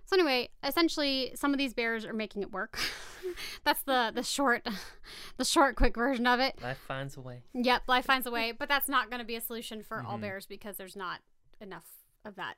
So 0.07 0.15
anyway, 0.17 0.51
essentially, 0.63 1.33
some 1.35 1.53
of 1.53 1.59
these 1.59 1.75
bears 1.75 2.05
are 2.05 2.13
making 2.15 2.43
it 2.43 2.53
work. 2.53 2.79
that's 3.65 3.83
the 3.83 4.13
the 4.15 4.23
short, 4.23 4.67
the 5.37 5.45
short, 5.45 5.75
quick 5.77 5.97
version 5.97 6.27
of 6.29 6.39
it. 6.39 6.63
Life 6.63 6.79
finds 6.87 7.17
a 7.17 7.21
way. 7.21 7.43
Yep, 7.55 7.83
life 7.89 8.05
finds 8.07 8.27
a 8.27 8.31
way, 8.39 8.53
but 8.53 8.69
that's 8.69 8.89
not 8.89 9.11
going 9.11 9.21
to 9.21 9.27
be 9.27 9.35
a 9.35 9.41
solution 9.41 9.83
for 9.83 10.03
all 10.03 10.17
Mhm. 10.17 10.23
bears 10.23 10.47
because 10.47 10.77
there's 10.77 10.97
not 10.97 11.21
enough 11.61 11.87
of 12.25 12.37
that 12.37 12.55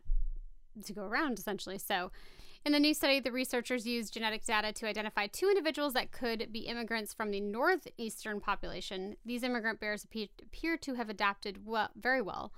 to 0.84 0.92
go 0.92 1.02
around, 1.04 1.38
essentially. 1.38 1.78
So, 1.78 2.12
in 2.64 2.72
the 2.72 2.80
new 2.80 2.92
study, 2.92 3.20
the 3.20 3.32
researchers 3.32 3.86
used 3.86 4.12
genetic 4.12 4.44
data 4.44 4.72
to 4.72 4.86
identify 4.86 5.26
two 5.26 5.48
individuals 5.48 5.94
that 5.94 6.12
could 6.12 6.52
be 6.52 6.60
immigrants 6.60 7.14
from 7.14 7.30
the 7.30 7.40
northeastern 7.40 8.40
population. 8.40 9.16
These 9.24 9.42
immigrant 9.42 9.80
bears 9.80 10.04
appear, 10.04 10.76
to 10.76 10.94
have 10.94 11.08
adapted 11.08 11.66
well, 11.66 11.88
very 11.96 12.20
well 12.20 12.52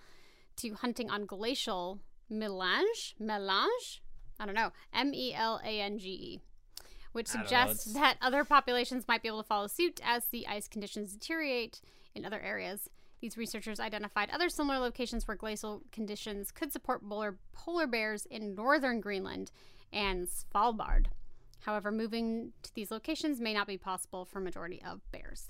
to 0.56 0.74
hunting 0.74 1.08
on 1.08 1.24
glacial 1.26 2.00
melange. 2.28 3.14
Melange? 3.18 4.02
I 4.40 4.46
don't 4.46 4.54
know. 4.54 4.72
M 4.92 5.14
E 5.14 5.34
L 5.34 5.60
A 5.64 5.80
N 5.80 5.98
G 5.98 6.08
E. 6.08 6.40
Which 7.12 7.30
I 7.30 7.34
don't 7.34 7.42
know, 7.42 7.46
suggests 7.46 7.92
that 7.94 8.16
other 8.20 8.42
populations 8.44 9.06
might 9.06 9.22
be 9.22 9.28
able 9.28 9.42
to 9.42 9.46
follow 9.46 9.66
suit 9.68 10.00
as 10.02 10.24
the 10.26 10.46
ice 10.48 10.66
conditions 10.66 11.12
deteriorate 11.12 11.80
in 12.14 12.24
other 12.24 12.40
areas. 12.40 12.88
These 13.20 13.36
researchers 13.36 13.78
identified 13.78 14.30
other 14.30 14.48
similar 14.48 14.78
locations 14.80 15.28
where 15.28 15.36
glacial 15.36 15.82
conditions 15.92 16.50
could 16.50 16.72
support 16.72 17.08
polar, 17.08 17.38
polar 17.52 17.86
bears 17.86 18.26
in 18.26 18.56
northern 18.56 19.00
Greenland 19.00 19.52
and 19.92 20.26
Svalbard. 20.26 21.06
However, 21.60 21.92
moving 21.92 22.52
to 22.62 22.74
these 22.74 22.90
locations 22.90 23.40
may 23.40 23.54
not 23.54 23.66
be 23.66 23.78
possible 23.78 24.24
for 24.24 24.40
majority 24.40 24.82
of 24.84 25.00
bears. 25.12 25.48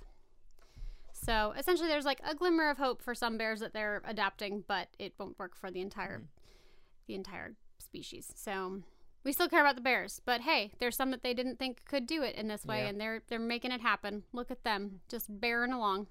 So 1.13 1.55
essentially, 1.57 1.89
there's 1.89 2.05
like 2.05 2.21
a 2.29 2.35
glimmer 2.35 2.69
of 2.69 2.79
hope 2.79 3.01
for 3.01 3.15
some 3.15 3.39
bears 3.39 3.61
that 3.61 3.73
they're 3.73 4.03
adapting, 4.05 4.65
but 4.67 4.89
it 4.99 5.15
won't 5.19 5.39
work 5.39 5.57
for 5.57 5.71
the 5.71 5.81
entire 5.81 6.19
mm-hmm. 6.19 6.27
the 7.07 7.15
entire 7.15 7.55
species. 7.79 8.33
So 8.35 8.83
we 9.25 9.33
still 9.33 9.49
care 9.49 9.61
about 9.61 9.77
the 9.77 9.83
bears, 9.83 10.21
but 10.25 10.41
hey, 10.41 10.73
there's 10.81 10.97
some 10.97 11.13
that 11.13 11.23
they 11.23 11.33
didn't 11.33 11.59
think 11.59 11.85
could 11.85 12.07
do 12.07 12.23
it 12.23 12.35
in 12.35 12.49
this 12.49 12.67
way, 12.67 12.83
Yeah. 12.83 12.89
and 12.89 13.01
they're 13.01 13.23
they're 13.29 13.39
making 13.39 13.71
it 13.71 13.81
happen. 13.81 14.25
Look 14.33 14.51
at 14.51 14.65
them, 14.65 14.87
mm-hmm. 14.87 14.97
just 15.09 15.41
bearing 15.41 15.73
along. 15.73 16.09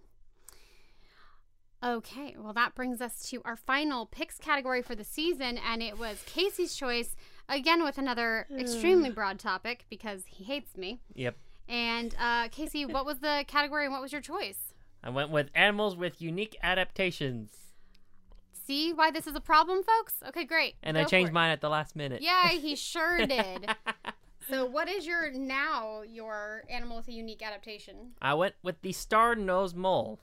Okay, 1.83 2.35
well 2.37 2.53
that 2.53 2.75
brings 2.75 3.01
us 3.01 3.27
to 3.29 3.41
our 3.43 3.55
final 3.55 4.05
picks 4.05 4.37
category 4.37 4.81
for 4.81 4.95
the 4.95 5.03
season, 5.03 5.57
and 5.57 5.83
it 5.83 5.99
was 5.99 6.23
Casey's 6.25 6.75
choice 6.75 7.15
again 7.49 7.83
with 7.83 7.97
another 7.97 8.47
extremely 8.57 9.09
broad 9.19 9.39
topic 9.39 9.85
because 9.89 10.23
he 10.27 10.43
hates 10.43 10.75
me. 10.77 11.01
Yep. 11.15 11.35
And 11.67 12.15
uh, 12.19 12.47
Casey, 12.49 12.85
what 12.85 13.05
was 13.05 13.19
the 13.19 13.45
category 13.47 13.85
and 13.85 13.93
what 13.93 14.01
was 14.01 14.11
your 14.11 14.21
choice? 14.21 14.73
I 15.03 15.09
went 15.09 15.31
with 15.31 15.49
animals 15.55 15.95
with 15.95 16.21
unique 16.21 16.55
adaptations. 16.61 17.51
See 18.67 18.93
why 18.93 19.09
this 19.11 19.25
is 19.27 19.35
a 19.35 19.41
problem, 19.41 19.81
folks? 19.83 20.15
Okay, 20.27 20.45
great. 20.45 20.75
And 20.83 20.95
Go 20.95 21.01
I 21.01 21.03
for 21.03 21.09
changed 21.09 21.31
it. 21.31 21.33
mine 21.33 21.49
at 21.51 21.61
the 21.61 21.69
last 21.69 21.95
minute. 21.95 22.21
Yeah, 22.21 22.49
he 22.49 22.75
sure 22.75 23.25
did. 23.25 23.69
so, 24.49 24.65
what 24.65 24.87
is 24.87 25.05
your 25.07 25.31
now 25.31 26.03
your 26.03 26.63
animal 26.69 26.97
with 26.97 27.07
a 27.07 27.11
unique 27.11 27.41
adaptation? 27.41 28.11
I 28.21 28.33
went 28.35 28.55
with 28.61 28.81
the 28.81 28.91
star-nosed 28.91 29.75
mole. 29.75 30.19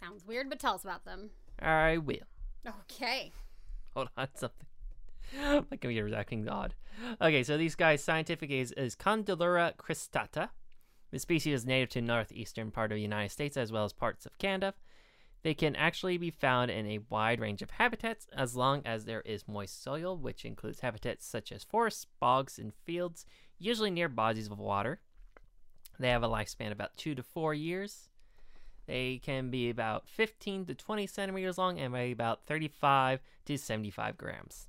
Sounds 0.00 0.26
weird, 0.26 0.48
but 0.48 0.58
tell 0.58 0.74
us 0.74 0.82
about 0.84 1.04
them. 1.04 1.30
I 1.60 1.98
will. 1.98 2.18
Okay. 2.66 3.32
Hold 3.94 4.08
on, 4.16 4.28
something. 4.34 4.66
My 5.36 5.76
computer's 5.76 6.12
acting 6.12 6.48
odd. 6.48 6.74
Okay, 7.20 7.42
so 7.42 7.56
these 7.56 7.74
guys' 7.74 8.02
scientific 8.02 8.50
is, 8.50 8.72
is 8.72 8.96
Condylura 8.96 9.76
cristata. 9.76 10.50
The 11.10 11.18
species 11.18 11.60
is 11.60 11.66
native 11.66 11.90
to 11.90 12.02
northeastern 12.02 12.70
part 12.70 12.92
of 12.92 12.96
the 12.96 13.02
United 13.02 13.30
States 13.30 13.56
as 13.56 13.72
well 13.72 13.84
as 13.84 13.92
parts 13.92 14.26
of 14.26 14.36
Canada. 14.38 14.74
They 15.42 15.54
can 15.54 15.76
actually 15.76 16.18
be 16.18 16.30
found 16.30 16.70
in 16.70 16.86
a 16.86 17.00
wide 17.08 17.40
range 17.40 17.62
of 17.62 17.70
habitats 17.70 18.26
as 18.36 18.56
long 18.56 18.82
as 18.84 19.04
there 19.04 19.22
is 19.22 19.46
moist 19.46 19.82
soil, 19.82 20.16
which 20.16 20.44
includes 20.44 20.80
habitats 20.80 21.24
such 21.24 21.52
as 21.52 21.62
forests, 21.62 22.06
bogs, 22.20 22.58
and 22.58 22.74
fields, 22.74 23.24
usually 23.58 23.90
near 23.90 24.08
bodies 24.08 24.48
of 24.48 24.58
water. 24.58 25.00
They 25.98 26.10
have 26.10 26.22
a 26.22 26.28
lifespan 26.28 26.66
of 26.66 26.72
about 26.72 26.96
two 26.96 27.14
to 27.14 27.22
four 27.22 27.54
years. 27.54 28.10
They 28.86 29.20
can 29.22 29.50
be 29.50 29.70
about 29.70 30.08
15 30.08 30.66
to 30.66 30.74
20 30.74 31.06
centimeters 31.06 31.58
long 31.58 31.78
and 31.78 31.92
weigh 31.92 32.12
about 32.12 32.44
35 32.46 33.20
to 33.46 33.58
75 33.58 34.16
grams. 34.16 34.67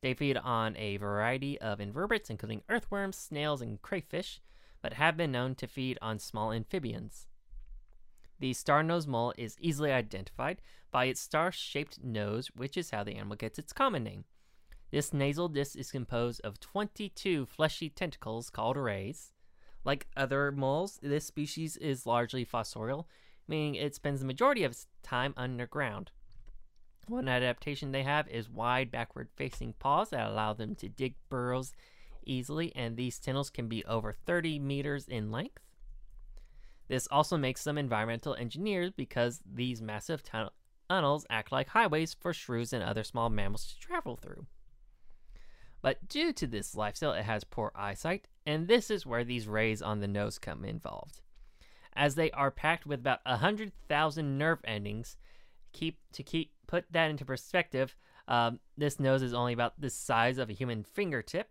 They 0.00 0.14
feed 0.14 0.36
on 0.36 0.76
a 0.76 0.96
variety 0.98 1.60
of 1.60 1.80
invertebrates, 1.80 2.30
including 2.30 2.62
earthworms, 2.68 3.16
snails, 3.16 3.62
and 3.62 3.80
crayfish, 3.80 4.40
but 4.82 4.94
have 4.94 5.16
been 5.16 5.32
known 5.32 5.54
to 5.56 5.66
feed 5.66 5.98
on 6.00 6.18
small 6.18 6.52
amphibians. 6.52 7.26
The 8.38 8.52
star-nosed 8.52 9.08
mole 9.08 9.32
is 9.38 9.56
easily 9.60 9.90
identified 9.90 10.60
by 10.90 11.06
its 11.06 11.20
star-shaped 11.20 12.04
nose, 12.04 12.50
which 12.54 12.76
is 12.76 12.90
how 12.90 13.02
the 13.02 13.14
animal 13.14 13.36
gets 13.36 13.58
its 13.58 13.72
common 13.72 14.04
name. 14.04 14.24
This 14.90 15.12
nasal 15.12 15.48
disc 15.48 15.76
is 15.76 15.90
composed 15.90 16.40
of 16.44 16.60
22 16.60 17.46
fleshy 17.46 17.88
tentacles 17.88 18.50
called 18.50 18.76
rays. 18.76 19.32
Like 19.84 20.06
other 20.16 20.52
moles, 20.52 20.98
this 21.02 21.26
species 21.26 21.76
is 21.78 22.06
largely 22.06 22.44
fossorial, 22.44 23.06
meaning 23.48 23.74
it 23.74 23.94
spends 23.94 24.20
the 24.20 24.26
majority 24.26 24.64
of 24.64 24.72
its 24.72 24.86
time 25.02 25.32
underground. 25.36 26.10
One 27.08 27.28
adaptation 27.28 27.92
they 27.92 28.02
have 28.02 28.26
is 28.28 28.50
wide 28.50 28.90
backward 28.90 29.28
facing 29.36 29.74
paws 29.74 30.10
that 30.10 30.26
allow 30.26 30.54
them 30.54 30.74
to 30.76 30.88
dig 30.88 31.14
burrows 31.28 31.72
easily, 32.24 32.74
and 32.74 32.96
these 32.96 33.20
tunnels 33.20 33.48
can 33.48 33.68
be 33.68 33.84
over 33.84 34.16
30 34.26 34.58
meters 34.58 35.06
in 35.06 35.30
length. 35.30 35.62
This 36.88 37.06
also 37.10 37.36
makes 37.36 37.62
them 37.64 37.78
environmental 37.78 38.34
engineers 38.34 38.90
because 38.90 39.40
these 39.44 39.80
massive 39.80 40.22
tunnels 40.88 41.26
act 41.30 41.52
like 41.52 41.68
highways 41.68 42.14
for 42.14 42.32
shrews 42.32 42.72
and 42.72 42.82
other 42.82 43.04
small 43.04 43.28
mammals 43.30 43.66
to 43.66 43.78
travel 43.78 44.16
through. 44.16 44.46
But 45.82 46.08
due 46.08 46.32
to 46.32 46.46
this 46.46 46.74
lifestyle, 46.74 47.12
it 47.12 47.24
has 47.24 47.44
poor 47.44 47.70
eyesight, 47.76 48.26
and 48.44 48.66
this 48.66 48.90
is 48.90 49.06
where 49.06 49.22
these 49.22 49.46
rays 49.46 49.80
on 49.80 50.00
the 50.00 50.08
nose 50.08 50.38
come 50.38 50.64
involved. 50.64 51.20
As 51.94 52.16
they 52.16 52.32
are 52.32 52.50
packed 52.50 52.86
with 52.86 53.00
about 53.00 53.20
100,000 53.26 54.38
nerve 54.38 54.58
endings, 54.64 55.16
keep 55.72 55.98
to 56.12 56.22
keep 56.22 56.52
put 56.66 56.84
that 56.92 57.10
into 57.10 57.24
perspective, 57.24 57.96
um, 58.28 58.60
this 58.76 58.98
nose 59.00 59.22
is 59.22 59.32
only 59.34 59.52
about 59.52 59.80
the 59.80 59.90
size 59.90 60.38
of 60.38 60.50
a 60.50 60.52
human 60.52 60.82
fingertip. 60.84 61.48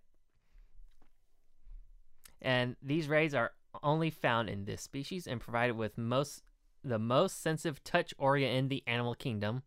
And 2.42 2.76
these 2.82 3.08
rays 3.08 3.34
are 3.34 3.52
only 3.84 4.10
found 4.10 4.50
in 4.50 4.66
this 4.66 4.82
species 4.82 5.28
and 5.28 5.42
provided 5.42 5.76
with 5.76 5.98
most 5.98 6.44
the 6.84 7.00
most 7.00 7.42
sensitive 7.42 7.84
touch 7.84 8.14
organ 8.18 8.48
in 8.50 8.68
the 8.68 8.84
animal 8.86 9.16
kingdom. 9.16 9.64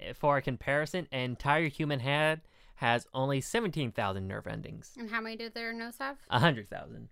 Eh, 0.00 0.14
For 0.14 0.38
a 0.38 0.42
comparison, 0.42 1.06
an 1.12 1.20
entire 1.20 1.68
human 1.68 2.00
head 2.00 2.40
has 2.76 3.06
only 3.12 3.42
17,000 3.42 4.26
nerve 4.26 4.46
endings. 4.46 4.92
And 4.98 5.10
how 5.10 5.20
many 5.20 5.36
did 5.36 5.52
their 5.52 5.74
nose 5.74 5.98
have? 5.98 6.16
100,000. 6.28 7.08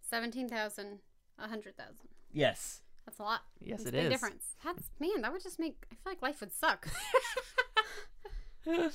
17,000, 0.00 0.98
100,000. 1.38 1.96
Yes. 2.32 2.82
That's 3.08 3.20
a 3.20 3.22
lot. 3.22 3.40
Yes, 3.58 3.84
That's 3.84 3.88
it 3.88 3.92
big 4.02 4.10
difference. 4.10 4.44
That's, 4.62 4.90
man, 5.00 5.22
that 5.22 5.32
would 5.32 5.42
just 5.42 5.58
make, 5.58 5.86
I 5.90 5.94
feel 5.94 6.12
like 6.12 6.20
life 6.20 6.40
would 6.40 6.52
suck. 6.52 6.86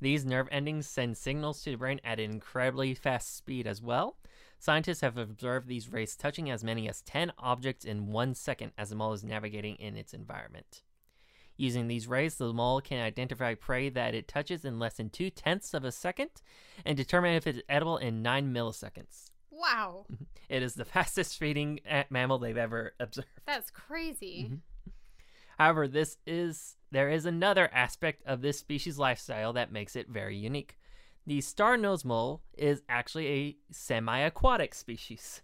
These 0.00 0.24
nerve 0.24 0.48
endings 0.50 0.86
send 0.86 1.18
signals 1.18 1.62
to 1.62 1.72
the 1.72 1.76
brain 1.76 2.00
at 2.04 2.18
an 2.18 2.30
incredibly 2.30 2.94
fast 2.94 3.36
speed 3.36 3.66
as 3.66 3.82
well. 3.82 4.16
Scientists 4.58 5.02
have 5.02 5.18
observed 5.18 5.68
these 5.68 5.92
rays 5.92 6.16
touching 6.16 6.48
as 6.48 6.64
many 6.64 6.88
as 6.88 7.02
10 7.02 7.32
objects 7.38 7.84
in 7.84 8.06
one 8.06 8.34
second 8.34 8.72
as 8.78 8.88
the 8.88 8.96
mole 8.96 9.12
is 9.12 9.22
navigating 9.22 9.74
in 9.74 9.98
its 9.98 10.14
environment. 10.14 10.80
Using 11.58 11.88
these 11.88 12.08
rays, 12.08 12.36
the 12.36 12.50
mole 12.50 12.80
can 12.80 13.04
identify 13.04 13.52
prey 13.52 13.90
that 13.90 14.14
it 14.14 14.26
touches 14.26 14.64
in 14.64 14.78
less 14.78 14.94
than 14.94 15.10
two 15.10 15.28
tenths 15.28 15.74
of 15.74 15.84
a 15.84 15.92
second 15.92 16.30
and 16.86 16.96
determine 16.96 17.34
if 17.34 17.46
it's 17.46 17.60
edible 17.68 17.98
in 17.98 18.22
9 18.22 18.54
milliseconds. 18.54 19.31
Wow. 19.52 20.06
It 20.48 20.62
is 20.62 20.74
the 20.74 20.84
fastest 20.96 21.38
feeding 21.38 21.80
mammal 22.10 22.38
they've 22.38 22.56
ever 22.56 22.94
observed. 22.98 23.28
That's 23.46 23.70
crazy. 23.70 24.46
Mm-hmm. 24.46 24.90
However, 25.58 25.86
this 25.86 26.16
is 26.26 26.76
there 26.90 27.08
is 27.08 27.24
another 27.24 27.70
aspect 27.72 28.22
of 28.26 28.42
this 28.42 28.58
species 28.58 28.98
lifestyle 28.98 29.52
that 29.52 29.72
makes 29.72 29.96
it 29.96 30.08
very 30.08 30.36
unique. 30.36 30.76
The 31.26 31.40
star-nosed 31.40 32.04
mole 32.04 32.42
is 32.58 32.82
actually 32.88 33.28
a 33.28 33.56
semi-aquatic 33.70 34.74
species. 34.74 35.40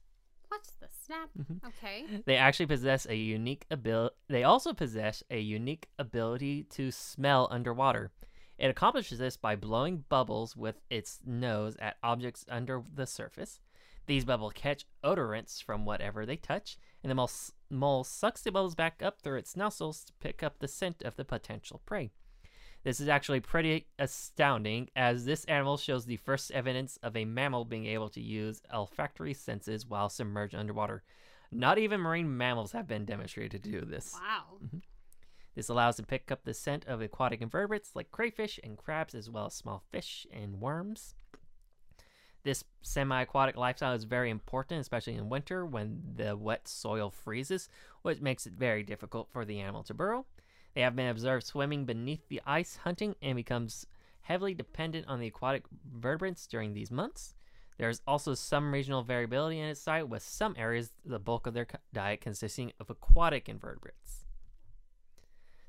What 0.49 0.63
the 0.81 0.89
snap? 1.05 1.29
Mm-hmm. 1.39 1.67
Okay. 1.69 2.05
They 2.27 2.37
actually 2.37 2.67
possess 2.67 3.07
a 3.07 3.15
unique 3.15 3.67
ability. 3.71 4.15
They 4.29 4.45
also 4.45 4.73
possess 4.73 5.23
a 5.31 5.39
unique 5.39 5.89
ability 5.99 6.65
to 6.71 6.91
smell 6.91 7.47
underwater. 7.51 8.11
It 8.59 8.71
accomplishes 8.71 9.21
this 9.21 9.37
by 9.37 9.55
blowing 9.55 10.05
bubbles 10.09 10.57
with 10.57 10.81
its 10.91 11.21
nose 11.25 11.77
at 11.79 11.97
objects 12.03 12.45
under 12.49 12.83
the 12.93 13.07
surface. 13.07 13.61
These 14.09 14.25
bubbles 14.25 14.55
catch 14.55 14.87
odorants 15.05 15.63
from 15.63 15.85
whatever 15.85 16.25
they 16.25 16.37
touch, 16.37 16.79
and 17.03 17.11
the 17.11 17.15
mole, 17.15 17.31
mole 17.69 18.05
sucks 18.05 18.41
the 18.41 18.51
bubbles 18.51 18.75
back 18.75 19.03
up 19.03 19.21
through 19.21 19.37
its 19.37 19.55
nostrils 19.55 20.03
to 20.05 20.15
pick 20.15 20.43
up 20.43 20.59
the 20.59 20.67
scent 20.67 21.03
of 21.03 21.17
the 21.17 21.27
potential 21.27 21.83
prey. 21.85 22.11
This 22.85 23.01
is 23.01 23.09
actually 23.09 23.41
pretty 23.41 23.87
astounding, 23.99 24.89
as 24.97 25.27
this 25.27 25.45
animal 25.45 25.77
shows 25.77 26.07
the 26.07 26.17
first 26.17 26.51
evidence 26.53 26.99
of 27.03 27.19
a 27.19 27.27
mammal 27.27 27.67
being 27.67 27.85
able 27.85 28.09
to 28.09 28.23
use 28.23 28.63
olfactory 28.73 29.35
senses 29.35 29.85
while 29.85 30.09
submerged 30.09 30.55
underwater. 30.55 31.03
Not 31.53 31.77
even 31.77 32.01
marine 32.01 32.35
mammals 32.35 32.73
have 32.73 32.89
been 32.89 33.05
demonstrated 33.05 33.63
to 33.63 33.71
do 33.71 33.85
this. 33.85 34.15
Wow. 34.15 34.45
Mm-hmm. 34.65 34.79
This 35.55 35.69
allows 35.69 35.97
to 35.97 36.03
pick 36.03 36.33
up 36.33 36.45
the 36.45 36.55
scent 36.55 36.87
of 36.87 37.03
aquatic 37.03 37.43
invertebrates 37.43 37.91
like 37.95 38.11
crayfish 38.11 38.59
and 38.65 38.79
crabs, 38.79 39.15
as 39.15 39.29
well 39.29 39.47
as 39.47 39.55
small 39.55 39.83
fish 39.91 40.27
and 40.33 40.63
worms. 40.63 41.15
This 42.45 42.65
semi 42.83 43.23
aquatic 43.23 43.57
lifestyle 43.57 43.95
is 43.95 44.05
very 44.05 44.31
important, 44.31 44.81
especially 44.81 45.15
in 45.15 45.29
winter 45.29 45.67
when 45.67 46.03
the 46.17 46.37
wet 46.37 46.69
soil 46.69 47.11
freezes, 47.11 47.69
which 48.03 48.21
makes 48.21 48.47
it 48.47 48.53
very 48.53 48.83
difficult 48.83 49.29
for 49.31 49.45
the 49.45 49.61
animal 49.61 49.83
to 49.85 49.95
burrow. 49.95 50.27
They 50.75 50.83
have 50.83 50.97
been 50.97 51.09
observed 51.09 51.47
swimming 51.47 51.85
beneath 51.85 52.29
the 52.29 52.41
ice, 52.47 52.77
hunting, 52.77 53.17
and 53.21 53.37
becomes 53.37 53.87
heavily 54.23 54.55
dependent 54.55 55.07
on 55.09 55.21
the 55.21 55.27
aquatic 55.27 55.65
vertebrates 55.93 56.47
during 56.47 56.75
these 56.75 56.91
months. 56.91 57.35
There 57.79 57.89
is 57.89 58.03
also 58.07 58.35
some 58.35 58.73
regional 58.73 59.03
variability 59.03 59.59
in 59.59 59.69
its 59.69 59.85
diet, 59.85 60.09
with 60.09 60.23
some 60.23 60.55
areas 60.59 60.91
the 61.05 61.19
bulk 61.19 61.47
of 61.47 61.55
their 61.55 61.67
diet 61.93 62.21
consisting 62.21 62.73
of 62.79 62.91
aquatic 62.91 63.49
invertebrates. 63.49 64.25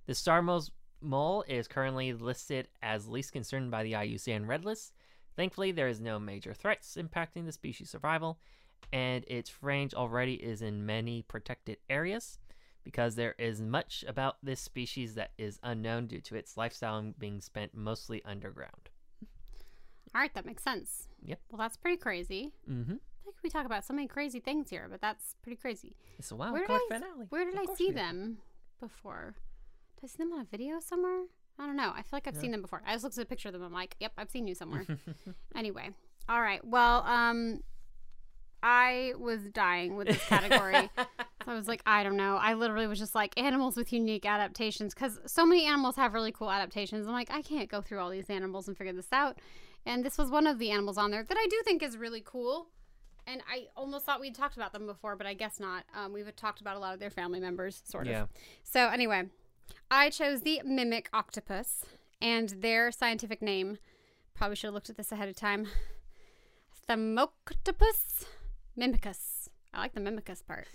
The 0.07 0.15
star-nosed 0.15 0.71
mole 1.01 1.43
is 1.47 1.67
currently 1.67 2.13
listed 2.13 2.67
as 2.81 3.07
least 3.07 3.31
concerned 3.31 3.71
by 3.71 3.83
the 3.83 3.93
IUCN 3.93 4.47
Red 4.47 4.65
List. 4.65 4.93
Thankfully, 5.39 5.71
there 5.71 5.87
is 5.87 6.01
no 6.01 6.19
major 6.19 6.53
threats 6.53 6.97
impacting 6.99 7.45
the 7.45 7.53
species' 7.53 7.89
survival, 7.89 8.39
and 8.91 9.23
its 9.25 9.63
range 9.63 9.93
already 9.93 10.33
is 10.33 10.61
in 10.61 10.85
many 10.85 11.21
protected 11.21 11.77
areas 11.89 12.39
because 12.83 13.15
there 13.15 13.35
is 13.39 13.61
much 13.61 14.03
about 14.05 14.35
this 14.43 14.59
species 14.59 15.15
that 15.15 15.31
is 15.37 15.57
unknown 15.63 16.07
due 16.07 16.19
to 16.19 16.35
its 16.35 16.57
lifestyle 16.57 17.13
being 17.17 17.39
spent 17.39 17.73
mostly 17.73 18.21
underground. 18.25 18.89
All 20.13 20.19
right, 20.19 20.33
that 20.33 20.45
makes 20.45 20.61
sense. 20.61 21.07
Yep. 21.23 21.39
Well, 21.49 21.59
that's 21.59 21.77
pretty 21.77 21.95
crazy. 21.95 22.51
Mm-hmm. 22.69 22.95
I 22.95 23.23
think 23.23 23.37
we 23.41 23.49
talk 23.49 23.65
about 23.65 23.85
so 23.85 23.93
many 23.93 24.09
crazy 24.09 24.41
things 24.41 24.69
here, 24.69 24.87
but 24.91 24.99
that's 24.99 25.35
pretty 25.41 25.55
crazy. 25.55 25.95
It's 26.17 26.31
a 26.31 26.35
wild 26.35 26.51
Where 26.51 26.67
card 26.67 26.81
I- 26.91 26.95
finale. 26.95 27.27
Where 27.29 27.45
did 27.45 27.53
Of 27.53 27.61
I 27.69 27.75
see 27.75 27.91
them 27.91 28.39
before? 28.81 29.35
Did 30.01 30.09
I 30.09 30.11
see 30.11 30.17
them 30.17 30.33
on 30.33 30.41
a 30.41 30.47
video 30.51 30.81
somewhere? 30.81 31.27
I 31.59 31.65
don't 31.65 31.75
know. 31.75 31.91
I 31.93 32.01
feel 32.03 32.09
like 32.13 32.27
I've 32.27 32.35
No. 32.35 32.41
seen 32.41 32.51
them 32.51 32.61
before. 32.61 32.81
I 32.85 32.93
just 32.93 33.03
looked 33.03 33.17
at 33.17 33.23
a 33.23 33.27
picture 33.27 33.49
of 33.49 33.53
them. 33.53 33.63
I'm 33.63 33.73
like, 33.73 33.95
yep, 33.99 34.13
I've 34.17 34.29
seen 34.29 34.47
you 34.47 34.55
somewhere. 34.55 34.85
anyway, 35.55 35.89
all 36.29 36.41
right. 36.41 36.63
Well, 36.65 37.03
um, 37.03 37.61
I 38.61 39.13
was 39.17 39.41
dying 39.51 39.95
with 39.95 40.07
this 40.07 40.23
category. 40.25 40.89
so 40.97 41.05
I 41.47 41.53
was 41.55 41.67
like, 41.67 41.81
I 41.85 42.03
don't 42.03 42.17
know. 42.17 42.37
I 42.37 42.53
literally 42.55 42.87
was 42.87 42.99
just 42.99 43.15
like 43.15 43.37
animals 43.39 43.77
with 43.77 43.93
unique 43.93 44.25
adaptations 44.25 44.93
because 44.93 45.19
so 45.25 45.45
many 45.45 45.65
animals 45.65 45.95
have 45.95 46.13
really 46.13 46.31
cool 46.31 46.51
adaptations. 46.51 47.07
I'm 47.07 47.13
like, 47.13 47.31
I 47.31 47.41
can't 47.41 47.69
go 47.69 47.81
through 47.81 47.99
all 47.99 48.09
these 48.09 48.29
animals 48.29 48.67
and 48.67 48.77
figure 48.77 48.93
this 48.93 49.11
out. 49.13 49.37
And 49.85 50.03
this 50.03 50.17
was 50.17 50.29
one 50.29 50.45
of 50.45 50.59
the 50.59 50.71
animals 50.71 50.97
on 50.97 51.09
there 51.11 51.23
that 51.23 51.37
I 51.37 51.47
do 51.49 51.61
think 51.63 51.81
is 51.81 51.97
really 51.97 52.21
cool. 52.25 52.67
And 53.25 53.41
I 53.49 53.67
almost 53.77 54.05
thought 54.05 54.19
we'd 54.19 54.35
talked 54.35 54.57
about 54.57 54.73
them 54.73 54.85
before, 54.87 55.15
but 55.15 55.27
I 55.27 55.35
guess 55.35 55.59
not. 55.59 55.83
Um, 55.95 56.11
we've 56.13 56.35
talked 56.35 56.61
about 56.61 56.75
a 56.75 56.79
lot 56.79 56.93
of 56.93 56.99
their 56.99 57.09
family 57.11 57.39
members, 57.39 57.81
sort 57.85 58.07
of. 58.07 58.11
yeah. 58.11 58.25
So 58.63 58.87
anyway, 58.87 59.23
I 59.91 60.09
chose 60.09 60.41
the 60.41 60.61
mimic 60.65 61.09
octopus, 61.13 61.85
and 62.21 62.49
their 62.49 62.91
scientific 62.91 63.41
name. 63.41 63.77
Probably 64.33 64.55
should 64.55 64.67
have 64.67 64.73
looked 64.73 64.89
at 64.89 64.97
this 64.97 65.11
ahead 65.11 65.29
of 65.29 65.35
time. 65.35 65.67
Thaumoctopus 66.87 68.25
mimicus. 68.77 69.49
I 69.73 69.79
like 69.79 69.93
the 69.93 69.99
mimicus 69.99 70.45
part. 70.45 70.67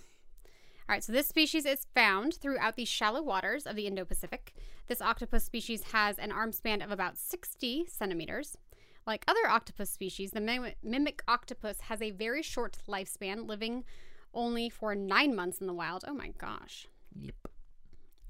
All 0.86 0.92
right, 0.92 1.02
so 1.02 1.12
this 1.12 1.26
species 1.26 1.64
is 1.64 1.86
found 1.94 2.34
throughout 2.34 2.76
the 2.76 2.84
shallow 2.84 3.22
waters 3.22 3.66
of 3.66 3.74
the 3.74 3.86
Indo-Pacific. 3.86 4.54
This 4.86 5.00
octopus 5.00 5.42
species 5.42 5.84
has 5.92 6.18
an 6.18 6.30
arm 6.30 6.52
span 6.52 6.82
of 6.82 6.90
about 6.90 7.16
60 7.16 7.86
centimeters. 7.88 8.58
Like 9.06 9.24
other 9.26 9.48
octopus 9.48 9.90
species, 9.90 10.32
the 10.32 10.42
mim- 10.42 10.74
mimic 10.82 11.22
octopus 11.26 11.82
has 11.82 12.02
a 12.02 12.10
very 12.10 12.42
short 12.42 12.78
lifespan, 12.86 13.48
living 13.48 13.84
only 14.34 14.68
for 14.68 14.94
nine 14.94 15.34
months 15.34 15.58
in 15.58 15.66
the 15.66 15.72
wild. 15.72 16.04
Oh 16.06 16.14
my 16.14 16.28
gosh. 16.36 16.86
Yep. 17.18 17.43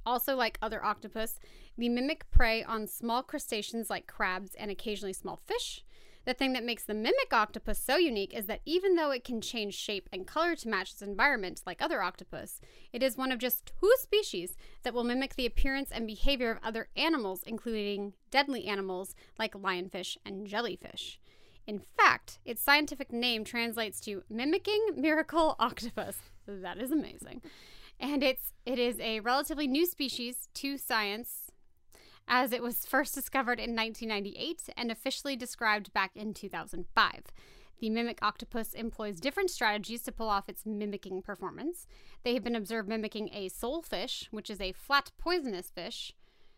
Also, 0.06 0.36
like 0.36 0.58
other 0.60 0.84
octopus, 0.84 1.38
the 1.78 1.88
mimic 1.88 2.30
prey 2.30 2.62
on 2.62 2.86
small 2.86 3.22
crustaceans 3.22 3.90
like 3.90 4.06
crabs 4.06 4.54
and 4.54 4.70
occasionally 4.70 5.12
small 5.12 5.40
fish. 5.46 5.84
The 6.24 6.34
thing 6.34 6.54
that 6.54 6.64
makes 6.64 6.84
the 6.84 6.94
mimic 6.94 7.32
octopus 7.32 7.78
so 7.78 7.96
unique 7.96 8.32
is 8.32 8.46
that 8.46 8.62
even 8.64 8.96
though 8.96 9.10
it 9.10 9.24
can 9.24 9.42
change 9.42 9.74
shape 9.74 10.08
and 10.10 10.26
color 10.26 10.56
to 10.56 10.68
match 10.68 10.92
its 10.92 11.02
environment 11.02 11.60
like 11.66 11.82
other 11.82 12.02
octopus, 12.02 12.60
it 12.92 13.02
is 13.02 13.16
one 13.16 13.30
of 13.30 13.38
just 13.38 13.66
two 13.66 13.92
species 13.98 14.56
that 14.84 14.94
will 14.94 15.04
mimic 15.04 15.36
the 15.36 15.44
appearance 15.44 15.90
and 15.92 16.06
behavior 16.06 16.50
of 16.50 16.58
other 16.62 16.88
animals, 16.96 17.42
including 17.46 18.14
deadly 18.30 18.66
animals 18.66 19.14
like 19.38 19.52
lionfish 19.52 20.16
and 20.24 20.46
jellyfish. 20.46 21.20
In 21.66 21.78
fact, 21.78 22.38
its 22.44 22.62
scientific 22.62 23.12
name 23.12 23.44
translates 23.44 24.00
to 24.00 24.22
mimicking 24.30 24.92
miracle 24.96 25.56
octopus. 25.58 26.16
That 26.46 26.78
is 26.78 26.90
amazing 26.90 27.42
and 27.98 28.22
it's 28.22 28.52
it 28.66 28.78
is 28.78 28.98
a 29.00 29.20
relatively 29.20 29.66
new 29.66 29.86
species 29.86 30.48
to 30.54 30.78
science 30.78 31.50
as 32.26 32.52
it 32.52 32.62
was 32.62 32.86
first 32.86 33.14
discovered 33.14 33.60
in 33.60 33.76
1998 33.76 34.70
and 34.76 34.90
officially 34.90 35.36
described 35.36 35.92
back 35.92 36.12
in 36.14 36.32
2005. 36.32 37.22
The 37.80 37.90
mimic 37.90 38.18
octopus 38.22 38.72
employs 38.72 39.20
different 39.20 39.50
strategies 39.50 40.02
to 40.02 40.12
pull 40.12 40.30
off 40.30 40.48
its 40.48 40.64
mimicking 40.64 41.22
performance. 41.22 41.86
They 42.22 42.34
have 42.34 42.44
been 42.44 42.56
observed 42.56 42.88
mimicking 42.88 43.30
a 43.32 43.48
sole 43.48 43.82
fish, 43.82 44.28
which 44.30 44.48
is 44.48 44.60
a 44.60 44.72
flat 44.72 45.10
poisonous 45.18 45.70
fish 45.70 46.14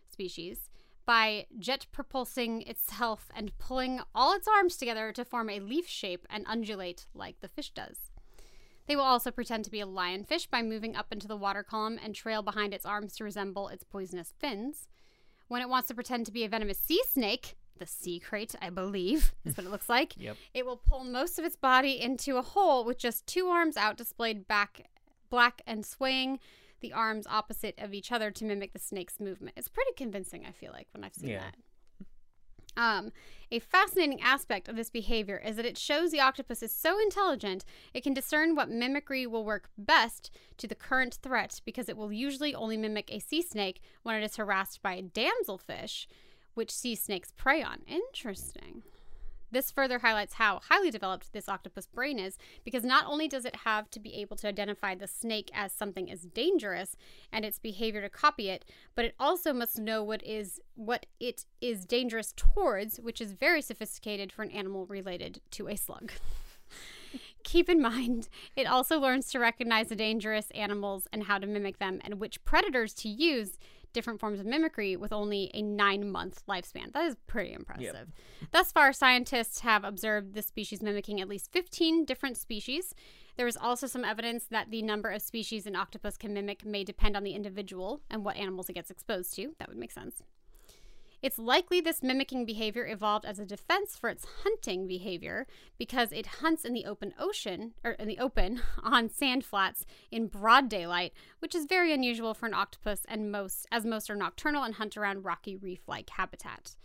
species, 0.08 0.70
by 1.04 1.46
jet 1.58 1.86
propulsing 1.92 2.62
itself 2.62 3.28
and 3.34 3.56
pulling 3.58 4.00
all 4.14 4.32
its 4.34 4.48
arms 4.48 4.76
together 4.76 5.12
to 5.12 5.24
form 5.24 5.48
a 5.48 5.60
leaf 5.60 5.88
shape 5.88 6.26
and 6.28 6.44
undulate 6.48 7.06
like 7.14 7.40
the 7.40 7.48
fish 7.48 7.70
does. 7.70 8.10
They 8.86 8.96
will 8.96 9.02
also 9.04 9.30
pretend 9.30 9.64
to 9.64 9.70
be 9.70 9.80
a 9.80 9.86
lionfish 9.86 10.48
by 10.50 10.62
moving 10.62 10.94
up 10.96 11.12
into 11.12 11.26
the 11.28 11.36
water 11.36 11.62
column 11.62 11.98
and 12.02 12.14
trail 12.14 12.42
behind 12.42 12.72
its 12.72 12.86
arms 12.86 13.14
to 13.16 13.24
resemble 13.24 13.68
its 13.68 13.84
poisonous 13.84 14.32
fins. 14.38 14.88
When 15.48 15.62
it 15.62 15.68
wants 15.68 15.88
to 15.88 15.94
pretend 15.94 16.26
to 16.26 16.32
be 16.32 16.44
a 16.44 16.48
venomous 16.48 16.78
sea 16.78 17.02
snake, 17.10 17.56
the 17.78 17.86
sea 17.86 18.22
krait, 18.24 18.54
I 18.62 18.70
believe, 18.70 19.34
is 19.44 19.56
what 19.56 19.66
it 19.66 19.70
looks 19.70 19.88
like, 19.88 20.14
Yep. 20.16 20.36
it 20.54 20.64
will 20.66 20.76
pull 20.78 21.04
most 21.04 21.38
of 21.38 21.44
its 21.44 21.56
body 21.56 22.00
into 22.00 22.36
a 22.36 22.42
hole 22.42 22.84
with 22.84 22.98
just 22.98 23.26
two 23.26 23.48
arms 23.48 23.76
out 23.76 23.96
displayed 23.96 24.46
back 24.48 24.88
black 25.30 25.62
and 25.66 25.84
swaying 25.84 26.38
the 26.80 26.92
arms 26.92 27.26
opposite 27.28 27.74
of 27.78 27.92
each 27.92 28.12
other 28.12 28.30
to 28.30 28.44
mimic 28.44 28.72
the 28.72 28.78
snake's 28.78 29.18
movement. 29.18 29.54
It's 29.56 29.68
pretty 29.68 29.92
convincing, 29.96 30.44
I 30.46 30.52
feel 30.52 30.72
like, 30.72 30.88
when 30.92 31.02
I've 31.04 31.14
seen 31.14 31.30
Yeah. 31.30 31.40
that. 31.40 31.56
Um, 32.76 33.12
a 33.50 33.60
fascinating 33.60 34.20
aspect 34.20 34.68
of 34.68 34.76
this 34.76 34.90
behavior 34.90 35.40
is 35.44 35.56
that 35.56 35.64
it 35.64 35.78
shows 35.78 36.10
the 36.10 36.20
octopus 36.20 36.62
is 36.62 36.72
so 36.72 37.00
intelligent 37.00 37.64
it 37.94 38.02
can 38.02 38.12
discern 38.12 38.54
what 38.54 38.68
mimicry 38.68 39.26
will 39.26 39.44
work 39.44 39.70
best 39.78 40.30
to 40.58 40.66
the 40.66 40.74
current 40.74 41.18
threat 41.22 41.60
because 41.64 41.88
it 41.88 41.96
will 41.96 42.12
usually 42.12 42.54
only 42.54 42.76
mimic 42.76 43.12
a 43.12 43.20
sea 43.20 43.42
snake 43.42 43.80
when 44.02 44.16
it 44.20 44.24
is 44.24 44.36
harassed 44.36 44.82
by 44.82 44.94
a 44.94 45.02
damselfish, 45.02 46.06
which 46.54 46.72
sea 46.72 46.94
snakes 46.96 47.32
prey 47.36 47.62
on. 47.62 47.78
Interesting. 47.86 48.82
This 49.50 49.70
further 49.70 50.00
highlights 50.00 50.34
how 50.34 50.60
highly 50.68 50.90
developed 50.90 51.32
this 51.32 51.48
octopus 51.48 51.86
brain 51.86 52.18
is 52.18 52.36
because 52.64 52.84
not 52.84 53.06
only 53.06 53.28
does 53.28 53.44
it 53.44 53.56
have 53.64 53.90
to 53.90 54.00
be 54.00 54.14
able 54.14 54.36
to 54.36 54.48
identify 54.48 54.94
the 54.94 55.06
snake 55.06 55.50
as 55.54 55.72
something 55.72 56.10
as 56.10 56.22
dangerous 56.22 56.96
and 57.32 57.44
its 57.44 57.58
behavior 57.58 58.02
to 58.02 58.08
copy 58.08 58.48
it, 58.48 58.64
but 58.94 59.04
it 59.04 59.14
also 59.18 59.52
must 59.52 59.78
know 59.78 60.02
what 60.02 60.24
is 60.24 60.60
what 60.74 61.06
it 61.20 61.44
is 61.60 61.84
dangerous 61.84 62.32
towards, 62.36 62.98
which 62.98 63.20
is 63.20 63.32
very 63.32 63.62
sophisticated 63.62 64.32
for 64.32 64.42
an 64.42 64.50
animal 64.50 64.86
related 64.86 65.40
to 65.52 65.68
a 65.68 65.76
slug. 65.76 66.12
Keep 67.44 67.68
in 67.68 67.80
mind, 67.80 68.28
it 68.56 68.66
also 68.66 68.98
learns 68.98 69.30
to 69.30 69.38
recognize 69.38 69.88
the 69.88 69.94
dangerous 69.94 70.50
animals 70.50 71.06
and 71.12 71.24
how 71.24 71.38
to 71.38 71.46
mimic 71.46 71.78
them 71.78 72.00
and 72.02 72.18
which 72.18 72.44
predators 72.44 72.92
to 72.94 73.08
use 73.08 73.56
different 73.92 74.20
forms 74.20 74.40
of 74.40 74.46
mimicry 74.46 74.96
with 74.96 75.12
only 75.12 75.50
a 75.54 75.62
nine 75.62 76.10
month 76.10 76.42
lifespan. 76.48 76.92
That 76.92 77.04
is 77.06 77.16
pretty 77.26 77.52
impressive. 77.52 77.84
Thus 78.52 78.72
far, 78.72 78.92
scientists 78.92 79.60
have 79.60 79.84
observed 79.84 80.34
this 80.34 80.46
species 80.46 80.82
mimicking 80.82 81.20
at 81.20 81.28
least 81.28 81.52
15 81.52 82.04
different 82.04 82.36
species. 82.36 82.94
There 83.36 83.46
is 83.46 83.56
also 83.56 83.86
some 83.86 84.04
evidence 84.04 84.46
that 84.50 84.70
the 84.70 84.82
number 84.82 85.10
of 85.10 85.22
species 85.22 85.66
an 85.66 85.76
octopus 85.76 86.16
can 86.16 86.32
mimic 86.32 86.64
may 86.64 86.84
depend 86.84 87.16
on 87.16 87.22
the 87.22 87.32
individual 87.32 88.00
and 88.10 88.24
what 88.24 88.36
animals 88.36 88.68
it 88.68 88.74
gets 88.74 88.90
exposed 88.90 89.34
to. 89.36 89.54
That 89.58 89.68
would 89.68 89.78
make 89.78 89.92
sense. 89.92 90.22
It's 91.26 91.40
likely 91.40 91.80
this 91.80 92.04
mimicking 92.04 92.44
behavior 92.44 92.86
evolved 92.86 93.24
as 93.24 93.40
a 93.40 93.44
defense 93.44 93.98
for 93.98 94.08
its 94.08 94.24
hunting 94.44 94.86
behavior 94.86 95.48
because 95.76 96.12
it 96.12 96.26
hunts 96.38 96.64
in 96.64 96.72
the 96.72 96.84
open 96.84 97.14
ocean 97.18 97.74
or 97.82 97.90
in 97.90 98.06
the 98.06 98.20
open 98.20 98.62
on 98.84 99.10
sand 99.10 99.44
flats 99.44 99.84
in 100.12 100.28
broad 100.28 100.68
daylight, 100.68 101.12
which 101.40 101.52
is 101.52 101.64
very 101.64 101.92
unusual 101.92 102.32
for 102.32 102.46
an 102.46 102.54
octopus 102.54 103.00
and 103.08 103.32
most 103.32 103.66
as 103.72 103.84
most 103.84 104.08
are 104.08 104.14
nocturnal 104.14 104.62
and 104.62 104.76
hunt 104.76 104.96
around 104.96 105.24
rocky 105.24 105.56
reef-like 105.56 106.10
habitat. 106.10 106.76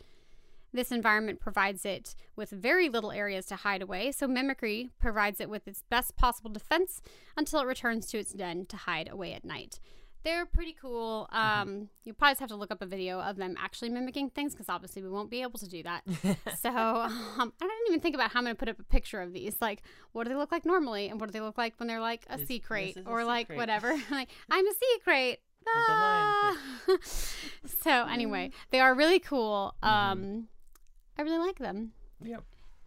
This 0.73 0.91
environment 0.91 1.39
provides 1.39 1.85
it 1.85 2.15
with 2.35 2.49
very 2.49 2.89
little 2.89 3.11
areas 3.11 3.45
to 3.45 3.57
hide 3.57 3.83
away, 3.83 4.11
so 4.11 4.27
mimicry 4.27 4.89
provides 4.97 5.39
it 5.39 5.51
with 5.51 5.67
its 5.67 5.83
best 5.91 6.15
possible 6.15 6.49
defense 6.49 7.03
until 7.37 7.59
it 7.59 7.67
returns 7.67 8.07
to 8.07 8.17
its 8.17 8.33
den 8.33 8.65
to 8.69 8.77
hide 8.77 9.07
away 9.07 9.33
at 9.33 9.45
night. 9.45 9.79
They're 10.23 10.45
pretty 10.45 10.75
cool. 10.79 11.27
Um, 11.31 11.89
You 12.03 12.13
probably 12.13 12.33
just 12.33 12.41
have 12.41 12.49
to 12.49 12.55
look 12.55 12.69
up 12.71 12.81
a 12.81 12.85
video 12.85 13.19
of 13.19 13.37
them 13.37 13.55
actually 13.59 13.89
mimicking 13.89 14.29
things 14.29 14.53
because 14.53 14.69
obviously 14.69 15.01
we 15.01 15.09
won't 15.09 15.31
be 15.31 15.41
able 15.41 15.57
to 15.59 15.67
do 15.67 15.81
that. 15.83 16.03
so 16.61 16.69
um, 16.69 17.53
I 17.59 17.65
didn't 17.65 17.87
even 17.87 18.01
think 18.01 18.13
about 18.15 18.31
how 18.31 18.39
I'm 18.39 18.45
going 18.45 18.55
to 18.55 18.59
put 18.59 18.69
up 18.69 18.79
a 18.79 18.83
picture 18.83 19.19
of 19.21 19.33
these. 19.33 19.55
Like, 19.61 19.81
what 20.11 20.23
do 20.25 20.29
they 20.29 20.35
look 20.35 20.51
like 20.51 20.65
normally, 20.65 21.09
and 21.09 21.19
what 21.19 21.27
do 21.27 21.33
they 21.33 21.41
look 21.41 21.57
like 21.57 21.73
when 21.79 21.87
they're 21.87 21.99
like 21.99 22.25
a 22.29 22.37
This- 22.37 22.47
sea 22.47 22.61
krait 22.65 23.01
or 23.07 23.23
like 23.23 23.49
krait. 23.49 23.55
whatever? 23.57 23.89
like, 24.11 24.29
I'm 24.49 24.67
a 24.67 24.71
sea 24.73 24.97
krait. 25.07 25.37
Like 25.63 25.87
the 25.87 25.93
lion 25.93 26.45
Ah. 26.87 26.97
so 27.65 28.05
anyway, 28.07 28.51
they 28.71 28.79
are 28.79 28.93
really 28.95 29.19
cool. 29.19 29.75
Mm-hmm. 29.83 30.11
Um, 30.11 30.47
I 31.17 31.21
really 31.21 31.37
like 31.37 31.59
them. 31.59 31.91
Yep. 32.23 32.43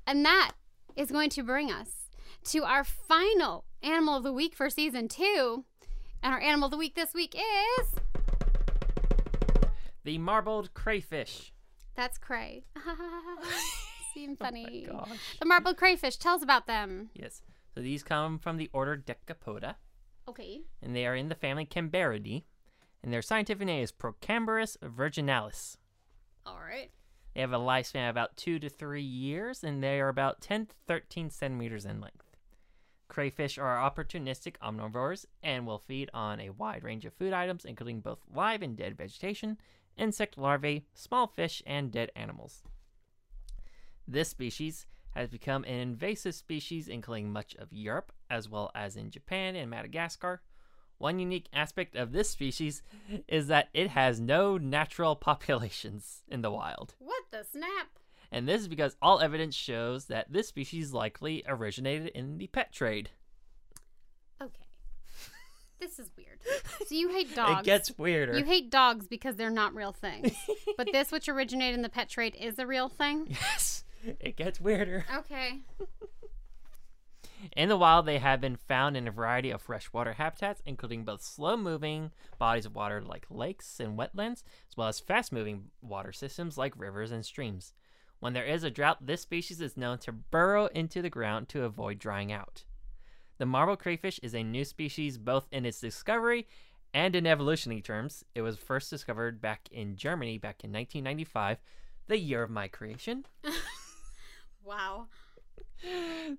And 0.06 0.24
that 0.24 0.52
is 0.96 1.10
going 1.10 1.30
to 1.30 1.42
bring 1.42 1.70
us 1.70 1.90
to 2.46 2.64
our 2.64 2.84
final 2.84 3.64
animal 3.82 4.16
of 4.16 4.22
the 4.24 4.32
week 4.32 4.54
for 4.54 4.68
season 4.70 5.08
two. 5.08 5.64
And 6.24 6.32
our 6.32 6.40
animal 6.40 6.66
of 6.66 6.70
the 6.72 6.78
week 6.78 6.94
this 6.94 7.12
week 7.14 7.34
is 7.36 7.86
The 10.04 10.18
marbled 10.18 10.72
crayfish. 10.74 11.52
that's 11.94 12.18
Cray. 12.18 12.64
Seem 14.14 14.34
funny. 14.36 14.86
Oh 14.90 14.94
my 14.94 15.06
gosh. 15.08 15.36
the 15.38 15.44
marbled 15.46 15.76
crayfish. 15.76 16.16
Tell 16.16 16.34
us 16.36 16.42
about 16.42 16.66
them. 16.66 17.10
Yes. 17.14 17.42
So 17.74 17.80
these 17.82 18.02
come 18.02 18.38
from 18.38 18.56
the 18.56 18.70
order 18.72 18.96
Decapoda, 18.96 19.74
Okay. 20.28 20.62
and 20.82 20.94
they 20.96 21.06
are 21.06 21.14
in 21.16 21.28
the 21.28 21.34
family 21.34 21.66
Cambaridae, 21.66 22.44
and 23.02 23.12
their 23.12 23.20
scientific 23.22 23.66
name 23.66 23.82
is 23.82 23.92
Procambarus 23.92 24.76
virginalis. 24.82 25.76
All 26.46 26.58
right. 26.58 26.90
They 27.34 27.40
have 27.40 27.52
a 27.52 27.58
lifespan 27.58 28.08
of 28.08 28.14
about 28.14 28.36
two 28.36 28.58
to 28.60 28.68
three 28.68 29.02
years, 29.02 29.64
and 29.64 29.82
they 29.82 30.00
are 30.00 30.08
about 30.08 30.40
10 30.40 30.66
to 30.66 30.74
13 30.86 31.30
centimeters 31.30 31.84
in 31.84 32.00
length. 32.00 32.33
Crayfish 33.14 33.58
are 33.58 33.76
opportunistic 33.76 34.56
omnivores 34.58 35.24
and 35.40 35.64
will 35.64 35.78
feed 35.78 36.10
on 36.12 36.40
a 36.40 36.50
wide 36.50 36.82
range 36.82 37.04
of 37.04 37.14
food 37.14 37.32
items, 37.32 37.64
including 37.64 38.00
both 38.00 38.18
live 38.34 38.60
and 38.60 38.76
dead 38.76 38.96
vegetation, 38.96 39.56
insect 39.96 40.36
larvae, 40.36 40.84
small 40.94 41.28
fish, 41.28 41.62
and 41.64 41.92
dead 41.92 42.10
animals. 42.16 42.64
This 44.08 44.30
species 44.30 44.86
has 45.12 45.28
become 45.28 45.62
an 45.62 45.78
invasive 45.78 46.34
species, 46.34 46.88
including 46.88 47.32
much 47.32 47.54
of 47.54 47.72
Europe, 47.72 48.10
as 48.28 48.48
well 48.48 48.72
as 48.74 48.96
in 48.96 49.12
Japan 49.12 49.54
and 49.54 49.70
Madagascar. 49.70 50.42
One 50.98 51.20
unique 51.20 51.46
aspect 51.52 51.94
of 51.94 52.10
this 52.10 52.30
species 52.30 52.82
is 53.28 53.46
that 53.46 53.68
it 53.72 53.90
has 53.90 54.18
no 54.18 54.58
natural 54.58 55.14
populations 55.14 56.24
in 56.26 56.42
the 56.42 56.50
wild. 56.50 56.96
What 56.98 57.22
the 57.30 57.44
snap? 57.44 57.96
And 58.34 58.48
this 58.48 58.62
is 58.62 58.66
because 58.66 58.96
all 59.00 59.20
evidence 59.20 59.54
shows 59.54 60.06
that 60.06 60.32
this 60.32 60.48
species 60.48 60.92
likely 60.92 61.44
originated 61.46 62.08
in 62.16 62.36
the 62.36 62.48
pet 62.48 62.72
trade. 62.72 63.10
Okay. 64.42 64.66
This 65.78 66.00
is 66.00 66.10
weird. 66.16 66.40
So 66.84 66.96
you 66.96 67.10
hate 67.10 67.32
dogs. 67.36 67.60
It 67.60 67.64
gets 67.64 67.96
weirder. 67.96 68.36
You 68.36 68.44
hate 68.44 68.70
dogs 68.70 69.06
because 69.06 69.36
they're 69.36 69.50
not 69.50 69.72
real 69.72 69.92
things. 69.92 70.34
but 70.76 70.88
this, 70.90 71.12
which 71.12 71.28
originated 71.28 71.76
in 71.76 71.82
the 71.82 71.88
pet 71.88 72.08
trade, 72.08 72.34
is 72.34 72.58
a 72.58 72.66
real 72.66 72.88
thing? 72.88 73.28
yes, 73.30 73.84
it 74.02 74.36
gets 74.36 74.60
weirder. 74.60 75.04
Okay. 75.16 75.60
In 77.56 77.68
the 77.68 77.76
wild, 77.76 78.04
they 78.04 78.18
have 78.18 78.40
been 78.40 78.56
found 78.56 78.96
in 78.96 79.06
a 79.06 79.12
variety 79.12 79.50
of 79.50 79.62
freshwater 79.62 80.14
habitats, 80.14 80.60
including 80.66 81.04
both 81.04 81.22
slow 81.22 81.56
moving 81.56 82.10
bodies 82.40 82.66
of 82.66 82.74
water 82.74 83.00
like 83.00 83.26
lakes 83.30 83.78
and 83.78 83.96
wetlands, 83.96 84.42
as 84.68 84.76
well 84.76 84.88
as 84.88 84.98
fast 84.98 85.30
moving 85.30 85.66
water 85.80 86.10
systems 86.10 86.58
like 86.58 86.72
rivers 86.76 87.12
and 87.12 87.24
streams. 87.24 87.74
When 88.24 88.32
there 88.32 88.46
is 88.46 88.64
a 88.64 88.70
drought, 88.70 89.04
this 89.04 89.20
species 89.20 89.60
is 89.60 89.76
known 89.76 89.98
to 89.98 90.10
burrow 90.10 90.64
into 90.68 91.02
the 91.02 91.10
ground 91.10 91.50
to 91.50 91.64
avoid 91.64 91.98
drying 91.98 92.32
out. 92.32 92.64
The 93.36 93.44
marble 93.44 93.76
crayfish 93.76 94.18
is 94.22 94.34
a 94.34 94.42
new 94.42 94.64
species 94.64 95.18
both 95.18 95.46
in 95.52 95.66
its 95.66 95.78
discovery 95.78 96.46
and 96.94 97.14
in 97.14 97.26
evolutionary 97.26 97.82
terms. 97.82 98.24
It 98.34 98.40
was 98.40 98.56
first 98.56 98.88
discovered 98.88 99.42
back 99.42 99.68
in 99.70 99.96
Germany 99.96 100.38
back 100.38 100.64
in 100.64 100.72
1995, 100.72 101.58
the 102.06 102.16
year 102.16 102.42
of 102.42 102.48
my 102.48 102.66
creation. 102.66 103.26
Wow. 104.64 105.08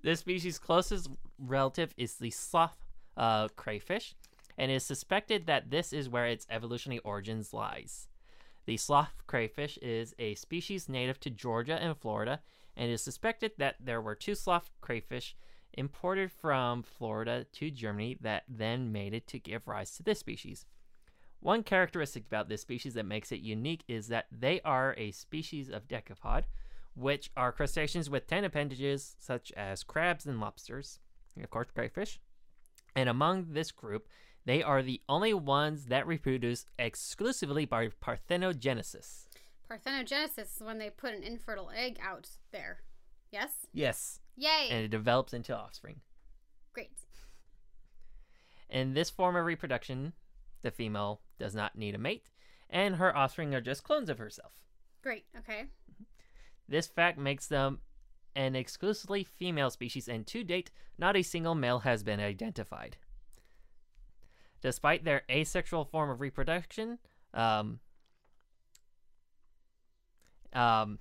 This 0.02 0.18
species' 0.18 0.58
closest 0.58 1.08
relative 1.38 1.94
is 1.96 2.16
the 2.16 2.32
sloth 2.32 2.76
uh, 3.16 3.46
crayfish, 3.54 4.16
and 4.58 4.72
it 4.72 4.74
is 4.74 4.84
suspected 4.84 5.46
that 5.46 5.70
this 5.70 5.92
is 5.92 6.08
where 6.08 6.26
its 6.26 6.48
evolutionary 6.50 6.98
origins 7.04 7.52
lies. 7.52 8.08
The 8.66 8.76
sloth 8.76 9.14
crayfish 9.28 9.78
is 9.80 10.14
a 10.18 10.34
species 10.34 10.88
native 10.88 11.20
to 11.20 11.30
Georgia 11.30 11.78
and 11.80 11.96
Florida, 11.96 12.40
and 12.76 12.90
it 12.90 12.94
is 12.94 13.02
suspected 13.02 13.52
that 13.58 13.76
there 13.80 14.00
were 14.00 14.16
two 14.16 14.34
sloth 14.34 14.70
crayfish 14.80 15.36
imported 15.72 16.32
from 16.32 16.82
Florida 16.82 17.46
to 17.52 17.70
Germany 17.70 18.18
that 18.20 18.42
then 18.48 18.90
mated 18.90 19.28
to 19.28 19.38
give 19.38 19.68
rise 19.68 19.92
to 19.92 20.02
this 20.02 20.18
species. 20.18 20.66
One 21.38 21.62
characteristic 21.62 22.26
about 22.26 22.48
this 22.48 22.62
species 22.62 22.94
that 22.94 23.06
makes 23.06 23.30
it 23.30 23.40
unique 23.40 23.84
is 23.86 24.08
that 24.08 24.26
they 24.32 24.60
are 24.62 24.94
a 24.98 25.12
species 25.12 25.70
of 25.70 25.86
decapod, 25.86 26.44
which 26.94 27.30
are 27.36 27.52
crustaceans 27.52 28.10
with 28.10 28.26
10 28.26 28.44
appendages, 28.44 29.14
such 29.20 29.52
as 29.52 29.84
crabs 29.84 30.26
and 30.26 30.40
lobsters, 30.40 30.98
and 31.36 31.44
of 31.44 31.50
course, 31.50 31.68
crayfish. 31.72 32.18
And 32.96 33.08
among 33.08 33.52
this 33.52 33.70
group, 33.70 34.08
they 34.46 34.62
are 34.62 34.82
the 34.82 35.02
only 35.08 35.34
ones 35.34 35.86
that 35.86 36.06
reproduce 36.06 36.64
exclusively 36.78 37.66
by 37.66 37.88
parthenogenesis. 37.88 39.26
Parthenogenesis 39.68 40.38
is 40.38 40.62
when 40.62 40.78
they 40.78 40.88
put 40.88 41.12
an 41.12 41.24
infertile 41.24 41.70
egg 41.74 41.98
out 42.00 42.28
there. 42.52 42.78
Yes? 43.32 43.66
Yes. 43.72 44.20
Yay! 44.36 44.68
And 44.70 44.84
it 44.84 44.90
develops 44.90 45.34
into 45.34 45.56
offspring. 45.56 46.00
Great. 46.72 46.92
In 48.70 48.94
this 48.94 49.10
form 49.10 49.34
of 49.36 49.44
reproduction, 49.44 50.12
the 50.62 50.70
female 50.70 51.20
does 51.38 51.54
not 51.54 51.76
need 51.76 51.94
a 51.94 51.98
mate, 51.98 52.28
and 52.70 52.96
her 52.96 53.16
offspring 53.16 53.54
are 53.54 53.60
just 53.60 53.82
clones 53.82 54.08
of 54.08 54.18
herself. 54.18 54.52
Great. 55.02 55.24
Okay. 55.36 55.64
This 56.68 56.86
fact 56.86 57.18
makes 57.18 57.46
them 57.48 57.80
an 58.36 58.54
exclusively 58.54 59.24
female 59.24 59.70
species, 59.70 60.08
and 60.08 60.26
to 60.28 60.44
date, 60.44 60.70
not 60.98 61.16
a 61.16 61.22
single 61.22 61.54
male 61.54 61.80
has 61.80 62.02
been 62.02 62.20
identified. 62.20 62.96
Despite 64.62 65.04
their 65.04 65.22
asexual 65.30 65.84
form 65.84 66.10
of 66.10 66.20
reproduction, 66.20 66.98
um, 67.34 67.80
um, 70.52 70.98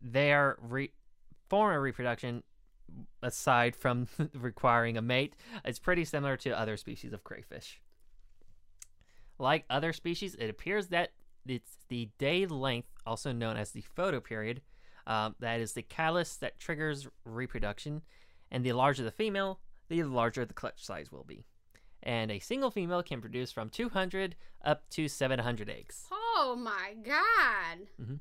their 0.00 0.56
re- 0.60 0.92
form 1.48 1.74
of 1.74 1.82
reproduction, 1.82 2.42
aside 3.22 3.76
from 3.76 4.08
requiring 4.34 4.96
a 4.96 5.02
mate, 5.02 5.34
is 5.64 5.78
pretty 5.78 6.04
similar 6.04 6.36
to 6.38 6.58
other 6.58 6.76
species 6.76 7.12
of 7.12 7.24
crayfish. 7.24 7.80
Like 9.38 9.64
other 9.68 9.92
species, 9.92 10.34
it 10.36 10.48
appears 10.48 10.88
that 10.88 11.12
it's 11.46 11.78
the 11.88 12.10
day 12.18 12.46
length, 12.46 12.88
also 13.06 13.32
known 13.32 13.56
as 13.56 13.72
the 13.72 13.82
photoperiod, 13.96 14.58
um, 15.06 15.34
that 15.40 15.60
is 15.60 15.72
the 15.72 15.82
catalyst 15.82 16.40
that 16.40 16.60
triggers 16.60 17.08
reproduction. 17.24 18.02
And 18.50 18.64
the 18.64 18.72
larger 18.72 19.02
the 19.02 19.10
female, 19.10 19.60
the 19.88 20.02
larger 20.02 20.44
the 20.44 20.54
clutch 20.54 20.84
size 20.84 21.10
will 21.10 21.24
be. 21.24 21.44
And 22.02 22.30
a 22.30 22.38
single 22.38 22.70
female 22.70 23.02
can 23.02 23.20
produce 23.20 23.52
from 23.52 23.68
200 23.68 24.36
up 24.64 24.88
to 24.90 25.08
700 25.08 25.68
eggs. 25.68 26.06
Oh 26.10 26.56
my 26.58 26.94
god. 27.02 27.86
Mm-hmm. 28.00 28.14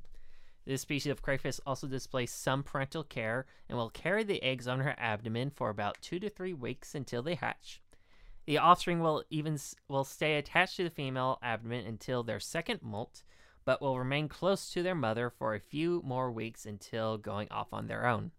This 0.65 0.81
species 0.81 1.11
of 1.11 1.21
crayfish 1.21 1.59
also 1.65 1.87
displays 1.87 2.31
some 2.31 2.61
parental 2.61 3.03
care 3.03 3.45
and 3.67 3.77
will 3.77 3.89
carry 3.89 4.23
the 4.23 4.43
eggs 4.43 4.67
on 4.67 4.81
her 4.81 4.95
abdomen 4.99 5.49
for 5.49 5.69
about 5.69 5.97
two 6.01 6.19
to 6.19 6.29
three 6.29 6.53
weeks 6.53 6.93
until 6.93 7.23
they 7.23 7.35
hatch. 7.35 7.81
The 8.45 8.57
offspring 8.57 8.99
will 8.99 9.23
even 9.29 9.55
s- 9.55 9.75
will 9.87 10.03
stay 10.03 10.35
attached 10.37 10.77
to 10.77 10.83
the 10.83 10.89
female 10.89 11.39
abdomen 11.41 11.85
until 11.85 12.23
their 12.23 12.39
second 12.39 12.81
molt, 12.81 13.23
but 13.65 13.81
will 13.81 13.97
remain 13.97 14.27
close 14.27 14.71
to 14.71 14.83
their 14.83 14.95
mother 14.95 15.29
for 15.29 15.55
a 15.55 15.59
few 15.59 16.01
more 16.03 16.31
weeks 16.31 16.65
until 16.65 17.17
going 17.17 17.47
off 17.51 17.73
on 17.73 17.87
their 17.87 18.05
own. 18.05 18.31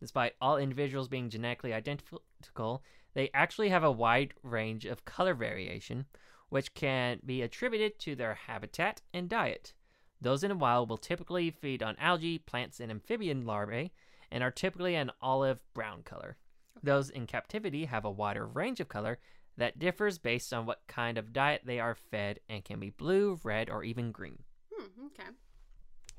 Despite 0.00 0.34
all 0.40 0.58
individuals 0.58 1.08
being 1.08 1.30
genetically 1.30 1.72
identical, 1.72 2.82
they 3.14 3.30
actually 3.32 3.68
have 3.70 3.84
a 3.84 3.92
wide 3.92 4.34
range 4.42 4.84
of 4.84 5.04
color 5.04 5.34
variation, 5.34 6.06
which 6.48 6.74
can 6.74 7.20
be 7.24 7.42
attributed 7.42 7.98
to 8.00 8.14
their 8.14 8.34
habitat 8.34 9.00
and 9.12 9.28
diet. 9.28 9.72
Those 10.20 10.44
in 10.44 10.50
the 10.50 10.56
wild 10.56 10.88
will 10.88 10.98
typically 10.98 11.50
feed 11.50 11.82
on 11.82 11.96
algae, 11.98 12.38
plants, 12.38 12.80
and 12.80 12.90
amphibian 12.90 13.44
larvae, 13.46 13.92
and 14.30 14.42
are 14.42 14.50
typically 14.50 14.94
an 14.94 15.10
olive 15.20 15.60
brown 15.74 16.02
color. 16.02 16.36
Those 16.82 17.10
in 17.10 17.26
captivity 17.26 17.86
have 17.86 18.04
a 18.04 18.10
wider 18.10 18.46
range 18.46 18.80
of 18.80 18.88
color 18.88 19.18
that 19.56 19.78
differs 19.78 20.18
based 20.18 20.52
on 20.52 20.66
what 20.66 20.82
kind 20.88 21.16
of 21.16 21.32
diet 21.32 21.62
they 21.64 21.78
are 21.78 21.94
fed 21.94 22.40
and 22.48 22.64
can 22.64 22.80
be 22.80 22.90
blue, 22.90 23.38
red, 23.44 23.70
or 23.70 23.84
even 23.84 24.10
green. 24.10 24.42
Hmm, 24.72 25.06
okay. 25.06 25.30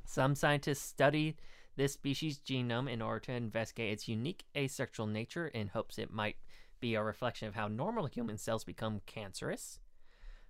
Some 0.05 0.35
scientists 0.35 0.81
study 0.81 1.35
this 1.75 1.93
species' 1.93 2.39
genome 2.39 2.89
in 2.89 3.01
order 3.01 3.19
to 3.21 3.33
investigate 3.33 3.91
its 3.91 4.07
unique 4.07 4.45
asexual 4.55 5.07
nature 5.07 5.47
in 5.47 5.67
hopes 5.67 5.97
it 5.97 6.11
might 6.11 6.37
be 6.85 6.93
a 6.93 7.03
reflection 7.03 7.47
of 7.47 7.55
how 7.55 7.67
normal 7.67 8.05
human 8.05 8.37
cells 8.37 8.63
become 8.63 9.01
cancerous. 9.07 9.79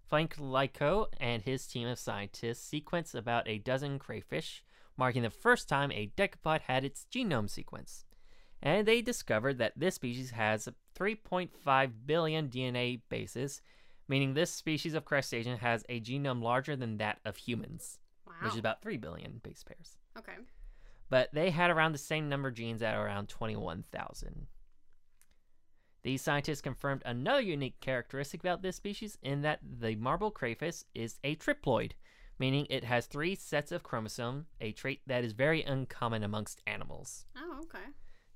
Frank 0.06 0.36
Lyko 0.36 1.06
and 1.18 1.42
his 1.42 1.66
team 1.66 1.88
of 1.88 1.98
scientists 1.98 2.70
sequenced 2.70 3.16
about 3.16 3.48
a 3.48 3.58
dozen 3.60 3.98
crayfish, 4.00 4.62
marking 4.98 5.22
the 5.24 5.30
first 5.30 5.70
time 5.70 5.94
a 5.94 6.12
decapod 6.18 6.60
had 6.62 6.84
its 6.84 7.06
genome 7.10 7.48
sequenced. 7.50 8.04
And 8.62 8.86
they 8.86 9.02
discovered 9.02 9.58
that 9.60 9.74
this 9.78 9.96
species 9.96 10.32
has 10.32 10.68
3.5 11.00 11.92
billion 12.06 12.50
DNA 12.50 13.00
bases, 13.08 13.62
meaning 14.10 14.34
this 14.34 14.52
species 14.52 14.94
of 14.94 15.06
crustacean 15.06 15.58
has 15.60 15.86
a 15.88 16.02
genome 16.02 16.44
larger 16.44 16.76
than 16.76 16.98
that 16.98 17.20
of 17.24 17.38
humans, 17.38 17.98
Wow. 18.28 18.34
which 18.44 18.54
is 18.54 18.60
about 18.60 18.82
3 18.82 18.98
billion 18.98 19.40
base 19.42 19.64
pairs. 19.64 19.96
okay. 20.18 20.36
But 21.10 21.30
they 21.34 21.52
had 21.52 21.72
around 21.72 21.94
the 21.94 21.98
same 22.00 22.28
number 22.28 22.50
of 22.50 22.56
genes 22.56 22.82
at 22.82 22.96
around 22.96 23.30
21,000. 23.30 24.48
These 26.06 26.22
scientists 26.22 26.62
confirmed 26.62 27.02
another 27.04 27.42
unique 27.42 27.80
characteristic 27.82 28.42
about 28.42 28.62
this 28.62 28.76
species 28.76 29.18
in 29.24 29.42
that 29.42 29.60
the 29.64 29.96
marble 29.96 30.30
crayfish 30.30 30.84
is 30.94 31.18
a 31.24 31.36
triploid, 31.36 31.94
meaning 32.38 32.68
it 32.70 32.84
has 32.84 33.08
three 33.08 33.34
sets 33.34 33.72
of 33.72 33.82
chromosomes, 33.82 34.46
a 34.62 34.72
trait 34.72 35.02
that 35.08 35.24
is 35.24 35.34
very 35.34 35.64
uncommon 35.64 36.22
amongst 36.22 36.62
animals. 36.68 37.26
Oh, 37.36 37.58
okay. 37.64 37.88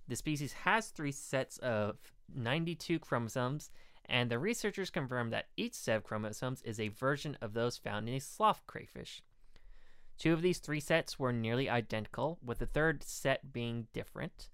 The 0.07 0.15
species 0.15 0.53
has 0.53 0.87
three 0.87 1.11
sets 1.11 1.59
of 1.59 1.99
92 2.33 2.97
chromosomes, 2.97 3.69
and 4.05 4.31
the 4.31 4.39
researchers 4.39 4.89
confirmed 4.89 5.31
that 5.33 5.49
each 5.55 5.75
set 5.75 5.97
of 5.97 6.03
chromosomes 6.03 6.63
is 6.63 6.79
a 6.79 6.87
version 6.87 7.37
of 7.39 7.53
those 7.53 7.77
found 7.77 8.09
in 8.09 8.15
a 8.15 8.19
sloth 8.19 8.63
crayfish. 8.65 9.21
Two 10.17 10.33
of 10.33 10.41
these 10.41 10.57
three 10.57 10.79
sets 10.79 11.19
were 11.19 11.31
nearly 11.31 11.69
identical, 11.69 12.39
with 12.43 12.57
the 12.57 12.65
third 12.65 13.03
set 13.03 13.53
being 13.53 13.85
different. 13.93 14.49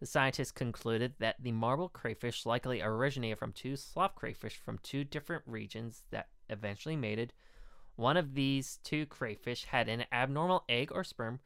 The 0.00 0.06
scientists 0.06 0.52
concluded 0.52 1.14
that 1.18 1.36
the 1.42 1.52
marble 1.52 1.88
crayfish 1.88 2.46
likely 2.46 2.80
originated 2.80 3.38
from 3.38 3.52
two 3.52 3.76
sloth 3.76 4.14
crayfish 4.14 4.56
from 4.56 4.78
two 4.78 5.02
different 5.02 5.42
regions 5.46 6.04
that 6.10 6.28
eventually 6.48 6.96
mated. 6.96 7.32
One 7.96 8.16
of 8.16 8.34
these 8.34 8.78
two 8.84 9.06
crayfish 9.06 9.64
had 9.64 9.88
an 9.88 10.04
abnormal 10.12 10.64
egg 10.68 10.92
or 10.92 11.02
sperm, 11.02 11.40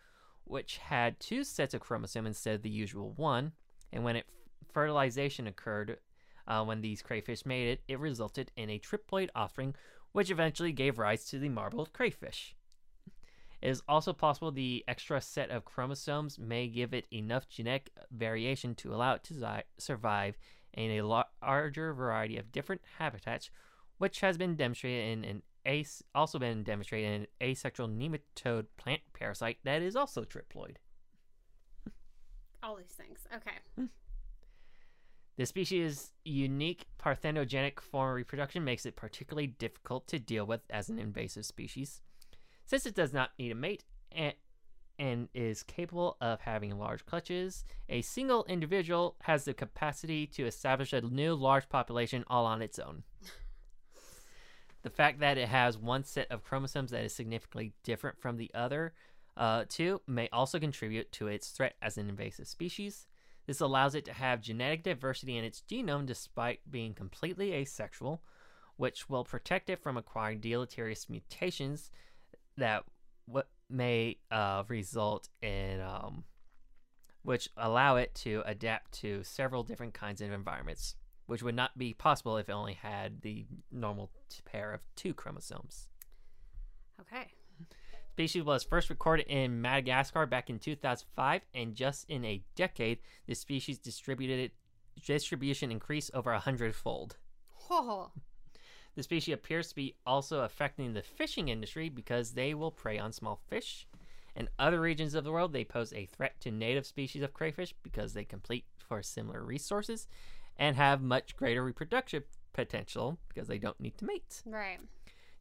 which 0.44 0.76
had 0.76 1.18
two 1.18 1.44
sets 1.44 1.72
of 1.72 1.80
chromosomes 1.80 2.26
instead 2.26 2.56
of 2.56 2.62
the 2.62 2.68
usual 2.68 3.12
one. 3.12 3.52
And 3.90 4.04
when 4.04 4.16
it 4.16 4.26
fertilization 4.70 5.46
occurred, 5.46 5.98
uh, 6.46 6.62
when 6.64 6.82
these 6.82 7.00
crayfish 7.00 7.46
mated, 7.46 7.78
it 7.88 7.98
resulted 7.98 8.50
in 8.56 8.68
a 8.68 8.78
triploid 8.78 9.30
offspring, 9.34 9.74
which 10.12 10.30
eventually 10.30 10.72
gave 10.72 10.98
rise 10.98 11.24
to 11.26 11.38
the 11.38 11.48
marbled 11.48 11.94
crayfish. 11.94 12.54
It 13.62 13.68
is 13.68 13.82
also 13.88 14.12
possible 14.12 14.50
the 14.50 14.84
extra 14.88 15.20
set 15.20 15.50
of 15.50 15.64
chromosomes 15.64 16.36
may 16.36 16.66
give 16.66 16.92
it 16.92 17.06
enough 17.12 17.48
genetic 17.48 17.90
variation 18.10 18.74
to 18.76 18.92
allow 18.92 19.14
it 19.14 19.22
to 19.24 19.64
survive 19.78 20.36
in 20.74 20.90
a 20.90 21.02
larger 21.02 21.94
variety 21.94 22.38
of 22.38 22.50
different 22.50 22.82
habitats, 22.98 23.50
which 23.98 24.20
has 24.20 24.36
been 24.36 24.56
demonstrated 24.56 25.18
in 25.18 25.24
an 25.24 25.42
also 26.12 26.40
been 26.40 26.64
demonstrated 26.64 27.08
in 27.08 27.20
an 27.20 27.26
asexual 27.40 27.88
nematode 27.88 28.66
plant 28.76 29.00
parasite 29.12 29.58
that 29.62 29.80
is 29.80 29.94
also 29.94 30.24
triploid. 30.24 30.74
All 32.64 32.74
these 32.74 32.86
things. 32.86 33.20
Okay. 33.32 33.58
Hmm. 33.76 33.86
The 35.36 35.46
species' 35.46 36.10
unique 36.24 36.86
parthenogenic 36.98 37.78
form 37.78 38.10
of 38.10 38.16
reproduction 38.16 38.64
makes 38.64 38.84
it 38.84 38.96
particularly 38.96 39.46
difficult 39.46 40.08
to 40.08 40.18
deal 40.18 40.44
with 40.44 40.62
as 40.68 40.88
an 40.88 40.98
invasive 40.98 41.46
species. 41.46 42.02
Since 42.72 42.86
it 42.86 42.94
does 42.94 43.12
not 43.12 43.32
need 43.38 43.52
a 43.52 43.54
mate 43.54 43.84
and, 44.12 44.32
and 44.98 45.28
is 45.34 45.62
capable 45.62 46.16
of 46.22 46.40
having 46.40 46.78
large 46.78 47.04
clutches, 47.04 47.66
a 47.90 48.00
single 48.00 48.46
individual 48.46 49.14
has 49.24 49.44
the 49.44 49.52
capacity 49.52 50.26
to 50.28 50.46
establish 50.46 50.94
a 50.94 51.02
new 51.02 51.34
large 51.34 51.68
population 51.68 52.24
all 52.28 52.46
on 52.46 52.62
its 52.62 52.78
own. 52.78 53.02
the 54.84 54.88
fact 54.88 55.20
that 55.20 55.36
it 55.36 55.48
has 55.48 55.76
one 55.76 56.02
set 56.02 56.32
of 56.32 56.44
chromosomes 56.44 56.92
that 56.92 57.04
is 57.04 57.14
significantly 57.14 57.74
different 57.84 58.18
from 58.18 58.38
the 58.38 58.50
other 58.54 58.94
uh, 59.36 59.66
two 59.68 60.00
may 60.06 60.30
also 60.32 60.58
contribute 60.58 61.12
to 61.12 61.26
its 61.26 61.50
threat 61.50 61.74
as 61.82 61.98
an 61.98 62.08
invasive 62.08 62.48
species. 62.48 63.06
This 63.46 63.60
allows 63.60 63.94
it 63.94 64.06
to 64.06 64.14
have 64.14 64.40
genetic 64.40 64.82
diversity 64.82 65.36
in 65.36 65.44
its 65.44 65.62
genome 65.70 66.06
despite 66.06 66.60
being 66.70 66.94
completely 66.94 67.52
asexual, 67.52 68.22
which 68.78 69.10
will 69.10 69.24
protect 69.24 69.68
it 69.68 69.82
from 69.82 69.98
acquiring 69.98 70.40
deleterious 70.40 71.10
mutations 71.10 71.90
that 72.56 72.84
what 73.26 73.48
may 73.68 74.18
uh, 74.30 74.64
result 74.68 75.28
in 75.40 75.80
um, 75.80 76.24
which 77.22 77.48
allow 77.56 77.96
it 77.96 78.14
to 78.14 78.42
adapt 78.46 78.92
to 78.92 79.22
several 79.22 79.62
different 79.62 79.94
kinds 79.94 80.20
of 80.20 80.32
environments, 80.32 80.96
which 81.26 81.42
would 81.42 81.54
not 81.54 81.76
be 81.78 81.94
possible 81.94 82.36
if 82.36 82.48
it 82.48 82.52
only 82.52 82.74
had 82.74 83.22
the 83.22 83.46
normal 83.70 84.10
t- 84.28 84.40
pair 84.44 84.72
of 84.72 84.80
two 84.96 85.14
chromosomes. 85.14 85.88
Okay. 87.00 87.28
Species 88.12 88.42
was 88.42 88.62
first 88.62 88.90
recorded 88.90 89.26
in 89.26 89.62
Madagascar 89.62 90.26
back 90.26 90.50
in 90.50 90.58
2005, 90.58 91.42
and 91.54 91.74
just 91.74 92.04
in 92.10 92.24
a 92.24 92.42
decade, 92.54 92.98
the 93.26 93.34
species 93.34 93.78
distributed 93.78 94.50
distribution 95.06 95.72
increased 95.72 96.10
over 96.12 96.32
a 96.32 96.38
hundredfold. 96.38 97.16
Oh. 97.70 98.10
The 98.94 99.02
species 99.02 99.34
appears 99.34 99.68
to 99.68 99.74
be 99.74 99.94
also 100.06 100.40
affecting 100.40 100.92
the 100.92 101.02
fishing 101.02 101.48
industry 101.48 101.88
because 101.88 102.32
they 102.32 102.54
will 102.54 102.70
prey 102.70 102.98
on 102.98 103.12
small 103.12 103.40
fish. 103.48 103.86
In 104.36 104.48
other 104.58 104.80
regions 104.80 105.14
of 105.14 105.24
the 105.24 105.32
world, 105.32 105.52
they 105.52 105.64
pose 105.64 105.92
a 105.92 106.06
threat 106.06 106.40
to 106.40 106.50
native 106.50 106.86
species 106.86 107.22
of 107.22 107.34
crayfish 107.34 107.74
because 107.82 108.12
they 108.12 108.24
compete 108.24 108.64
for 108.78 109.02
similar 109.02 109.42
resources 109.42 110.06
and 110.56 110.76
have 110.76 111.02
much 111.02 111.36
greater 111.36 111.64
reproductive 111.64 112.24
potential 112.52 113.18
because 113.28 113.48
they 113.48 113.58
don't 113.58 113.80
need 113.80 113.96
to 113.98 114.04
mate. 114.04 114.42
Right. 114.44 114.80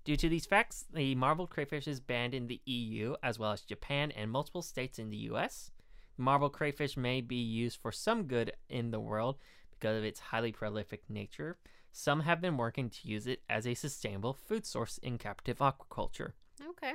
Due 0.04 0.16
to 0.18 0.30
these 0.30 0.46
facts, 0.46 0.86
the 0.92 1.14
marbled 1.16 1.50
crayfish 1.50 1.88
is 1.88 2.00
banned 2.00 2.34
in 2.34 2.48
the 2.48 2.62
EU 2.66 3.16
as 3.22 3.38
well 3.38 3.52
as 3.52 3.62
Japan 3.62 4.12
and 4.12 4.32
multiple 4.32 4.62
states 4.62 4.98
in 4.98 5.10
the 5.10 5.18
US. 5.18 5.72
Marbled 6.18 6.54
crayfish 6.54 6.98
may 6.98 7.22
be 7.22 7.36
used 7.36 7.80
for 7.80 7.92
some 7.92 8.24
good 8.24 8.54
in 8.70 8.92
the 8.92 9.00
world 9.00 9.38
because 9.72 9.98
of 9.98 10.04
its 10.04 10.20
highly 10.20 10.52
prolific 10.52 11.04
nature. 11.10 11.58
Some 11.92 12.22
have 12.22 12.42
been 12.42 12.58
working 12.58 12.90
to 12.90 13.08
use 13.08 13.28
it 13.28 13.42
as 13.50 13.68
a 13.68 13.74
sustainable 13.74 14.34
food 14.34 14.66
source 14.66 14.98
in 15.00 15.18
captive 15.18 15.58
aquaculture. 15.60 16.34
Okay. 16.70 16.94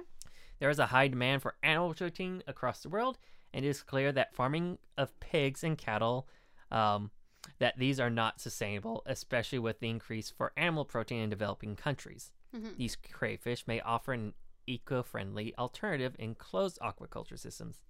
There 0.58 0.70
is 0.70 0.78
a 0.78 0.86
high 0.86 1.08
demand 1.08 1.42
for 1.42 1.56
animal 1.62 1.94
protein 1.94 2.42
across 2.46 2.80
the 2.80 2.88
world, 2.88 3.18
and 3.52 3.64
it 3.64 3.68
is 3.68 3.82
clear 3.82 4.10
that 4.12 4.34
farming 4.34 4.78
of 4.96 5.18
pigs 5.20 5.62
and 5.62 5.76
cattle 5.76 6.28
um, 6.70 7.10
that 7.58 7.78
these 7.78 8.00
are 8.00 8.10
not 8.10 8.40
sustainable, 8.40 9.02
especially 9.06 9.58
with 9.58 9.80
the 9.80 9.90
increase 9.90 10.30
for 10.30 10.52
animal 10.56 10.84
protein 10.84 11.20
in 11.22 11.30
developing 11.30 11.76
countries. 11.76 12.32
Mhm. 12.54 12.76
These 12.76 12.96
crayfish 12.96 13.66
may 13.66 13.80
offer 13.80 14.12
an 14.12 14.34
eco-friendly 14.66 15.54
alternative 15.56 16.16
in 16.18 16.34
closed 16.34 16.78
aquaculture 16.80 17.38
systems. 17.38 17.82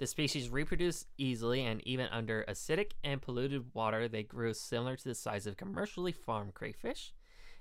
The 0.00 0.06
species 0.06 0.48
reproduce 0.48 1.04
easily, 1.18 1.62
and 1.62 1.86
even 1.86 2.06
under 2.10 2.42
acidic 2.48 2.92
and 3.04 3.20
polluted 3.20 3.74
water, 3.74 4.08
they 4.08 4.22
grew 4.22 4.54
similar 4.54 4.96
to 4.96 5.04
the 5.04 5.14
size 5.14 5.46
of 5.46 5.58
commercially 5.58 6.10
farmed 6.10 6.54
crayfish. 6.54 7.12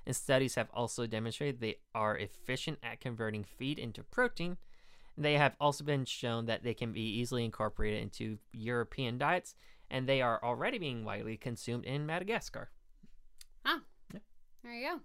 And 0.08 0.16
studies 0.16 0.56
have 0.56 0.70
also 0.74 1.06
demonstrated 1.06 1.60
they 1.60 1.76
are 1.94 2.18
efficient 2.18 2.80
at 2.82 3.02
converting 3.02 3.44
feed 3.44 3.78
into 3.78 4.04
protein. 4.04 4.56
They 5.18 5.34
have 5.34 5.58
also 5.60 5.84
been 5.84 6.06
shown 6.06 6.46
that 6.46 6.64
they 6.64 6.74
can 6.74 6.94
be 6.94 7.02
easily 7.20 7.44
incorporated 7.44 8.02
into 8.02 8.38
European 8.54 9.18
diets, 9.18 9.54
and 9.92 10.08
they 10.08 10.22
are 10.22 10.42
already 10.42 10.78
being 10.78 11.04
widely 11.04 11.36
consumed 11.36 11.84
in 11.84 12.06
Madagascar. 12.06 12.72
Ah, 13.66 13.82
there 14.64 14.74
you 14.74 14.88
go. 14.88 15.00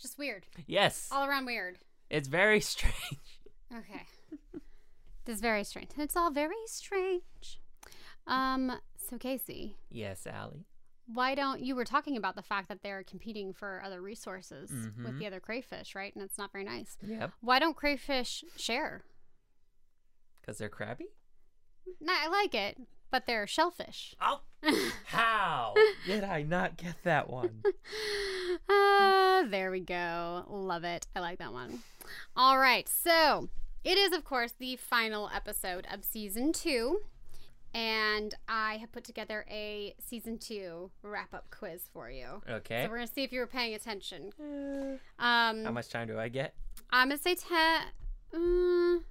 Just 0.00 0.16
weird. 0.16 0.46
Yes, 0.68 1.08
All 1.10 1.26
around 1.26 1.46
weird. 1.46 1.78
it's 2.08 2.28
very 2.28 2.60
strange. 2.72 3.40
Okay. 3.76 4.06
this 5.24 5.36
is 5.36 5.40
very 5.40 5.64
strange. 5.64 5.90
It's 5.98 6.16
all 6.16 6.30
very 6.30 6.54
strange. 6.66 7.60
Um, 8.26 8.80
so 8.96 9.18
Casey, 9.18 9.76
Yes, 9.90 10.26
Allie. 10.26 10.64
why 11.06 11.34
don't 11.34 11.60
you 11.60 11.74
were 11.74 11.84
talking 11.84 12.16
about 12.16 12.36
the 12.36 12.42
fact 12.42 12.68
that 12.68 12.82
they're 12.82 13.02
competing 13.02 13.52
for 13.52 13.82
other 13.84 14.00
resources 14.00 14.70
with 14.70 14.96
Mhm. 15.14 15.18
the 15.18 15.26
other 15.26 15.40
crayfish, 15.40 15.94
right? 15.94 16.14
And 16.14 16.22
it's 16.24 16.38
not 16.38 16.52
very 16.52 16.64
nice. 16.64 16.96
Yep, 17.02 17.32
Why 17.40 17.58
don't 17.58 17.76
crayfish 17.76 18.44
share? 18.56 19.02
because 20.40 20.58
they're 20.58 20.68
crabby. 20.68 21.06
No, 22.00 22.12
I 22.12 22.26
like 22.28 22.54
it, 22.54 22.78
but 23.10 23.26
they're 23.26 23.46
shellfish. 23.46 24.14
Oh, 24.20 24.40
how 25.06 25.74
did 26.06 26.24
I 26.24 26.42
not 26.42 26.76
get 26.76 26.96
that 27.04 27.28
one? 27.30 27.62
Ah, 28.68 29.44
there 29.48 29.70
we 29.70 29.80
go. 29.80 30.44
Love 30.48 30.84
it. 30.84 31.06
I 31.14 31.20
like 31.20 31.38
that 31.38 31.52
one. 31.52 31.82
All 32.36 32.58
right. 32.58 32.88
So 32.88 33.48
it 33.84 33.98
is, 33.98 34.12
of 34.12 34.24
course, 34.24 34.52
the 34.58 34.76
final 34.76 35.30
episode 35.34 35.86
of 35.90 36.04
season 36.04 36.52
two. 36.52 37.00
And 37.74 38.34
I 38.48 38.76
have 38.76 38.92
put 38.92 39.02
together 39.02 39.46
a 39.50 39.94
season 39.98 40.36
two 40.38 40.90
wrap 41.02 41.32
up 41.32 41.46
quiz 41.50 41.88
for 41.90 42.10
you. 42.10 42.42
Okay. 42.48 42.84
So 42.84 42.90
we're 42.90 42.96
going 42.96 43.08
to 43.08 43.14
see 43.14 43.22
if 43.24 43.32
you 43.32 43.40
were 43.40 43.46
paying 43.46 43.74
attention. 43.74 44.30
Uh, 44.38 45.24
Um, 45.24 45.64
how 45.64 45.70
much 45.70 45.88
time 45.88 46.06
do 46.08 46.18
I 46.18 46.28
get? 46.28 46.54
I'm 46.90 47.08
going 47.08 47.16
to 47.18 47.22
say 47.22 47.34
10. 47.34 47.82
Um, 48.34 49.04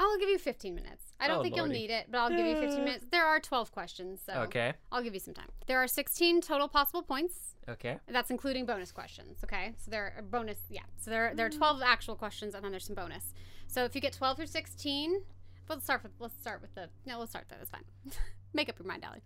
I'll 0.00 0.18
give 0.18 0.30
you 0.30 0.38
15 0.38 0.74
minutes. 0.74 1.12
I 1.20 1.26
don't 1.28 1.38
Oh, 1.38 1.42
think 1.42 1.54
lordy. 1.56 1.74
you'll 1.74 1.80
need 1.82 1.90
it, 1.90 2.06
but 2.10 2.18
I'll 2.18 2.30
give 2.30 2.46
you 2.46 2.54
15 2.56 2.80
Uh. 2.80 2.84
minutes. 2.84 3.06
There 3.10 3.26
are 3.26 3.40
12 3.40 3.72
questions, 3.72 4.22
so 4.24 4.32
Okay. 4.44 4.72
I'll 4.90 5.02
give 5.02 5.12
you 5.12 5.20
some 5.20 5.34
time. 5.34 5.48
There 5.66 5.78
are 5.78 5.86
16 5.88 6.40
total 6.40 6.68
possible 6.68 7.02
points. 7.02 7.56
Okay. 7.68 7.98
That's 8.06 8.30
including 8.30 8.64
bonus 8.64 8.90
questions. 8.92 9.38
Okay, 9.44 9.74
so 9.76 9.90
there 9.90 10.14
are 10.16 10.22
bonus. 10.22 10.58
Yeah, 10.70 10.82
so 10.98 11.10
there 11.10 11.34
there 11.34 11.46
are 11.46 11.50
twelve 11.50 11.82
actual 11.82 12.14
questions, 12.14 12.54
and 12.54 12.62
then 12.64 12.70
there's 12.70 12.86
some 12.86 12.94
bonus. 12.94 13.34
So 13.66 13.84
if 13.84 13.94
you 13.94 14.00
get 14.00 14.12
twelve 14.12 14.36
through 14.36 14.46
sixteen, 14.46 15.22
let's 15.68 15.84
start 15.84 16.02
with 16.02 16.12
let's 16.18 16.38
start 16.40 16.60
with 16.62 16.74
the 16.74 16.88
no. 17.04 17.18
Let's 17.18 17.30
start 17.30 17.46
there. 17.48 17.58
That's 17.58 17.70
fine. 17.70 17.84
Make 18.54 18.70
up 18.70 18.78
your 18.78 18.88
mind, 18.88 19.04
Allie. 19.04 19.22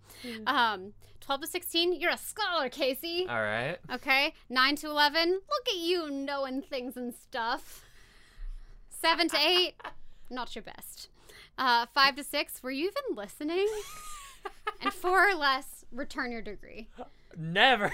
Um, 0.49 0.93
12 1.21 1.43
to 1.43 1.47
16, 1.47 2.01
you're 2.01 2.11
a 2.11 2.17
scholar, 2.17 2.69
Casey. 2.69 3.27
All 3.29 3.41
right. 3.41 3.77
Okay. 3.93 4.35
9 4.49 4.75
to 4.77 4.89
11, 4.89 5.31
look 5.31 5.69
at 5.69 5.77
you 5.77 6.11
knowing 6.11 6.63
things 6.63 6.97
and 6.97 7.15
stuff. 7.15 7.85
7 8.89 9.29
to 9.29 9.37
8, 9.37 9.75
not 10.31 10.57
your 10.57 10.65
best. 10.65 11.11
Uh, 11.57 11.87
5 11.95 12.17
to 12.17 12.25
6, 12.25 12.63
were 12.65 12.73
you 12.73 12.87
even 12.87 13.17
listening? 13.17 13.69
and 14.83 14.93
4 14.93 15.31
or 15.31 15.35
less, 15.37 15.85
return 15.93 16.33
your 16.33 16.43
degree. 16.43 16.89
Never. 17.39 17.93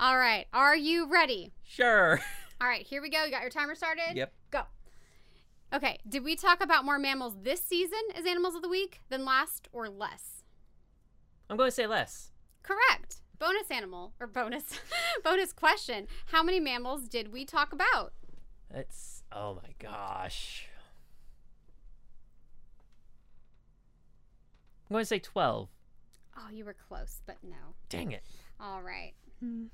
All 0.00 0.18
right. 0.18 0.46
Are 0.52 0.76
you 0.76 1.06
ready? 1.08 1.52
sure. 1.64 2.20
All 2.60 2.66
right, 2.66 2.84
here 2.84 3.00
we 3.00 3.10
go. 3.10 3.22
You 3.24 3.30
got 3.30 3.42
your 3.42 3.50
timer 3.50 3.76
started? 3.76 4.16
Yep. 4.16 4.32
Go. 4.50 4.62
Okay, 5.72 5.98
did 6.08 6.24
we 6.24 6.34
talk 6.34 6.62
about 6.62 6.84
more 6.84 6.98
mammals 6.98 7.36
this 7.42 7.60
season 7.62 7.98
as 8.16 8.24
animals 8.24 8.54
of 8.54 8.62
the 8.62 8.68
week 8.68 9.00
than 9.10 9.24
last 9.24 9.68
or 9.70 9.88
less? 9.88 10.42
I'm 11.50 11.56
going 11.56 11.68
to 11.68 11.74
say 11.74 11.86
less. 11.86 12.32
Correct. 12.62 13.20
Bonus 13.38 13.70
animal 13.70 14.14
or 14.18 14.26
bonus 14.26 14.80
bonus 15.24 15.52
question. 15.52 16.06
How 16.26 16.42
many 16.42 16.58
mammals 16.58 17.06
did 17.06 17.32
we 17.32 17.44
talk 17.44 17.72
about? 17.72 18.12
It's 18.74 19.22
oh 19.30 19.54
my 19.54 19.74
gosh. 19.78 20.68
I'm 24.90 24.94
going 24.94 25.02
to 25.02 25.06
say 25.06 25.18
12. 25.18 25.68
Oh, 26.38 26.50
you 26.50 26.64
were 26.64 26.74
close, 26.88 27.20
but 27.26 27.36
no. 27.42 27.74
Dang 27.90 28.12
it. 28.12 28.22
All 28.58 28.80
right. 28.80 29.12
Hmm. 29.40 29.64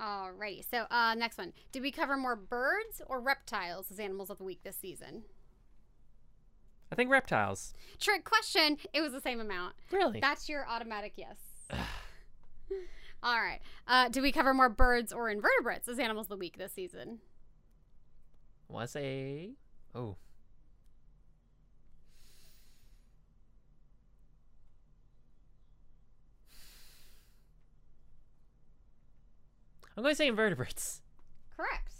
Alrighty. 0.00 0.64
So, 0.68 0.86
uh, 0.90 1.14
next 1.14 1.38
one. 1.38 1.52
Did 1.70 1.82
we 1.82 1.90
cover 1.90 2.16
more 2.16 2.36
birds 2.36 3.02
or 3.06 3.20
reptiles 3.20 3.90
as 3.90 4.00
animals 4.00 4.30
of 4.30 4.38
the 4.38 4.44
week 4.44 4.62
this 4.62 4.76
season? 4.76 5.24
I 6.90 6.94
think 6.94 7.10
reptiles. 7.10 7.72
Trick 7.98 8.24
question. 8.24 8.76
It 8.92 9.00
was 9.00 9.12
the 9.12 9.20
same 9.20 9.40
amount. 9.40 9.74
Really? 9.90 10.20
That's 10.20 10.48
your 10.48 10.66
automatic 10.68 11.14
yes. 11.16 11.36
All 13.22 13.40
right. 13.40 13.60
Uh, 13.86 14.08
did 14.08 14.22
we 14.22 14.32
cover 14.32 14.52
more 14.52 14.68
birds 14.68 15.12
or 15.12 15.30
invertebrates 15.30 15.88
as 15.88 15.98
animals 15.98 16.26
of 16.26 16.30
the 16.30 16.36
week 16.36 16.58
this 16.58 16.72
season? 16.72 17.20
To 18.70 18.88
say 18.88 19.50
oh. 19.94 20.16
I'm 29.96 30.02
going 30.02 30.12
to 30.12 30.16
say 30.16 30.28
invertebrates. 30.28 31.02
Correct. 31.56 31.92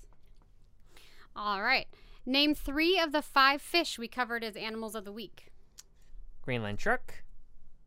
All 1.36 1.62
right. 1.62 1.86
Name 2.24 2.54
three 2.54 2.98
of 2.98 3.12
the 3.12 3.22
five 3.22 3.60
fish 3.60 3.98
we 3.98 4.08
covered 4.08 4.44
as 4.44 4.56
animals 4.56 4.94
of 4.94 5.04
the 5.04 5.12
week. 5.12 5.50
Greenland 6.42 6.80
shark, 6.80 7.24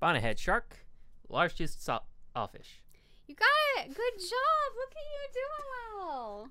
bonnethead 0.01 0.37
shark, 0.37 0.85
large 1.29 1.55
tooth 1.55 1.75
salt 1.79 2.03
owlfish. 2.35 2.81
You 3.27 3.35
got 3.35 3.47
it. 3.77 3.87
Good 3.95 4.19
job. 4.19 4.75
Look 4.77 4.91
at 4.91 5.03
you 5.03 5.33
doing 5.33 6.07
well. 6.07 6.47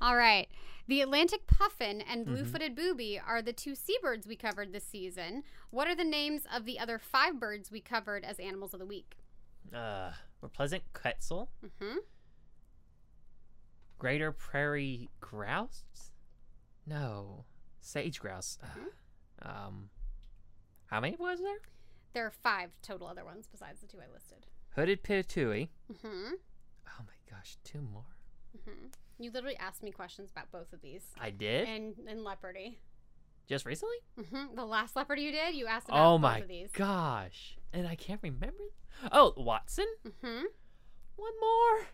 All 0.00 0.16
right. 0.16 0.48
The 0.86 1.00
Atlantic 1.00 1.46
puffin 1.46 2.02
and 2.02 2.26
blue 2.26 2.44
footed 2.44 2.74
booby 2.74 3.18
are 3.18 3.40
the 3.40 3.52
two 3.54 3.74
seabirds 3.74 4.26
we 4.26 4.36
covered 4.36 4.72
this 4.72 4.84
season. 4.84 5.42
What 5.70 5.88
are 5.88 5.94
the 5.94 6.04
names 6.04 6.42
of 6.54 6.66
the 6.66 6.78
other 6.78 6.98
five 6.98 7.40
birds 7.40 7.70
we 7.70 7.80
covered 7.80 8.22
as 8.22 8.38
animals 8.38 8.74
of 8.74 8.80
the 8.80 8.86
week? 8.86 9.16
Uh, 9.74 10.10
resplendent 10.42 10.84
quetzal, 10.92 11.48
hmm 11.80 11.96
greater 13.98 14.32
prairie 14.32 15.08
grouse. 15.20 16.10
No, 16.86 17.44
sage 17.80 18.20
grouse. 18.20 18.58
Uh, 18.62 19.48
um, 19.48 19.90
how 20.86 21.00
many 21.00 21.16
was 21.16 21.40
there? 21.40 21.58
There 22.12 22.26
are 22.26 22.30
five 22.30 22.70
total 22.82 23.06
other 23.08 23.24
ones 23.24 23.48
besides 23.50 23.80
the 23.80 23.86
two 23.86 23.98
I 23.98 24.12
listed. 24.12 24.46
Hooded 24.76 25.02
pitohui. 25.02 25.68
hmm 26.02 26.32
Oh 26.86 27.02
my 27.06 27.14
gosh, 27.36 27.56
two 27.64 27.80
more. 27.80 28.04
hmm 28.64 28.86
You 29.18 29.30
literally 29.30 29.56
asked 29.56 29.82
me 29.82 29.90
questions 29.90 30.30
about 30.30 30.52
both 30.52 30.72
of 30.72 30.80
these. 30.82 31.02
I 31.20 31.30
did 31.30 31.66
And, 31.68 31.94
and 32.08 32.24
Jeopardy. 32.24 32.78
just 33.48 33.64
recently. 33.66 33.96
hmm 34.30 34.54
The 34.54 34.64
last 34.64 34.94
leopard 34.96 35.18
you 35.18 35.32
did, 35.32 35.54
you 35.54 35.66
asked 35.66 35.88
about 35.88 36.06
Oh 36.06 36.12
both 36.18 36.22
my 36.22 36.38
of 36.38 36.48
these. 36.48 36.68
Oh 36.76 36.80
my 36.82 36.86
gosh, 36.86 37.56
and 37.72 37.86
I 37.88 37.94
can't 37.96 38.20
remember. 38.22 38.64
Oh, 39.10 39.32
hoatzin. 39.36 39.86
hmm 40.22 40.44
One 41.16 41.32
more. 41.40 41.86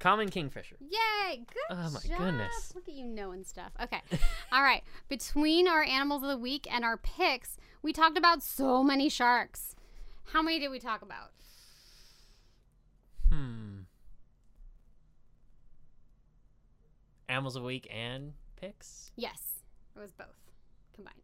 Common 0.00 0.30
kingfisher. 0.30 0.76
Yay! 0.80 1.44
Good 1.46 1.62
Oh 1.76 1.90
my 1.90 2.00
job. 2.00 2.18
goodness. 2.18 2.72
Look 2.74 2.88
at 2.88 2.94
you 2.94 3.04
knowing 3.04 3.44
stuff. 3.44 3.70
Okay. 3.82 4.00
All 4.52 4.62
right. 4.62 4.82
Between 5.08 5.68
our 5.68 5.82
animals 5.84 6.22
of 6.22 6.30
the 6.30 6.38
week 6.38 6.66
and 6.72 6.84
our 6.84 6.96
picks, 6.96 7.58
we 7.82 7.92
talked 7.92 8.16
about 8.16 8.42
so 8.42 8.82
many 8.82 9.08
sharks. 9.10 9.76
How 10.32 10.40
many 10.42 10.58
did 10.58 10.68
we 10.70 10.78
talk 10.80 11.02
about? 11.02 11.32
Hmm. 13.30 13.80
Animals 17.28 17.56
of 17.56 17.62
the 17.62 17.66
week 17.66 17.86
and 17.94 18.32
picks. 18.56 19.12
Yes, 19.16 19.60
it 19.94 19.98
was 20.00 20.12
both 20.12 20.26
combined. 20.94 21.14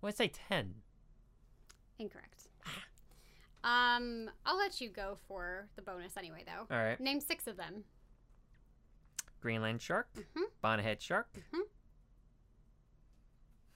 Well, 0.00 0.08
I'd 0.08 0.16
say 0.16 0.28
ten. 0.28 0.76
Incorrect. 1.98 2.45
Um, 3.66 4.30
I'll 4.46 4.56
let 4.56 4.80
you 4.80 4.88
go 4.88 5.18
for 5.26 5.66
the 5.74 5.82
bonus 5.82 6.16
anyway, 6.16 6.44
though. 6.46 6.72
All 6.72 6.80
right. 6.82 7.00
Name 7.00 7.20
six 7.20 7.48
of 7.48 7.56
them. 7.56 7.82
Greenland 9.40 9.82
shark. 9.82 10.08
Mhm. 10.14 10.44
Bonnethead 10.62 11.00
shark. 11.00 11.28
Mhm. 11.52 11.62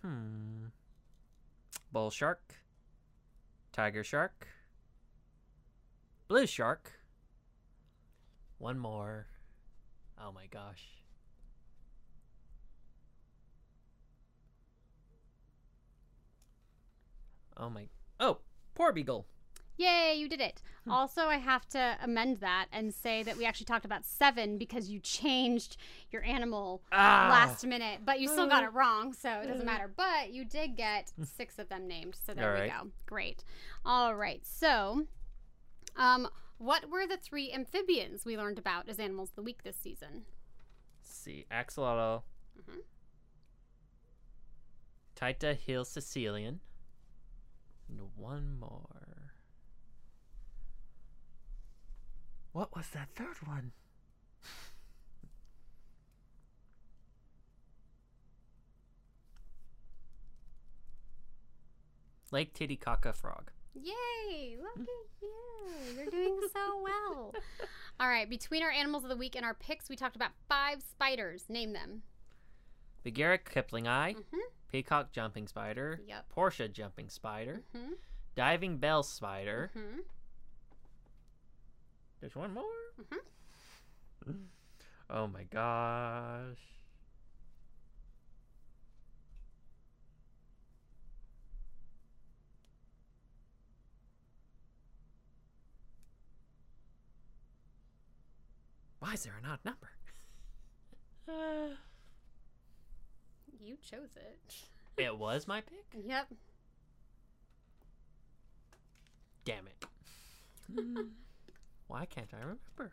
Hmm. 0.02 0.66
Bull 1.90 2.10
shark. 2.10 2.54
Tiger 3.72 4.04
shark. 4.04 4.46
Blue 6.28 6.46
shark. 6.46 6.92
One 8.58 8.78
more. 8.78 9.26
Oh 10.18 10.30
my 10.30 10.46
gosh. 10.46 11.02
Oh 17.56 17.68
my. 17.68 17.88
Oh, 18.20 18.38
porbeagle. 18.76 19.24
Yay, 19.80 20.14
you 20.14 20.28
did 20.28 20.42
it. 20.42 20.60
Also, 20.88 21.22
I 21.22 21.38
have 21.38 21.66
to 21.70 21.96
amend 22.02 22.40
that 22.40 22.66
and 22.70 22.92
say 22.92 23.22
that 23.22 23.38
we 23.38 23.46
actually 23.46 23.64
talked 23.64 23.86
about 23.86 24.04
seven 24.04 24.58
because 24.58 24.90
you 24.90 25.00
changed 25.00 25.78
your 26.10 26.22
animal 26.22 26.82
Ah. 26.92 27.28
last 27.30 27.64
minute, 27.66 28.00
but 28.04 28.20
you 28.20 28.28
still 28.28 28.46
got 28.46 28.62
it 28.62 28.74
wrong, 28.74 29.14
so 29.14 29.30
it 29.40 29.46
doesn't 29.46 29.64
matter. 29.64 29.88
But 29.88 30.32
you 30.34 30.44
did 30.44 30.76
get 30.76 31.12
six 31.24 31.58
of 31.58 31.70
them 31.70 31.86
named, 31.88 32.14
so 32.14 32.34
there 32.34 32.48
All 32.50 32.54
we 32.62 32.68
right. 32.68 32.82
go. 32.82 32.90
Great. 33.06 33.42
All 33.86 34.14
right. 34.14 34.44
So, 34.44 35.06
um, 35.96 36.28
what 36.58 36.90
were 36.90 37.06
the 37.06 37.16
three 37.16 37.50
amphibians 37.50 38.26
we 38.26 38.36
learned 38.36 38.58
about 38.58 38.86
as 38.86 38.98
animals 39.00 39.30
of 39.30 39.36
the 39.36 39.42
week 39.42 39.62
this 39.62 39.76
season? 39.76 40.26
Let's 41.02 41.14
see. 41.14 41.46
Axolotl. 41.50 42.22
Mhm. 42.58 42.82
Taita 45.16 45.56
Hill 45.56 45.86
caecilian. 45.86 46.60
And 47.88 48.00
one 48.14 48.58
more. 48.58 49.09
What 52.52 52.74
was 52.74 52.88
that 52.90 53.08
third 53.14 53.46
one? 53.46 53.72
Lake 62.30 62.54
Titicaca 62.54 63.12
frog. 63.12 63.50
Yay! 63.74 64.56
Look 64.60 64.78
at 64.80 64.88
you. 65.22 65.96
You're 65.96 66.06
doing 66.06 66.40
so 66.52 66.82
well. 66.82 67.34
All 68.00 68.08
right. 68.08 68.28
Between 68.28 68.62
our 68.62 68.70
animals 68.70 69.04
of 69.04 69.10
the 69.10 69.16
week 69.16 69.36
and 69.36 69.44
our 69.44 69.54
picks, 69.54 69.88
we 69.88 69.96
talked 69.96 70.16
about 70.16 70.30
five 70.48 70.82
spiders. 70.82 71.44
Name 71.48 71.72
them. 71.72 72.02
Bagheera 73.04 73.38
kiplingi. 73.38 74.16
Mhm. 74.16 74.38
Peacock 74.70 75.12
jumping 75.12 75.48
spider. 75.48 76.00
Yep. 76.06 76.28
Portia 76.28 76.68
jumping 76.68 77.08
spider. 77.08 77.62
Hmm. 77.74 77.94
Diving 78.36 78.78
bell 78.78 79.02
spider. 79.02 79.70
Hmm. 79.74 80.00
There's 82.20 82.34
one 82.36 82.52
more. 82.52 82.64
Mhm. 84.28 84.46
Oh 85.08 85.26
my 85.26 85.44
gosh. 85.44 86.58
Why 98.98 99.14
is 99.14 99.24
there 99.24 99.32
an 99.42 99.48
odd 99.50 99.60
number? 99.64 99.90
Uh, 101.28 101.74
You 103.62 103.76
chose 103.82 104.16
it. 104.16 104.54
it 104.96 105.16
was 105.18 105.46
my 105.46 105.60
pick? 105.60 105.84
Yep. 106.06 106.28
Damn 109.44 109.66
it. 109.66 109.86
Why 111.90 112.06
can't 112.06 112.30
I 112.32 112.38
remember? 112.38 112.92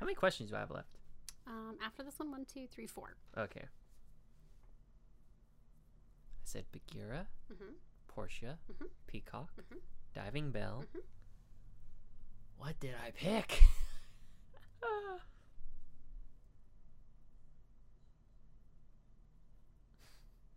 How 0.00 0.06
many 0.06 0.16
questions 0.16 0.50
do 0.50 0.56
I 0.56 0.58
have 0.58 0.72
left? 0.72 0.98
Um, 1.46 1.76
after 1.80 2.02
this 2.02 2.18
one, 2.18 2.32
one, 2.32 2.44
two, 2.52 2.66
three, 2.66 2.88
four. 2.88 3.14
Okay. 3.38 3.60
I 3.62 3.68
said 6.42 6.64
Bagheera, 6.72 7.28
Mm-hmm. 7.52 7.74
Portia, 8.08 8.58
Mhm. 8.72 8.88
Peacock, 9.06 9.50
Mhm. 9.56 9.78
Diving 10.14 10.50
Bell. 10.50 10.84
Mhm. 10.92 11.02
What 12.58 12.80
did 12.80 12.96
I 12.96 13.12
pick? 13.12 13.62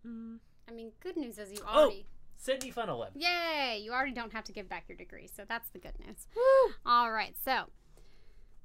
Hmm. 0.03 0.35
I 0.67 0.71
mean, 0.71 0.91
good 1.01 1.17
news 1.17 1.37
is 1.37 1.51
you 1.51 1.59
Oh! 1.67 1.91
Already. 2.47 2.61
Sydney 2.61 2.71
Funnel 2.71 2.99
Web. 2.99 3.11
Yay! 3.15 3.79
You 3.83 3.91
already 3.91 4.13
don't 4.13 4.33
have 4.33 4.43
to 4.45 4.51
give 4.51 4.69
back 4.69 4.85
your 4.87 4.97
degree, 4.97 5.27
so 5.27 5.43
that's 5.47 5.69
the 5.69 5.79
good 5.79 5.93
news. 6.05 6.27
All 6.85 7.11
right, 7.11 7.35
so 7.43 7.65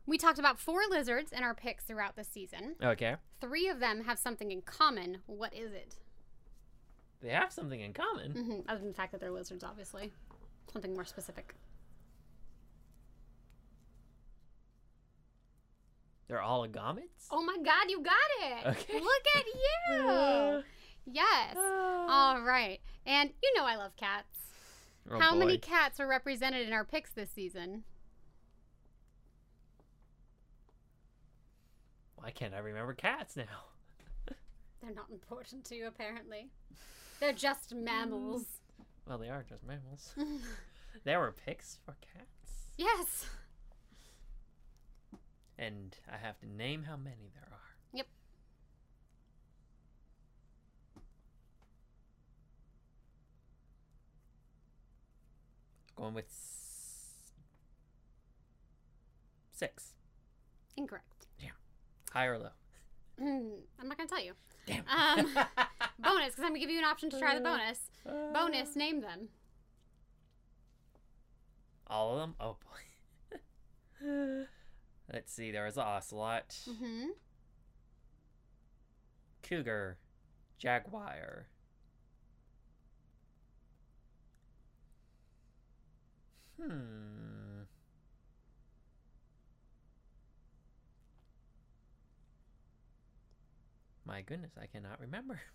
we 0.07 0.19
talked 0.19 0.39
about 0.39 0.59
four 0.59 0.83
lizards 0.89 1.33
in 1.33 1.43
our 1.43 1.55
picks 1.55 1.85
throughout 1.85 2.17
the 2.17 2.25
season. 2.25 2.77
Okay. 2.83 3.17
Three 3.41 3.69
of 3.69 3.81
them 3.81 4.05
have 4.05 4.19
something 4.19 4.51
in 4.51 4.63
common. 4.63 5.19
What 5.27 5.55
is 5.55 5.73
it? 5.73 5.97
They 7.21 7.31
have 7.31 7.53
something 7.53 7.81
in 7.81 7.93
common. 7.93 8.33
hmm 8.33 8.61
Other 8.69 8.81
than 8.81 8.89
the 8.89 8.95
fact 8.95 9.13
that 9.13 9.21
they're 9.21 9.31
lizards, 9.31 9.65
obviously. 9.65 10.13
Something 10.73 10.93
more 10.95 11.05
specific. 11.05 11.55
They're 16.29 16.41
all 16.43 16.67
agamids? 16.67 17.29
Oh 17.31 17.43
my 17.45 17.57
god, 17.63 17.91
you 17.91 18.03
got 18.03 18.15
it! 18.43 18.67
Okay. 18.67 18.99
Look 18.99 19.25
at 19.37 19.45
you! 19.91 20.63
Yes. 21.11 21.55
Ah. 21.57 22.35
All 22.35 22.43
right. 22.43 22.81
And 23.07 23.31
you 23.43 23.53
know 23.57 23.65
I 23.65 23.77
love 23.77 23.97
cats. 23.97 24.39
Oh, 25.11 25.19
How 25.19 25.35
many 25.35 25.59
cats 25.59 26.01
are 26.01 26.07
represented 26.07 26.67
in 26.67 26.73
our 26.73 26.85
picks 26.85 27.11
this 27.11 27.31
season? 27.31 27.85
Why 32.17 32.31
can't 32.31 32.55
I 32.55 32.59
remember 32.59 32.95
cats 32.95 33.37
now? 33.37 33.45
They're 34.83 34.95
not 34.95 35.11
important 35.13 35.65
to 35.67 35.75
you, 35.75 35.89
apparently. 35.89 36.49
They're 37.21 37.35
just 37.35 37.77
mm. 37.77 37.83
mammals. 37.83 38.47
Well, 39.07 39.19
they 39.19 39.29
are 39.29 39.45
just 39.47 39.63
mammals. 39.63 40.15
there 41.05 41.21
were 41.21 41.35
picks 41.45 41.79
for 41.85 41.95
cats. 42.01 42.67
yes. 42.79 43.27
And 45.59 45.95
I 46.11 46.17
have 46.17 46.39
to 46.41 46.47
name 46.51 46.85
how 46.85 46.97
many 46.97 47.31
there 47.35 47.49
are. 47.53 47.64
Going 55.97 56.15
with 56.15 56.27
s- 56.27 57.33
six. 59.53 59.93
Incorrect. 60.77 61.27
Yeah. 61.39 61.51
High 62.13 62.27
or 62.27 62.39
low? 62.39 62.49
Mm, 63.21 63.51
I'm 63.81 63.89
not 63.89 63.97
going 63.97 64.09
to 64.09 64.15
tell 64.15 64.25
you. 64.25 64.33
Damn. 64.67 64.85
Um, 64.89 65.27
bonus, 65.99 66.31
because 66.31 66.39
I'm 66.45 66.49
going 66.51 66.55
to 66.55 66.59
give 66.61 66.71
you 66.71 66.79
an 66.79 66.85
option 66.85 67.11
to 67.11 67.19
try 67.19 67.35
the 67.37 67.41
bonus. 67.41 67.79
Bonus, 68.05 68.75
name 68.77 69.01
them. 69.01 69.29
All 71.87 72.13
of 72.15 72.19
them? 72.21 72.35
Oh 72.41 72.57
boy. 74.01 74.07
Let's 75.13 75.33
see. 75.33 75.53
There 75.53 75.65
was 75.65 75.79
ocelot, 75.79 76.57
Mm-hmm. 76.69 77.09
cougar, 79.43 79.99
jaguar. 80.59 81.47
Hmm. 86.61 87.63
My 94.07 94.21
goodness, 94.23 94.53
I 94.61 94.67
cannot 94.67 95.01
remember. 95.01 95.41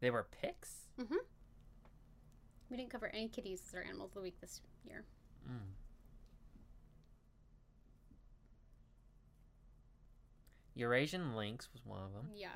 They 0.00 0.10
were 0.10 0.28
picks? 0.40 0.82
We 2.70 2.76
didn't 2.76 2.90
cover 2.90 3.10
any 3.12 3.26
kitties 3.28 3.62
as 3.66 3.74
our 3.74 3.82
animals 3.82 4.10
of 4.10 4.14
the 4.14 4.20
week 4.20 4.40
this 4.40 4.60
year. 4.84 5.04
Mm. 5.48 5.72
Eurasian 10.76 11.34
lynx 11.34 11.68
was 11.72 11.84
one 11.84 12.00
of 12.04 12.12
them. 12.12 12.28
Yeah. 12.32 12.48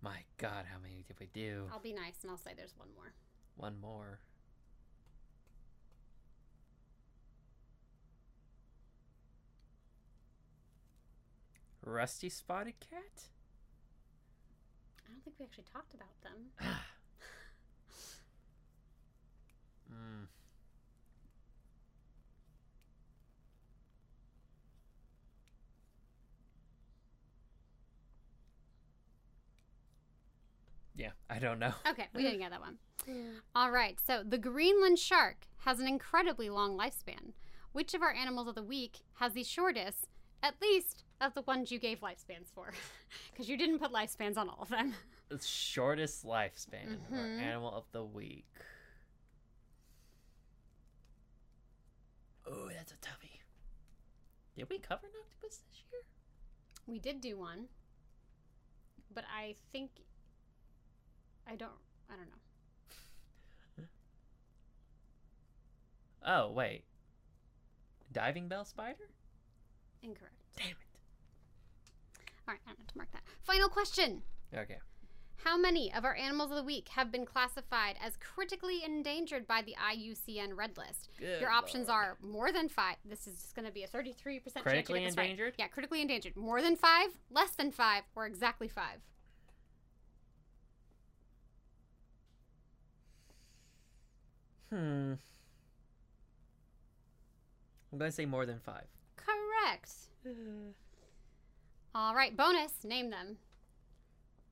My 0.00 0.18
God, 0.36 0.64
how 0.70 0.78
many 0.80 1.04
did 1.06 1.18
we 1.18 1.26
do? 1.32 1.68
I'll 1.72 1.80
be 1.80 1.92
nice 1.92 2.22
and 2.22 2.30
I'll 2.30 2.36
say 2.36 2.52
there's 2.56 2.74
one 2.76 2.88
more. 2.94 3.12
One 3.56 3.80
more. 3.80 4.20
Rusty 11.82 12.28
spotted 12.28 12.74
cat? 12.80 13.24
I 15.06 15.10
don't 15.10 15.24
think 15.24 15.36
we 15.38 15.46
actually 15.46 15.64
talked 15.72 15.94
about 15.94 16.20
them. 16.22 16.50
mm. 19.90 20.26
Yeah, 30.98 31.10
I 31.30 31.38
don't 31.38 31.60
know. 31.60 31.72
Okay, 31.88 32.08
we 32.12 32.22
didn't 32.24 32.40
get 32.40 32.50
that 32.50 32.60
one. 32.60 32.76
All 33.54 33.70
right, 33.70 33.96
so 34.04 34.22
the 34.26 34.36
Greenland 34.36 34.98
shark 34.98 35.46
has 35.58 35.78
an 35.78 35.86
incredibly 35.86 36.50
long 36.50 36.76
lifespan. 36.76 37.32
Which 37.72 37.94
of 37.94 38.02
our 38.02 38.12
animals 38.12 38.48
of 38.48 38.56
the 38.56 38.64
week 38.64 38.98
has 39.14 39.32
the 39.32 39.44
shortest, 39.44 40.08
at 40.42 40.54
least, 40.60 41.04
of 41.20 41.34
the 41.34 41.42
ones 41.42 41.70
you 41.70 41.78
gave 41.78 42.00
lifespans 42.00 42.52
for? 42.52 42.72
Because 43.32 43.48
you 43.48 43.56
didn't 43.56 43.78
put 43.78 43.92
lifespans 43.92 44.36
on 44.36 44.48
all 44.48 44.58
of 44.62 44.68
them. 44.70 44.94
The 45.28 45.38
shortest 45.40 46.24
lifespan 46.26 46.94
of 46.96 47.12
our 47.12 47.18
Mhm. 47.24 47.40
animal 47.40 47.72
of 47.72 47.84
the 47.92 48.02
week. 48.04 48.46
Oh, 52.46 52.68
that's 52.74 52.90
a 52.92 52.96
toughie. 52.96 53.38
Did 54.56 54.68
we 54.68 54.78
cover 54.78 55.06
an 55.06 55.12
octopus 55.22 55.58
this 55.70 55.84
year? 55.92 56.02
We 56.86 56.98
did 56.98 57.20
do 57.20 57.36
one, 57.38 57.66
but 59.14 59.24
I 59.32 59.54
think 59.70 59.90
I 61.48 61.56
don't. 61.56 61.70
I 62.10 62.14
don't 62.16 62.26
know. 62.26 63.84
Oh, 66.26 66.50
wait. 66.52 66.84
Diving 68.12 68.48
bell 68.48 68.64
spider? 68.64 69.08
Incorrect. 70.02 70.34
Damn 70.56 70.68
it. 70.68 70.74
All 72.46 72.54
right, 72.54 72.60
I 72.66 72.70
don't 72.70 72.78
have 72.78 72.86
to 72.86 72.96
mark 72.96 73.12
that. 73.12 73.22
Final 73.42 73.68
question. 73.68 74.22
Okay. 74.54 74.78
How 75.44 75.56
many 75.56 75.92
of 75.94 76.04
our 76.04 76.16
animals 76.16 76.50
of 76.50 76.56
the 76.56 76.62
week 76.64 76.88
have 76.90 77.12
been 77.12 77.24
classified 77.24 77.96
as 78.04 78.16
critically 78.16 78.82
endangered 78.84 79.46
by 79.46 79.62
the 79.62 79.74
IUCN 79.80 80.56
Red 80.56 80.76
List? 80.76 81.10
Good 81.18 81.40
Your 81.40 81.50
options 81.50 81.88
lord. 81.88 82.04
are 82.04 82.16
more 82.20 82.50
than 82.50 82.68
five. 82.68 82.96
This 83.08 83.26
is 83.26 83.52
going 83.54 83.66
to 83.66 83.72
be 83.72 83.84
a 83.84 83.88
33% 83.88 84.42
chance 84.42 84.44
you 84.56 84.62
Critically 84.62 85.00
get 85.00 85.06
this 85.10 85.16
right. 85.16 85.30
endangered? 85.30 85.54
Yeah, 85.58 85.68
critically 85.68 86.02
endangered. 86.02 86.36
More 86.36 86.60
than 86.60 86.74
five, 86.76 87.08
less 87.30 87.50
than 87.52 87.70
five, 87.70 88.02
or 88.16 88.26
exactly 88.26 88.68
five. 88.68 88.98
Hmm. 94.70 95.14
I'm 97.92 97.98
going 97.98 98.10
to 98.10 98.14
say 98.14 98.26
more 98.26 98.44
than 98.46 98.58
five. 98.60 98.84
Correct. 99.16 99.90
All 101.94 102.14
right, 102.14 102.36
bonus. 102.36 102.72
Name 102.84 103.10
them. 103.10 103.38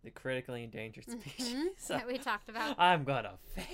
The 0.04 0.10
critically 0.10 0.62
endangered 0.64 1.04
species. 1.10 1.54
Mhm, 1.54 1.88
that 1.88 2.06
we 2.06 2.16
talked 2.18 2.48
about. 2.48 2.76
I'm 2.78 3.02
gonna 3.04 3.34
fail. 3.54 3.64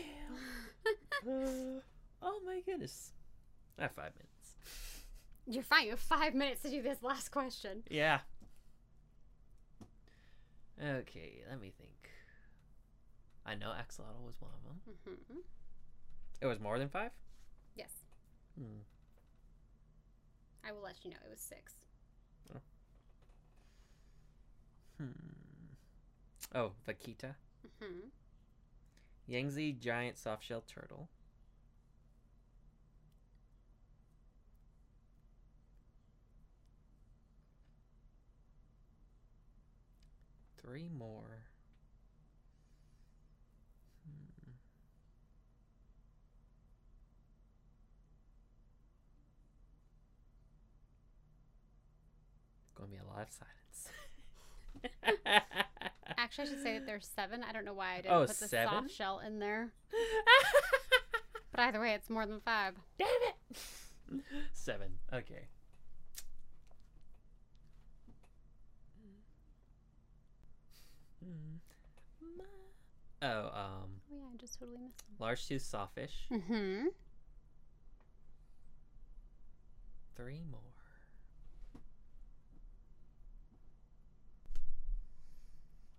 Uh, 1.26 1.30
oh 2.22 2.40
my 2.46 2.60
goodness. 2.64 3.12
I 3.78 3.82
have 3.82 3.92
five 3.92 4.12
minutes. 4.16 4.54
You're 5.46 5.62
fine. 5.62 5.84
You 5.84 5.90
have 5.90 6.00
five 6.00 6.34
minutes 6.34 6.62
to 6.62 6.70
do 6.70 6.80
this 6.82 7.02
last 7.02 7.30
question. 7.30 7.82
Yeah. 7.90 8.20
Okay, 10.82 11.42
let 11.48 11.60
me 11.60 11.72
think. 11.76 12.10
I 13.44 13.54
know 13.54 13.68
axolotl 13.68 14.24
was 14.24 14.34
one 14.40 14.50
of 14.56 14.64
them. 14.64 14.94
hmm 15.28 15.40
It 16.42 16.46
was 16.46 16.60
more 16.60 16.78
than 16.78 16.88
five? 16.90 17.12
Yes, 17.76 17.92
Hmm. 18.58 18.80
I 20.64 20.72
will 20.72 20.82
let 20.82 20.96
you 21.04 21.10
know. 21.10 21.16
It 21.24 21.30
was 21.30 21.40
six. 21.40 21.74
Hmm. 24.98 25.10
Oh, 26.54 26.72
vaquita. 26.86 27.34
hmm 27.80 28.08
Yangtze 29.26 29.72
giant 29.72 30.16
softshell 30.16 30.66
turtle. 30.66 31.08
Three 40.62 40.88
more. 40.88 41.44
Going 52.82 52.90
to 52.90 52.96
be 52.96 53.02
a 53.02 53.06
lot 53.14 53.22
of 53.22 53.32
silence. 53.32 53.88
Actually, 56.18 56.44
I 56.44 56.48
should 56.50 56.62
say 56.62 56.78
that 56.78 56.86
there's 56.86 57.08
seven. 57.14 57.42
I 57.48 57.52
don't 57.52 57.64
know 57.64 57.74
why 57.74 57.94
I 57.94 57.96
didn't 58.02 58.12
Oh, 58.14 58.20
put 58.26 58.38
the 58.38 58.48
seven? 58.48 58.68
soft 58.72 58.90
shell 58.90 59.20
in 59.24 59.38
there. 59.38 59.72
But 61.54 61.60
either 61.64 61.80
way, 61.80 61.92
it's 61.92 62.08
more 62.08 62.24
than 62.24 62.40
five. 62.40 62.72
Damn 62.98 63.08
it! 63.28 64.22
Seven. 64.54 64.92
Okay. 65.12 65.48
Oh, 73.20 73.44
um, 73.54 74.00
Oh 74.10 74.16
yeah, 74.16 74.24
I 74.32 74.36
just 74.36 74.58
totally 74.58 74.78
missed 74.78 75.04
large 75.20 75.46
tooth 75.46 75.62
sawfish. 75.62 76.26
Mm-hmm. 76.32 76.86
Three 80.16 80.42
more. 80.50 80.71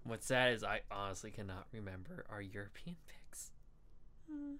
What's 0.03 0.25
sad 0.25 0.53
is 0.53 0.63
I 0.63 0.81
honestly 0.91 1.31
cannot 1.31 1.67
remember 1.71 2.25
our 2.29 2.41
European 2.41 2.97
picks. 3.07 3.51
Hmm. 4.29 4.55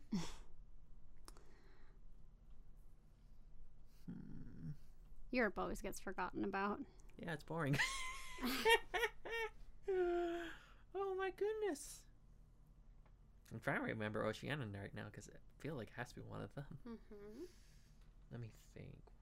Europe 5.31 5.57
always 5.57 5.81
gets 5.81 5.99
forgotten 5.99 6.43
about. 6.45 6.79
Yeah, 7.21 7.33
it's 7.33 7.43
boring. 7.43 7.77
oh 9.89 11.15
my 11.17 11.31
goodness. 11.37 12.01
I'm 13.51 13.59
trying 13.59 13.77
to 13.77 13.83
remember 13.83 14.25
Oceania 14.25 14.65
right 14.79 14.95
now 14.95 15.05
because 15.11 15.29
I 15.29 15.37
feel 15.61 15.75
like 15.75 15.87
it 15.87 15.93
has 15.97 16.09
to 16.09 16.15
be 16.15 16.21
one 16.27 16.41
of 16.41 16.53
them. 16.55 16.65
Mm-hmm. 16.87 17.43
Let 18.31 18.41
me 18.41 18.51
think. 18.73 19.12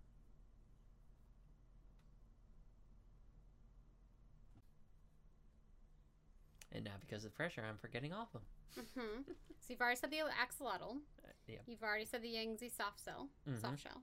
And 6.73 6.85
now, 6.85 6.91
because 7.01 7.25
of 7.25 7.35
pressure, 7.35 7.63
I'm 7.67 7.77
forgetting 7.77 8.13
all 8.13 8.23
of 8.23 8.31
them. 8.33 8.41
Mm-hmm. 8.79 9.21
So 9.59 9.65
you've 9.67 9.81
already 9.81 9.97
said 9.99 10.09
the 10.11 10.17
axolotl. 10.17 10.97
Uh, 11.23 11.31
yep. 11.47 11.61
You've 11.67 11.83
already 11.83 12.05
said 12.05 12.21
the 12.21 12.29
Yangtze 12.29 12.69
soft 12.69 13.03
shell. 13.03 13.27
Mhm. 13.47 13.59
Soft 13.59 13.81
shell. 13.81 14.01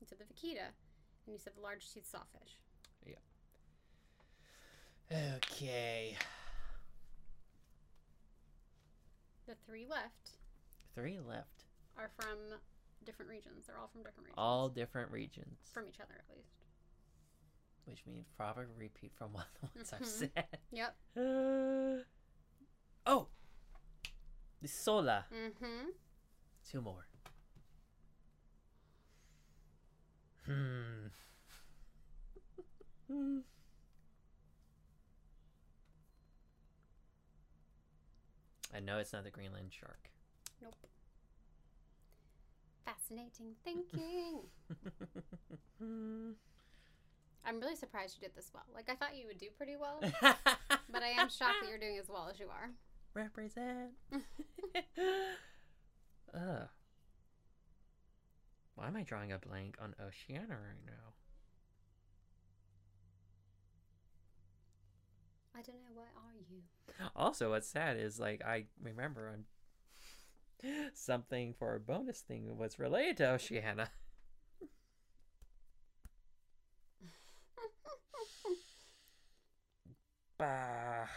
You 0.00 0.06
said 0.06 0.18
the 0.18 0.24
vaquita, 0.24 0.68
and 1.26 1.32
you 1.34 1.38
said 1.38 1.54
the 1.56 1.60
large 1.60 1.92
tooth 1.92 2.06
sawfish. 2.06 2.56
Yeah. 3.04 3.16
Okay. 5.36 6.16
The 9.46 9.54
three 9.66 9.86
left 9.86 10.30
Three 10.94 11.18
left. 11.18 11.64
are 11.96 12.10
from 12.16 12.38
different 13.04 13.30
regions. 13.30 13.66
They're 13.66 13.78
all 13.78 13.88
from 13.88 14.02
different 14.02 14.26
regions. 14.26 14.34
All 14.38 14.68
different 14.68 15.10
regions. 15.10 15.58
from 15.72 15.86
each 15.88 16.00
other, 16.00 16.14
at 16.18 16.36
least. 16.36 16.57
Which 17.88 18.04
means 18.06 18.26
probably 18.36 18.66
repeat 18.78 19.12
from 19.16 19.32
one 19.34 19.44
of 19.62 19.70
the 19.72 19.78
ones 19.78 19.92
I've 19.92 20.00
Mhm. 20.02 20.06
said. 20.34 20.58
Yep. 20.72 20.96
Uh, 21.16 22.02
oh! 23.06 23.28
The 24.60 24.68
Saola. 24.68 25.24
Mm-hmm. 25.32 25.88
Two 26.70 26.80
more. 26.82 27.06
Hmm. 30.44 31.06
Hmm. 33.10 33.38
I 38.74 38.80
know 38.80 38.98
it's 38.98 39.12
not 39.12 39.24
the 39.24 39.30
Greenland 39.30 39.72
shark. 39.72 40.10
Nope. 40.62 40.74
Fascinating 42.84 43.54
thinking. 43.64 44.40
I'm 47.44 47.60
really 47.60 47.76
surprised 47.76 48.16
you 48.20 48.26
did 48.26 48.36
this 48.36 48.50
well. 48.52 48.64
Like 48.74 48.90
I 48.90 48.94
thought 48.94 49.16
you 49.16 49.26
would 49.26 49.38
do 49.38 49.46
pretty 49.56 49.76
well, 49.76 50.00
but 50.20 51.02
I 51.02 51.08
am 51.08 51.28
shocked 51.28 51.56
that 51.62 51.68
you're 51.68 51.78
doing 51.78 51.98
as 51.98 52.08
well 52.08 52.28
as 52.30 52.38
you 52.38 52.46
are. 52.46 52.70
Represent. 53.14 53.92
Ugh. 56.34 56.68
Why 58.74 58.86
am 58.86 58.96
I 58.96 59.02
drawing 59.02 59.32
a 59.32 59.38
blank 59.38 59.76
on 59.80 59.94
Oceania 60.00 60.46
right 60.50 60.84
now? 60.86 61.14
I 65.56 65.62
don't 65.62 65.80
know. 65.80 65.94
What 65.94 66.08
are 66.16 66.36
you? 66.48 66.62
Also, 67.16 67.50
what's 67.50 67.68
sad 67.68 67.96
is 67.96 68.20
like 68.20 68.44
I 68.44 68.66
remember 68.80 69.28
on 69.28 69.44
something 70.94 71.54
for 71.58 71.74
a 71.74 71.80
bonus 71.80 72.20
thing 72.20 72.56
was 72.56 72.78
related 72.78 73.16
to 73.18 73.30
Oceania. 73.30 73.90
Bah. 80.38 81.08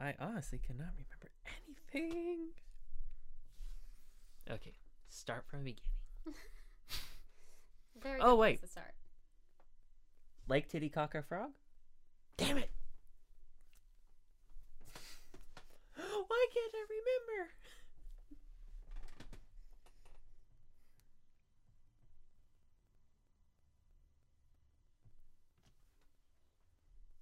I 0.00 0.14
honestly 0.20 0.58
cannot 0.58 0.92
remember 0.96 1.30
anything. 1.92 2.48
Okay, 4.50 4.74
start 5.08 5.44
from 5.48 5.60
the 5.64 5.72
beginning. 5.72 6.38
Very 8.02 8.20
Oh, 8.20 8.30
good 8.32 8.36
place 8.36 8.38
wait. 8.40 8.60
To 8.62 8.66
start. 8.68 8.94
Lake 10.48 10.68
Titicaca 10.68 11.22
Frog? 11.22 11.50
Damn 12.36 12.58
it! 12.58 12.70
Why 15.96 16.46
can't 16.52 16.74
I 16.74 16.84
remember? 16.90 17.50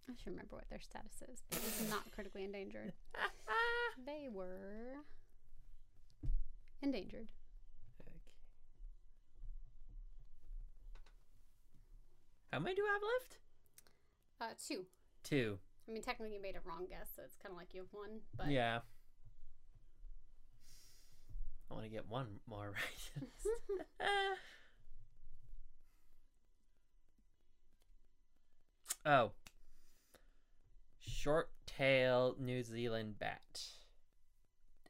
I 0.08 0.12
should 0.16 0.26
remember 0.32 0.56
what 0.56 0.68
their 0.68 0.80
status 0.80 1.22
is. 1.30 1.42
It 1.52 1.58
is 1.84 1.90
not 1.90 2.10
critically 2.12 2.44
endangered. 2.44 2.92
They 4.06 4.26
were 4.32 4.96
endangered. 6.80 7.28
Okay. 8.00 8.16
How 12.50 12.58
many 12.58 12.74
do 12.74 12.82
I 12.88 12.92
have 12.94 13.02
left? 13.02 13.36
Uh, 14.40 14.54
two. 14.66 14.86
Two. 15.22 15.58
I 15.86 15.92
mean, 15.92 16.02
technically, 16.02 16.34
you 16.34 16.40
made 16.40 16.56
a 16.56 16.60
wrong 16.66 16.86
guess, 16.88 17.10
so 17.14 17.22
it's 17.22 17.36
kind 17.36 17.52
of 17.52 17.58
like 17.58 17.74
you 17.74 17.82
have 17.82 17.92
one. 17.92 18.20
But 18.34 18.50
Yeah. 18.50 18.78
I 21.70 21.74
want 21.74 21.84
to 21.84 21.90
get 21.90 22.08
one 22.08 22.40
more 22.46 22.72
right. 22.72 24.36
oh. 29.04 29.32
Short 31.22 31.50
tail 31.66 32.34
New 32.40 32.64
Zealand 32.64 33.14
bat. 33.20 33.60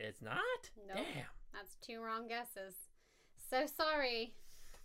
It's 0.01 0.23
not? 0.23 0.39
Nope. 0.89 0.97
Damn. 0.97 1.25
that's 1.53 1.77
two 1.83 2.01
wrong 2.01 2.27
guesses. 2.27 2.75
So 3.51 3.67
sorry. 3.67 4.33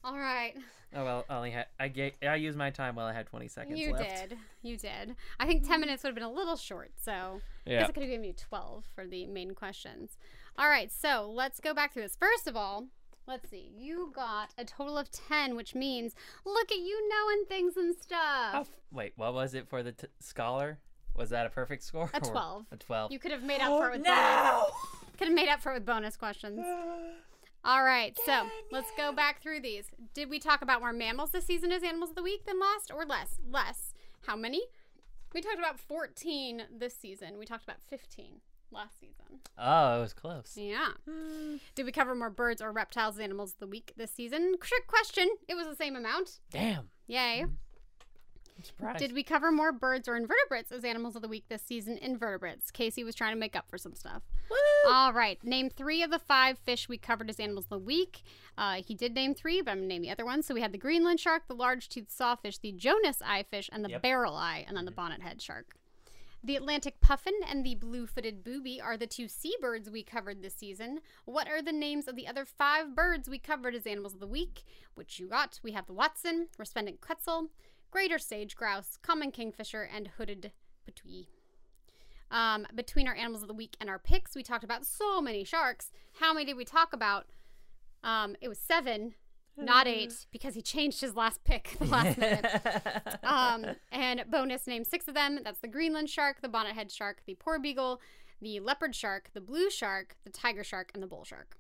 All 0.04 0.18
right. 0.18 0.54
Oh 0.94 1.06
well, 1.06 1.26
I 1.30 1.36
only 1.38 1.52
had 1.52 1.68
I 1.80 1.88
get 1.88 2.16
I 2.22 2.36
used 2.36 2.58
my 2.58 2.70
time 2.70 2.96
while 2.96 3.06
I 3.06 3.14
had 3.14 3.28
twenty 3.28 3.48
seconds 3.48 3.80
you 3.80 3.94
left. 3.94 4.30
did. 4.30 4.38
You 4.62 4.76
did. 4.78 5.16
I 5.40 5.46
think 5.48 5.66
10 5.66 5.80
minutes 5.80 6.04
would 6.04 6.10
have 6.10 6.16
been 6.16 6.24
a 6.24 6.32
little 6.32 6.58
short, 6.58 6.92
so 7.02 7.42
I 7.66 7.70
Yeah. 7.70 7.80
guess 7.80 7.90
I 7.90 7.92
could 7.94 8.04
have 8.04 8.10
given 8.12 8.26
you 8.26 8.34
12 8.34 8.84
for 8.94 9.08
the 9.08 9.26
main 9.28 9.54
questions. 9.54 10.18
All 10.58 10.68
right, 10.68 10.92
so 10.92 11.32
let's 11.34 11.60
go 11.62 11.74
back 11.74 11.94
through 11.94 12.04
this. 12.04 12.18
First 12.20 12.48
of 12.48 12.56
all, 12.58 12.88
let's 13.26 13.50
see. 13.50 13.72
You 13.78 14.12
got 14.14 14.54
a 14.58 14.66
total 14.66 14.98
of 14.98 15.10
10, 15.12 15.56
which 15.56 15.74
means 15.76 16.14
look 16.46 16.72
at 16.72 16.78
you 16.80 17.10
knowing 17.10 17.46
things 17.46 17.78
and 17.78 17.96
stuff. 17.96 18.54
f- 18.56 18.68
wait, 18.92 19.14
what 19.16 19.34
was 19.34 19.54
it 19.54 19.68
for 19.70 19.82
the 19.82 19.94
t- 19.94 20.08
scholar? 20.20 20.80
Was 21.18 21.30
that 21.32 21.46
a 21.46 21.50
perfect 21.50 21.84
score? 21.84 22.10
A 22.14 22.18
or- 22.18 22.32
12. 22.32 22.66
A 22.72 22.78
twelve. 22.78 23.12
You 23.12 23.20
could 23.20 23.32
have 23.32 23.44
made 23.44 23.60
up 23.60 23.72
oh, 23.72 23.80
for 23.80 23.90
it 23.90 23.94
with 23.94 24.04
bonus. 24.06 24.20
no! 24.20 24.68
Could 25.18 25.28
have 25.28 25.36
made 25.36 25.50
up 25.50 25.62
for 25.62 25.72
it 25.72 25.76
with 25.76 25.86
bonus 25.86 26.16
questions. 26.16 26.60
All 27.66 27.84
right, 27.84 28.18
so 28.26 28.44
let's 28.72 28.92
go 28.96 29.12
back 29.12 29.42
through 29.42 29.60
these. 29.62 29.86
Did 30.14 30.30
we 30.30 30.40
talk 30.40 30.62
about 30.62 30.80
more 30.80 30.94
mammals 30.94 31.32
this 31.32 31.46
season 31.46 31.72
as 31.72 31.84
animals 31.84 32.12
of 32.12 32.16
the 32.16 32.24
week 32.24 32.46
than 32.46 32.60
last, 32.60 32.92
or 32.94 33.04
less? 33.04 33.40
Less. 33.50 33.94
How 34.26 34.36
many? 34.38 34.62
We 35.34 35.42
talked 35.42 35.58
about 35.60 35.80
14 35.80 36.64
this 36.78 36.96
season. 36.96 37.38
We 37.38 37.46
talked 37.46 37.64
about 37.64 37.82
15 37.90 38.40
last 38.72 39.00
season. 39.00 39.40
Oh, 39.58 39.98
it 39.98 40.02
was 40.02 40.14
close. 40.14 40.54
Yeah. 40.56 40.92
Hmm. 41.10 41.56
Did 41.76 41.86
we 41.86 41.92
cover 41.92 42.16
more 42.16 42.30
birds 42.30 42.62
or 42.62 42.72
reptiles 42.72 43.16
as 43.16 43.22
animals 43.22 43.54
of 43.54 43.60
the 43.60 43.68
week 43.68 43.94
this 43.98 44.12
season? 44.12 44.56
Trick 44.62 44.88
question. 44.88 45.28
It 45.48 45.56
was 45.56 45.68
the 45.68 45.76
same 45.76 45.96
amount. 45.96 46.40
Damn. 46.52 46.90
Yay. 47.08 47.42
I'm 47.42 47.58
surprised. 48.64 49.00
Did 49.00 49.14
we 49.14 49.24
cover 49.24 49.52
more 49.52 49.72
birds 49.72 50.08
or 50.08 50.16
invertebrates 50.16 50.72
as 50.72 50.84
animals 50.84 51.16
of 51.16 51.22
the 51.22 51.28
week 51.28 51.46
this 51.50 51.62
season? 51.62 51.98
Invertebrates. 51.98 52.72
Casey 52.72 53.04
was 53.04 53.16
trying 53.16 53.34
to 53.34 53.40
make 53.40 53.56
up 53.56 53.70
for 53.70 53.78
some 53.78 53.94
stuff. 53.96 54.24
Woo! 54.50 54.92
All 54.92 55.14
right. 55.14 55.44
Name 55.44 55.70
three 55.70 56.02
of 56.04 56.12
the 56.12 56.20
five 56.20 56.58
fish 56.58 56.88
we 56.90 56.98
covered 56.98 57.30
as 57.30 57.40
animals 57.40 57.66
of 57.66 57.70
the 57.70 57.78
week. 57.80 58.24
Uh, 58.58 58.82
he 58.86 58.96
did 58.96 59.14
name 59.14 59.34
three, 59.36 59.62
but 59.62 59.72
I'm 59.72 59.78
going 59.78 59.90
to 59.90 59.94
name 59.96 60.02
the 60.02 60.12
other 60.12 60.26
ones. 60.26 60.46
So 60.46 60.54
we 60.54 60.62
had 60.62 60.72
the 60.72 60.78
Greenland 60.78 61.20
shark, 61.20 61.48
the 61.48 61.56
large 61.56 61.90
toothed 61.90 62.12
sawfish, 62.12 62.58
the 62.58 62.72
Jonas 62.72 63.22
eye 63.24 63.44
fish, 63.50 63.70
and 63.72 63.84
the 63.86 63.90
Yep. 63.90 64.02
barrel 64.02 64.36
eye, 64.36 64.66
and 64.68 64.76
then 64.78 64.86
the 64.86 64.92
bonnet 64.92 65.22
head 65.22 65.42
shark. 65.42 65.76
The 66.44 66.56
Atlantic 66.56 67.02
puffin 67.02 67.34
and 67.50 67.66
the 67.66 67.76
blue 67.76 68.06
footed 68.06 68.44
booby 68.44 68.80
are 68.80 68.96
the 68.96 69.08
two 69.08 69.28
seabirds 69.28 69.90
we 69.90 70.04
covered 70.04 70.42
this 70.42 70.54
season. 70.54 71.00
What 71.26 71.48
are 71.50 71.62
the 71.64 71.72
names 71.74 72.08
of 72.08 72.16
the 72.16 72.28
other 72.28 72.46
five 72.46 72.96
birds 72.96 73.28
we 73.28 73.40
covered 73.40 73.74
as 73.76 73.88
animals 73.88 74.14
of 74.14 74.20
the 74.20 74.28
week? 74.28 74.64
Which 74.94 75.20
you 75.20 75.28
got? 75.28 75.60
We 75.64 75.72
have 75.74 75.88
the 75.88 75.94
hoatzin, 75.94 76.46
resplendent 76.58 77.02
quetzal, 77.02 77.50
greater 77.92 78.20
sage 78.20 78.56
grouse, 78.56 78.98
common 79.02 79.32
kingfisher, 79.32 79.84
and 79.84 80.10
hooded 80.18 80.52
pitohui. 80.88 81.28
Um, 82.30 82.68
between 82.76 83.08
our 83.08 83.16
animals 83.16 83.42
of 83.42 83.48
the 83.48 83.54
week 83.54 83.78
and 83.80 83.90
our 83.90 84.00
picks, 84.00 84.36
we 84.36 84.44
talked 84.44 84.64
about 84.64 84.86
so 84.86 85.22
many 85.22 85.44
sharks. 85.44 85.92
How 86.20 86.34
many 86.34 86.46
did 86.46 86.58
we 86.58 86.66
talk 86.66 86.94
about? 86.94 87.26
Um, 88.04 88.36
it 88.42 88.50
was 88.50 88.60
seven, 88.60 89.14
not 89.56 89.88
eight, 89.88 90.26
because 90.32 90.54
he 90.54 90.62
changed 90.62 91.02
his 91.02 91.16
last 91.16 91.44
pick 91.44 91.76
the 91.80 91.86
last 91.86 92.18
minute. 92.18 92.46
Um, 93.24 93.66
and 93.92 94.24
bonus 94.30 94.68
name 94.68 94.84
six 94.84 95.08
of 95.08 95.14
them. 95.14 95.40
That's 95.44 95.60
the 95.60 95.68
Greenland 95.68 96.10
shark, 96.10 96.42
the 96.42 96.48
bonnethead 96.48 96.92
shark, 96.92 97.24
the 97.26 97.36
porbeagle, 97.36 98.00
the 98.42 98.60
leopard 98.60 98.96
shark, 98.96 99.32
the 99.34 99.42
blue 99.42 99.70
shark, 99.70 100.16
the 100.24 100.30
tiger 100.30 100.64
shark, 100.64 100.92
and 100.94 101.04
the 101.04 101.08
bull 101.08 101.24
shark. 101.26 101.58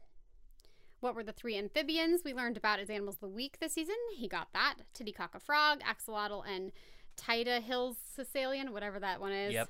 What 1.07 1.15
were 1.15 1.23
the 1.23 1.31
three 1.31 1.57
amphibians 1.57 2.23
we 2.25 2.33
learned 2.33 2.57
about 2.57 2.81
as 2.81 2.89
animals 2.89 3.15
of 3.15 3.21
the 3.21 3.29
week 3.29 3.59
this 3.61 3.71
season? 3.71 3.95
He 4.13 4.27
got 4.27 4.49
that. 4.51 4.75
Titicaca 4.93 5.39
frog, 5.39 5.79
axolotl, 5.79 6.43
and 6.45 6.73
Taita 7.15 7.61
Hills 7.63 7.95
caecilian, 8.13 8.73
whatever 8.73 8.99
that 8.99 9.21
one 9.21 9.31
is. 9.31 9.53
Yep. 9.53 9.69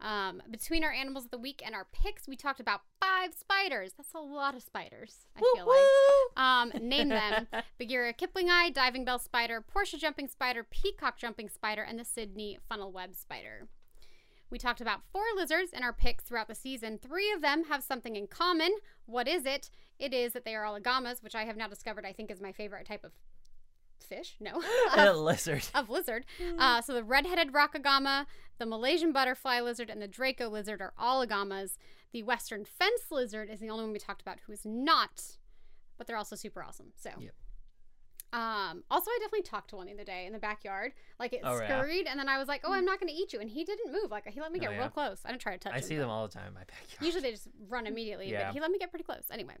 Um, 0.00 0.42
between 0.50 0.82
our 0.82 0.90
animals 0.90 1.26
of 1.26 1.30
the 1.30 1.38
week 1.38 1.62
and 1.64 1.72
our 1.72 1.86
picks, 1.92 2.26
we 2.26 2.34
talked 2.34 2.58
about 2.58 2.80
five 3.00 3.32
spiders. 3.32 3.92
That's 3.96 4.12
a 4.14 4.18
lot 4.18 4.56
of 4.56 4.62
spiders, 4.64 5.28
I 5.36 5.40
feel 5.54 5.68
like. 5.68 6.44
Um, 6.44 6.72
name 6.82 7.10
them 7.10 7.46
Bagheera 7.78 8.12
Kiplingi, 8.12 8.74
diving 8.74 9.04
bell 9.04 9.20
spider, 9.20 9.60
Portia 9.60 9.98
jumping 9.98 10.26
spider, 10.26 10.66
peacock 10.68 11.16
jumping 11.16 11.48
spider, 11.48 11.82
and 11.82 11.96
the 11.96 12.04
Sydney 12.04 12.58
funnel 12.68 12.90
web 12.90 13.14
spider. 13.14 13.68
We 14.50 14.58
talked 14.58 14.80
about 14.80 15.02
four 15.12 15.24
lizards 15.34 15.72
in 15.72 15.82
our 15.82 15.92
picks 15.92 16.24
throughout 16.24 16.48
the 16.48 16.54
season. 16.54 16.98
Three 16.98 17.32
of 17.32 17.42
them 17.42 17.64
have 17.64 17.82
something 17.82 18.14
in 18.14 18.26
common. 18.26 18.76
What 19.06 19.26
is 19.26 19.44
it? 19.44 19.70
It 19.98 20.14
is 20.14 20.32
that 20.32 20.44
they 20.44 20.54
are 20.54 20.64
all 20.64 20.78
agamas, 20.80 21.22
which 21.22 21.34
I 21.34 21.44
have 21.44 21.56
now 21.56 21.68
discovered 21.68 22.04
I 22.04 22.12
think 22.12 22.30
is 22.30 22.40
my 22.40 22.52
favorite 22.52 22.86
type 22.86 23.04
of 23.04 23.12
fish. 24.06 24.36
No. 24.40 24.62
a 24.96 25.12
lizard. 25.12 25.66
of 25.74 25.90
lizard. 25.90 26.26
Uh, 26.58 26.80
so 26.80 26.94
the 26.94 27.02
red-headed 27.02 27.52
rock 27.52 27.74
agama, 27.74 28.26
the 28.58 28.66
Malaysian 28.66 29.12
butterfly 29.12 29.60
lizard, 29.60 29.90
and 29.90 30.00
the 30.00 30.08
Draco 30.08 30.48
lizard 30.48 30.80
are 30.80 30.92
all 30.98 31.26
agamas. 31.26 31.76
The 32.12 32.22
western 32.22 32.64
fence 32.64 33.10
lizard 33.10 33.50
is 33.50 33.60
the 33.60 33.68
only 33.68 33.84
one 33.84 33.92
we 33.92 33.98
talked 33.98 34.22
about 34.22 34.38
who 34.46 34.52
is 34.52 34.64
not, 34.64 35.22
but 35.98 36.06
they're 36.06 36.16
also 36.16 36.36
super 36.36 36.62
awesome. 36.62 36.92
So. 36.96 37.10
Yep. 37.18 37.34
Um, 38.32 38.82
also, 38.90 39.10
I 39.10 39.18
definitely 39.20 39.42
talked 39.42 39.70
to 39.70 39.76
one 39.76 39.86
the 39.86 39.92
other 39.94 40.04
day 40.04 40.26
in 40.26 40.32
the 40.32 40.38
backyard. 40.38 40.92
Like 41.18 41.32
it 41.32 41.40
Oh, 41.44 41.58
yeah? 41.58 41.66
scurried, 41.66 42.06
and 42.06 42.18
then 42.18 42.28
I 42.28 42.38
was 42.38 42.48
like, 42.48 42.62
"Oh, 42.64 42.72
I'm 42.72 42.84
not 42.84 43.00
going 43.00 43.08
to 43.12 43.14
eat 43.18 43.32
you," 43.32 43.40
and 43.40 43.48
he 43.48 43.64
didn't 43.64 43.92
move. 43.92 44.10
Like 44.10 44.26
he 44.28 44.40
let 44.40 44.52
me 44.52 44.58
Oh, 44.58 44.62
get 44.62 44.72
yeah? 44.72 44.78
real 44.78 44.88
close. 44.90 45.20
I 45.24 45.30
didn't 45.30 45.42
try 45.42 45.52
to 45.52 45.58
touch 45.58 45.72
I 45.72 45.76
him. 45.78 45.82
see 45.84 45.96
them 45.96 46.10
all 46.10 46.26
the 46.26 46.32
time 46.34 46.48
in 46.48 46.54
my 46.54 46.60
backyard. 46.60 47.00
Usually 47.02 47.22
they 47.22 47.30
just 47.30 47.48
run 47.68 47.86
immediately, 47.86 48.30
Yeah. 48.30 48.46
but 48.48 48.54
he 48.54 48.60
let 48.60 48.70
me 48.70 48.78
get 48.78 48.90
pretty 48.90 49.04
close. 49.04 49.24
Anyway, 49.30 49.54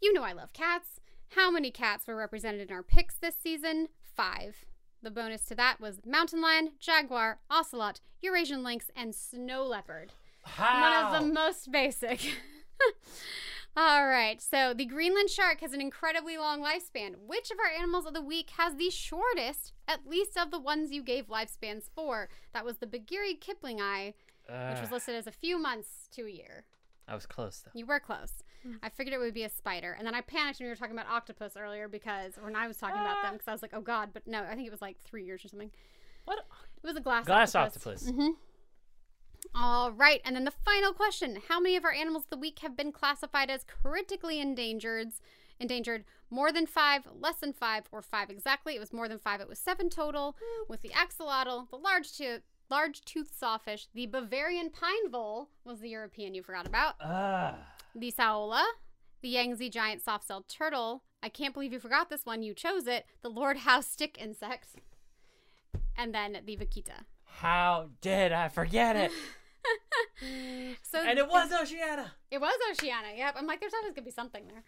you 0.00 0.12
know 0.12 0.22
I 0.22 0.32
love 0.32 0.52
cats. 0.52 1.00
How 1.30 1.50
many 1.50 1.70
cats 1.70 2.06
were 2.06 2.16
represented 2.16 2.70
in 2.70 2.74
our 2.74 2.82
picks 2.82 3.16
this 3.16 3.34
season? 3.40 3.88
Five. 4.16 4.64
The 5.02 5.10
bonus 5.10 5.44
to 5.46 5.54
that 5.56 5.80
was 5.80 6.00
mountain 6.04 6.40
lion, 6.40 6.72
jaguar, 6.78 7.40
ocelot, 7.50 8.00
Eurasian 8.22 8.62
lynx, 8.62 8.90
and 8.96 9.14
snow 9.14 9.64
leopard. 9.64 10.12
How? 10.44 10.80
One 11.10 11.14
of 11.14 11.20
the 11.28 11.32
most 11.34 11.70
basic. 11.70 12.20
All 13.76 14.06
right, 14.06 14.42
so 14.42 14.74
the 14.74 14.84
Greenland 14.84 15.30
shark 15.30 15.60
has 15.60 15.72
an 15.72 15.80
incredibly 15.80 16.36
long 16.36 16.60
lifespan. 16.60 17.14
Which 17.26 17.50
of 17.50 17.58
our 17.58 17.70
animals 17.78 18.04
of 18.04 18.14
the 18.14 18.20
week 18.20 18.50
has 18.58 18.74
the 18.74 18.90
shortest, 18.90 19.72
at 19.86 20.06
least 20.06 20.36
of 20.36 20.50
the 20.50 20.58
ones 20.58 20.90
you 20.92 21.02
gave 21.02 21.28
lifespans 21.28 21.84
for? 21.94 22.28
That 22.52 22.64
was 22.64 22.78
the 22.78 22.86
Bagheera 22.86 23.34
Kiplingi, 23.40 24.14
which 24.48 24.80
was 24.80 24.90
listed 24.90 25.14
as 25.14 25.26
a 25.26 25.32
few 25.32 25.56
months 25.58 26.08
to 26.12 26.26
a 26.26 26.30
year. 26.30 26.64
I 27.06 27.14
was 27.14 27.26
close 27.26 27.62
though. 27.64 27.70
You 27.74 27.86
were 27.86 28.00
close. 28.00 28.42
I 28.82 28.88
figured 28.88 29.14
it 29.14 29.18
would 29.18 29.34
be 29.34 29.44
a 29.44 29.48
spider, 29.48 29.94
and 29.96 30.06
then 30.06 30.14
I 30.14 30.20
panicked 30.20 30.58
when 30.60 30.66
we 30.66 30.70
were 30.70 30.76
talking 30.76 30.94
about 30.96 31.06
octopus 31.08 31.56
earlier 31.56 31.88
because 31.88 32.34
when 32.40 32.54
I 32.54 32.66
was 32.68 32.76
talking 32.76 33.00
about 33.00 33.22
them, 33.22 33.32
because 33.34 33.48
I 33.48 33.52
was 33.52 33.62
like, 33.62 33.72
"Oh 33.72 33.80
God!" 33.80 34.10
But 34.12 34.26
no, 34.26 34.42
I 34.42 34.54
think 34.54 34.66
it 34.66 34.70
was 34.70 34.82
like 34.82 35.00
three 35.00 35.24
years 35.24 35.44
or 35.44 35.48
something. 35.48 35.70
What? 36.24 36.38
It 36.38 36.86
was 36.86 36.96
a 36.96 37.00
glass 37.00 37.24
Glass 37.24 37.54
octopus. 37.54 38.06
octopus. 38.06 38.10
hmm 38.10 38.30
All 39.54 39.90
right, 39.92 40.20
and 40.24 40.36
then 40.36 40.44
the 40.44 40.50
final 40.50 40.92
question: 40.92 41.38
How 41.48 41.60
many 41.60 41.76
of 41.76 41.84
our 41.84 41.92
animals 41.92 42.24
of 42.24 42.30
the 42.30 42.36
week 42.38 42.60
have 42.60 42.76
been 42.76 42.92
classified 42.92 43.50
as 43.50 43.64
critically 43.64 44.40
endangered? 44.40 45.08
Endangered 45.58 46.04
more 46.30 46.52
than 46.52 46.66
five, 46.66 47.02
less 47.18 47.36
than 47.36 47.52
five, 47.52 47.84
or 47.92 48.00
five 48.00 48.30
exactly? 48.30 48.74
It 48.76 48.80
was 48.80 48.92
more 48.92 49.08
than 49.08 49.18
five. 49.18 49.40
It 49.40 49.48
was 49.48 49.58
seven 49.58 49.90
total, 49.90 50.36
with 50.68 50.80
the 50.82 50.90
axolotl, 50.90 51.68
the 51.70 51.76
large 51.76 52.12
tooth, 52.16 52.40
large 52.70 53.04
toothed 53.04 53.34
sawfish, 53.34 53.88
the 53.92 54.06
Bavarian 54.06 54.70
pine 54.70 55.10
vole 55.10 55.50
was 55.64 55.80
the 55.80 55.90
European 55.90 56.34
you 56.34 56.42
forgot 56.42 56.66
about 56.66 56.94
Ah. 57.00 57.56
the 57.94 58.10
Saola, 58.12 58.64
the 59.20 59.28
Yangtze 59.28 59.68
giant 59.68 60.02
soft-shelled 60.02 60.48
turtle. 60.48 61.02
I 61.22 61.28
can't 61.28 61.52
believe 61.52 61.72
you 61.74 61.80
forgot 61.80 62.08
this 62.08 62.24
one. 62.24 62.42
You 62.42 62.54
chose 62.54 62.86
it. 62.86 63.04
The 63.20 63.28
Lord 63.28 63.58
Howe 63.58 63.80
stick 63.82 64.16
insect. 64.18 64.76
And 65.96 66.14
then 66.14 66.38
the 66.46 66.56
Vaquita. 66.56 67.04
How 67.40 67.88
did 68.02 68.32
I 68.32 68.48
forget 68.48 68.96
it? 68.96 69.10
So 70.82 70.98
and 70.98 71.18
it 71.18 71.28
was 71.28 71.50
Oceana. 71.52 72.12
it 72.30 72.40
was 72.40 72.54
Oceania. 72.70 73.12
Yep. 73.16 73.34
I'm 73.38 73.46
like, 73.46 73.60
there's 73.60 73.72
always 73.74 73.92
gonna 73.94 74.04
be 74.04 74.10
something 74.10 74.44
there. 74.48 74.62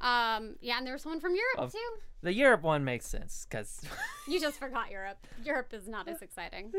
Um, 0.00 0.56
yeah, 0.60 0.78
and 0.78 0.86
there 0.86 0.94
was 0.94 1.04
one 1.06 1.20
from 1.20 1.34
Europe 1.34 1.70
too. 1.72 1.78
The 2.22 2.32
Europe 2.32 2.62
one 2.62 2.82
makes 2.84 3.06
sense 3.06 3.46
because 3.48 3.80
You 4.26 4.40
just 4.46 4.58
forgot 4.58 4.90
Europe. 4.90 5.26
Europe 5.44 5.72
is 5.74 5.86
not 5.88 6.08
as 6.08 6.20
exciting. 6.22 6.72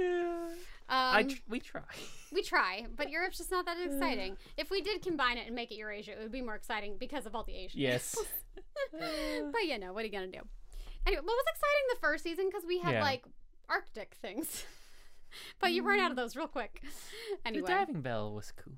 I 0.89 1.21
Um, 1.21 1.27
tr- 1.29 1.37
we 1.47 1.59
try. 1.59 1.81
we 2.31 2.41
try, 2.43 2.85
but 2.95 3.09
Europe's 3.09 3.37
just 3.37 3.51
not 3.51 3.65
that 3.65 3.77
exciting. 3.83 4.37
If 4.57 4.69
we 4.71 4.81
did 4.81 5.01
combine 5.01 5.37
it 5.37 5.45
and 5.47 5.55
make 5.55 5.71
it 5.71 5.75
Eurasia, 5.75 6.11
it 6.13 6.19
would 6.21 6.31
be 6.31 6.41
more 6.41 6.55
exciting 6.55 6.97
because 6.99 7.25
of 7.25 7.35
all 7.35 7.43
the 7.43 7.55
Asians. 7.55 7.75
Yes. 7.75 8.15
but 8.91 9.63
you 9.63 9.77
know, 9.79 9.93
what 9.93 10.03
are 10.03 10.07
you 10.07 10.11
gonna 10.11 10.27
do? 10.27 10.41
Anyway, 11.05 11.21
what 11.23 11.35
was 11.35 11.45
exciting 11.53 11.85
the 11.93 11.99
first 11.99 12.23
season 12.23 12.45
because 12.49 12.63
we 12.67 12.79
had 12.79 12.93
Yeah. 12.95 13.01
like 13.03 13.23
Arctic 13.69 14.15
things, 14.21 14.65
but 15.59 15.71
you 15.71 15.87
ran 15.87 15.99
out 15.99 16.11
of 16.11 16.17
those 16.17 16.35
real 16.35 16.47
quick. 16.47 16.81
Anyway, 17.45 17.61
The 17.61 17.67
diving 17.67 18.01
bell 18.01 18.33
was 18.33 18.51
cool. 18.51 18.73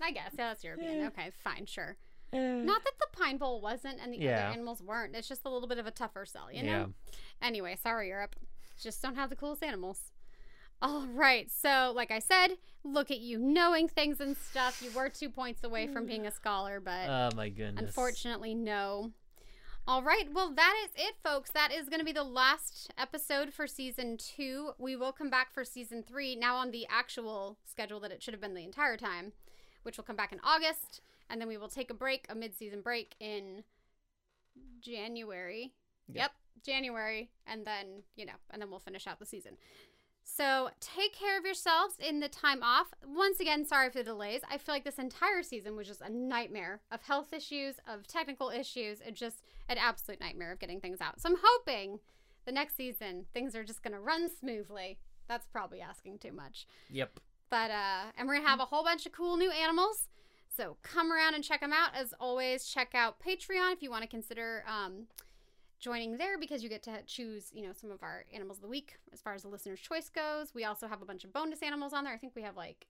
I 0.00 0.10
guess 0.10 0.30
yeah, 0.32 0.48
that's 0.48 0.64
European. 0.64 0.98
Yeah. 1.00 1.06
Okay, 1.08 1.30
fine, 1.42 1.66
sure. 1.66 1.96
Eh. 2.32 2.38
Not 2.38 2.84
that 2.84 2.92
the 2.98 3.06
pine 3.12 3.38
vole 3.38 3.60
wasn't 3.60 3.98
and 4.02 4.12
the 4.12 4.18
Yeah. 4.18 4.32
other 4.48 4.52
animals 4.54 4.82
weren't. 4.82 5.14
It's 5.16 5.28
just 5.28 5.42
a 5.44 5.48
little 5.48 5.68
bit 5.68 5.78
of 5.78 5.86
a 5.86 5.90
tougher 5.90 6.26
sell, 6.26 6.52
you 6.52 6.62
know. 6.62 6.92
Yeah. 7.40 7.46
Anyway, 7.46 7.76
sorry 7.82 8.08
Europe, 8.08 8.36
just 8.80 9.00
don't 9.00 9.14
have 9.14 9.30
the 9.30 9.36
coolest 9.36 9.62
animals. 9.62 10.12
All 10.82 11.06
right, 11.06 11.50
so 11.50 11.92
like 11.96 12.10
I 12.10 12.18
said, 12.18 12.48
look 12.84 13.10
at 13.10 13.20
you 13.20 13.38
knowing 13.38 13.88
things 13.88 14.20
and 14.20 14.36
stuff. 14.36 14.82
You 14.84 14.90
were 14.90 15.08
two 15.08 15.30
points 15.30 15.64
away 15.64 15.86
from 15.86 16.04
being 16.04 16.26
a 16.26 16.30
scholar, 16.40 16.80
but 16.80 17.08
Oh 17.08 17.30
my 17.34 17.48
goodness. 17.48 17.86
Unfortunately, 17.86 18.54
no. 18.54 19.12
All 19.88 20.02
right, 20.02 20.26
well, 20.32 20.52
that 20.52 20.74
is 20.84 20.90
it, 20.96 21.14
folks. 21.22 21.52
That 21.52 21.72
is 21.72 21.88
going 21.88 22.00
to 22.00 22.04
be 22.04 22.10
the 22.10 22.24
last 22.24 22.92
episode 22.98 23.54
for 23.54 23.68
season 23.68 24.16
two. 24.16 24.72
We 24.78 24.96
will 24.96 25.12
come 25.12 25.30
back 25.30 25.54
for 25.54 25.64
season 25.64 26.02
three 26.02 26.34
now 26.34 26.56
on 26.56 26.72
the 26.72 26.88
actual 26.90 27.56
schedule 27.64 28.00
that 28.00 28.10
it 28.10 28.20
should 28.20 28.34
have 28.34 28.40
been 28.40 28.54
the 28.54 28.64
entire 28.64 28.96
time, 28.96 29.32
which 29.84 29.96
will 29.96 30.02
come 30.02 30.16
back 30.16 30.32
in 30.32 30.40
August. 30.42 31.02
And 31.30 31.40
then 31.40 31.46
we 31.46 31.56
will 31.56 31.68
take 31.68 31.88
a 31.88 31.94
break, 31.94 32.26
a 32.28 32.34
mid 32.34 32.56
season 32.56 32.80
break 32.80 33.14
in 33.20 33.62
January. 34.80 35.72
Yep. 36.08 36.16
Yep, 36.16 36.30
January. 36.64 37.30
And 37.46 37.64
then, 37.64 38.02
you 38.16 38.26
know, 38.26 38.32
and 38.50 38.60
then 38.60 38.70
we'll 38.70 38.80
finish 38.80 39.06
out 39.06 39.20
the 39.20 39.26
season. 39.26 39.56
So 40.28 40.70
take 40.80 41.14
care 41.14 41.38
of 41.38 41.44
yourselves 41.44 41.94
in 42.00 42.18
the 42.18 42.28
time 42.28 42.60
off. 42.60 42.88
Once 43.06 43.38
again, 43.38 43.64
sorry 43.64 43.90
for 43.90 43.98
the 43.98 44.04
delays. 44.04 44.40
I 44.50 44.58
feel 44.58 44.74
like 44.74 44.84
this 44.84 44.98
entire 44.98 45.42
season 45.42 45.76
was 45.76 45.86
just 45.86 46.00
a 46.00 46.10
nightmare 46.10 46.80
of 46.90 47.00
health 47.02 47.32
issues, 47.32 47.76
of 47.88 48.08
technical 48.08 48.50
issues, 48.50 49.00
and 49.00 49.14
just 49.14 49.44
an 49.68 49.78
absolute 49.78 50.20
nightmare 50.20 50.50
of 50.50 50.58
getting 50.58 50.80
things 50.80 51.00
out. 51.00 51.20
So 51.20 51.30
I'm 51.30 51.36
hoping 51.40 52.00
the 52.44 52.50
next 52.52 52.76
season 52.76 53.26
things 53.32 53.54
are 53.54 53.62
just 53.62 53.84
gonna 53.84 54.00
run 54.00 54.28
smoothly. 54.28 54.98
That's 55.28 55.46
probably 55.46 55.80
asking 55.80 56.18
too 56.18 56.32
much. 56.32 56.66
Yep. 56.90 57.20
But 57.48 57.70
uh 57.70 58.10
and 58.18 58.26
we're 58.26 58.34
gonna 58.34 58.48
have 58.48 58.60
a 58.60 58.66
whole 58.66 58.82
bunch 58.82 59.06
of 59.06 59.12
cool 59.12 59.36
new 59.36 59.52
animals. 59.52 60.08
So 60.54 60.76
come 60.82 61.12
around 61.12 61.34
and 61.34 61.44
check 61.44 61.60
them 61.60 61.72
out. 61.72 61.90
As 61.94 62.12
always, 62.18 62.66
check 62.66 62.94
out 62.94 63.20
Patreon 63.20 63.72
if 63.72 63.82
you 63.82 63.90
want 63.90 64.02
to 64.02 64.08
consider 64.08 64.64
um 64.66 65.06
joining 65.78 66.16
there 66.16 66.38
because 66.38 66.62
you 66.62 66.68
get 66.68 66.82
to 66.84 67.02
choose, 67.06 67.50
you 67.54 67.62
know, 67.62 67.72
some 67.72 67.90
of 67.90 68.02
our 68.02 68.24
animals 68.32 68.58
of 68.58 68.62
the 68.62 68.68
week 68.68 68.96
as 69.12 69.20
far 69.20 69.34
as 69.34 69.42
the 69.42 69.48
listener's 69.48 69.80
choice 69.80 70.08
goes. 70.08 70.54
We 70.54 70.64
also 70.64 70.88
have 70.88 71.02
a 71.02 71.04
bunch 71.04 71.24
of 71.24 71.32
bonus 71.32 71.62
animals 71.62 71.92
on 71.92 72.04
there. 72.04 72.12
I 72.12 72.18
think 72.18 72.34
we 72.34 72.42
have 72.42 72.56
like 72.56 72.86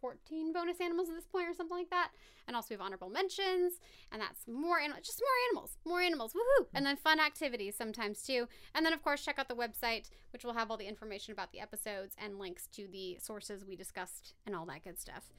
14 0.00 0.52
bonus 0.52 0.82
animals 0.82 1.08
at 1.08 1.14
this 1.14 1.24
point 1.24 1.48
or 1.48 1.54
something 1.54 1.76
like 1.76 1.88
that. 1.88 2.10
And 2.46 2.54
also 2.54 2.66
we 2.70 2.74
have 2.74 2.84
honorable 2.84 3.08
mentions 3.08 3.80
and 4.12 4.20
that's 4.20 4.46
more 4.46 4.78
animals, 4.78 5.06
just 5.06 5.22
more 5.22 5.48
animals, 5.50 5.78
more 5.86 6.00
animals. 6.02 6.34
Woohoo! 6.34 6.64
Mm. 6.64 6.68
And 6.74 6.86
then 6.86 6.96
fun 6.96 7.18
activities 7.18 7.74
sometimes 7.74 8.20
too. 8.20 8.46
And 8.74 8.84
then 8.84 8.92
of 8.92 9.02
course 9.02 9.24
check 9.24 9.38
out 9.38 9.48
the 9.48 9.54
website 9.54 10.10
which 10.30 10.44
will 10.44 10.52
have 10.52 10.70
all 10.70 10.76
the 10.76 10.86
information 10.86 11.32
about 11.32 11.52
the 11.52 11.60
episodes 11.60 12.16
and 12.22 12.38
links 12.38 12.66
to 12.74 12.86
the 12.86 13.16
sources 13.18 13.64
we 13.64 13.76
discussed 13.76 14.34
and 14.44 14.54
all 14.54 14.66
that 14.66 14.84
good 14.84 15.00
stuff. 15.00 15.30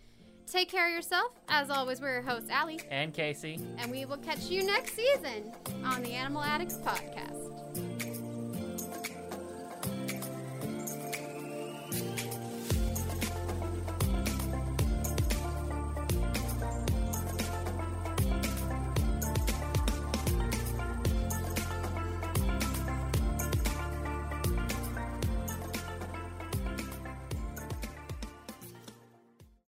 Take 0.52 0.70
care 0.70 0.88
of 0.88 0.94
yourself. 0.94 1.32
As 1.50 1.70
always, 1.70 2.00
we're 2.00 2.14
your 2.14 2.22
hosts, 2.22 2.50
Allie, 2.50 2.80
And 2.92 3.14
Casey. 3.14 3.60
and 3.78 3.90
we 3.92 4.06
will 4.06 4.18
catch 4.18 4.46
you 4.46 4.64
next 4.64 4.96
season 4.96 5.52
on 5.84 6.02
the 6.04 6.12
Animal 6.14 6.44
Addicts 6.44 6.78
Podcast. 6.78 7.95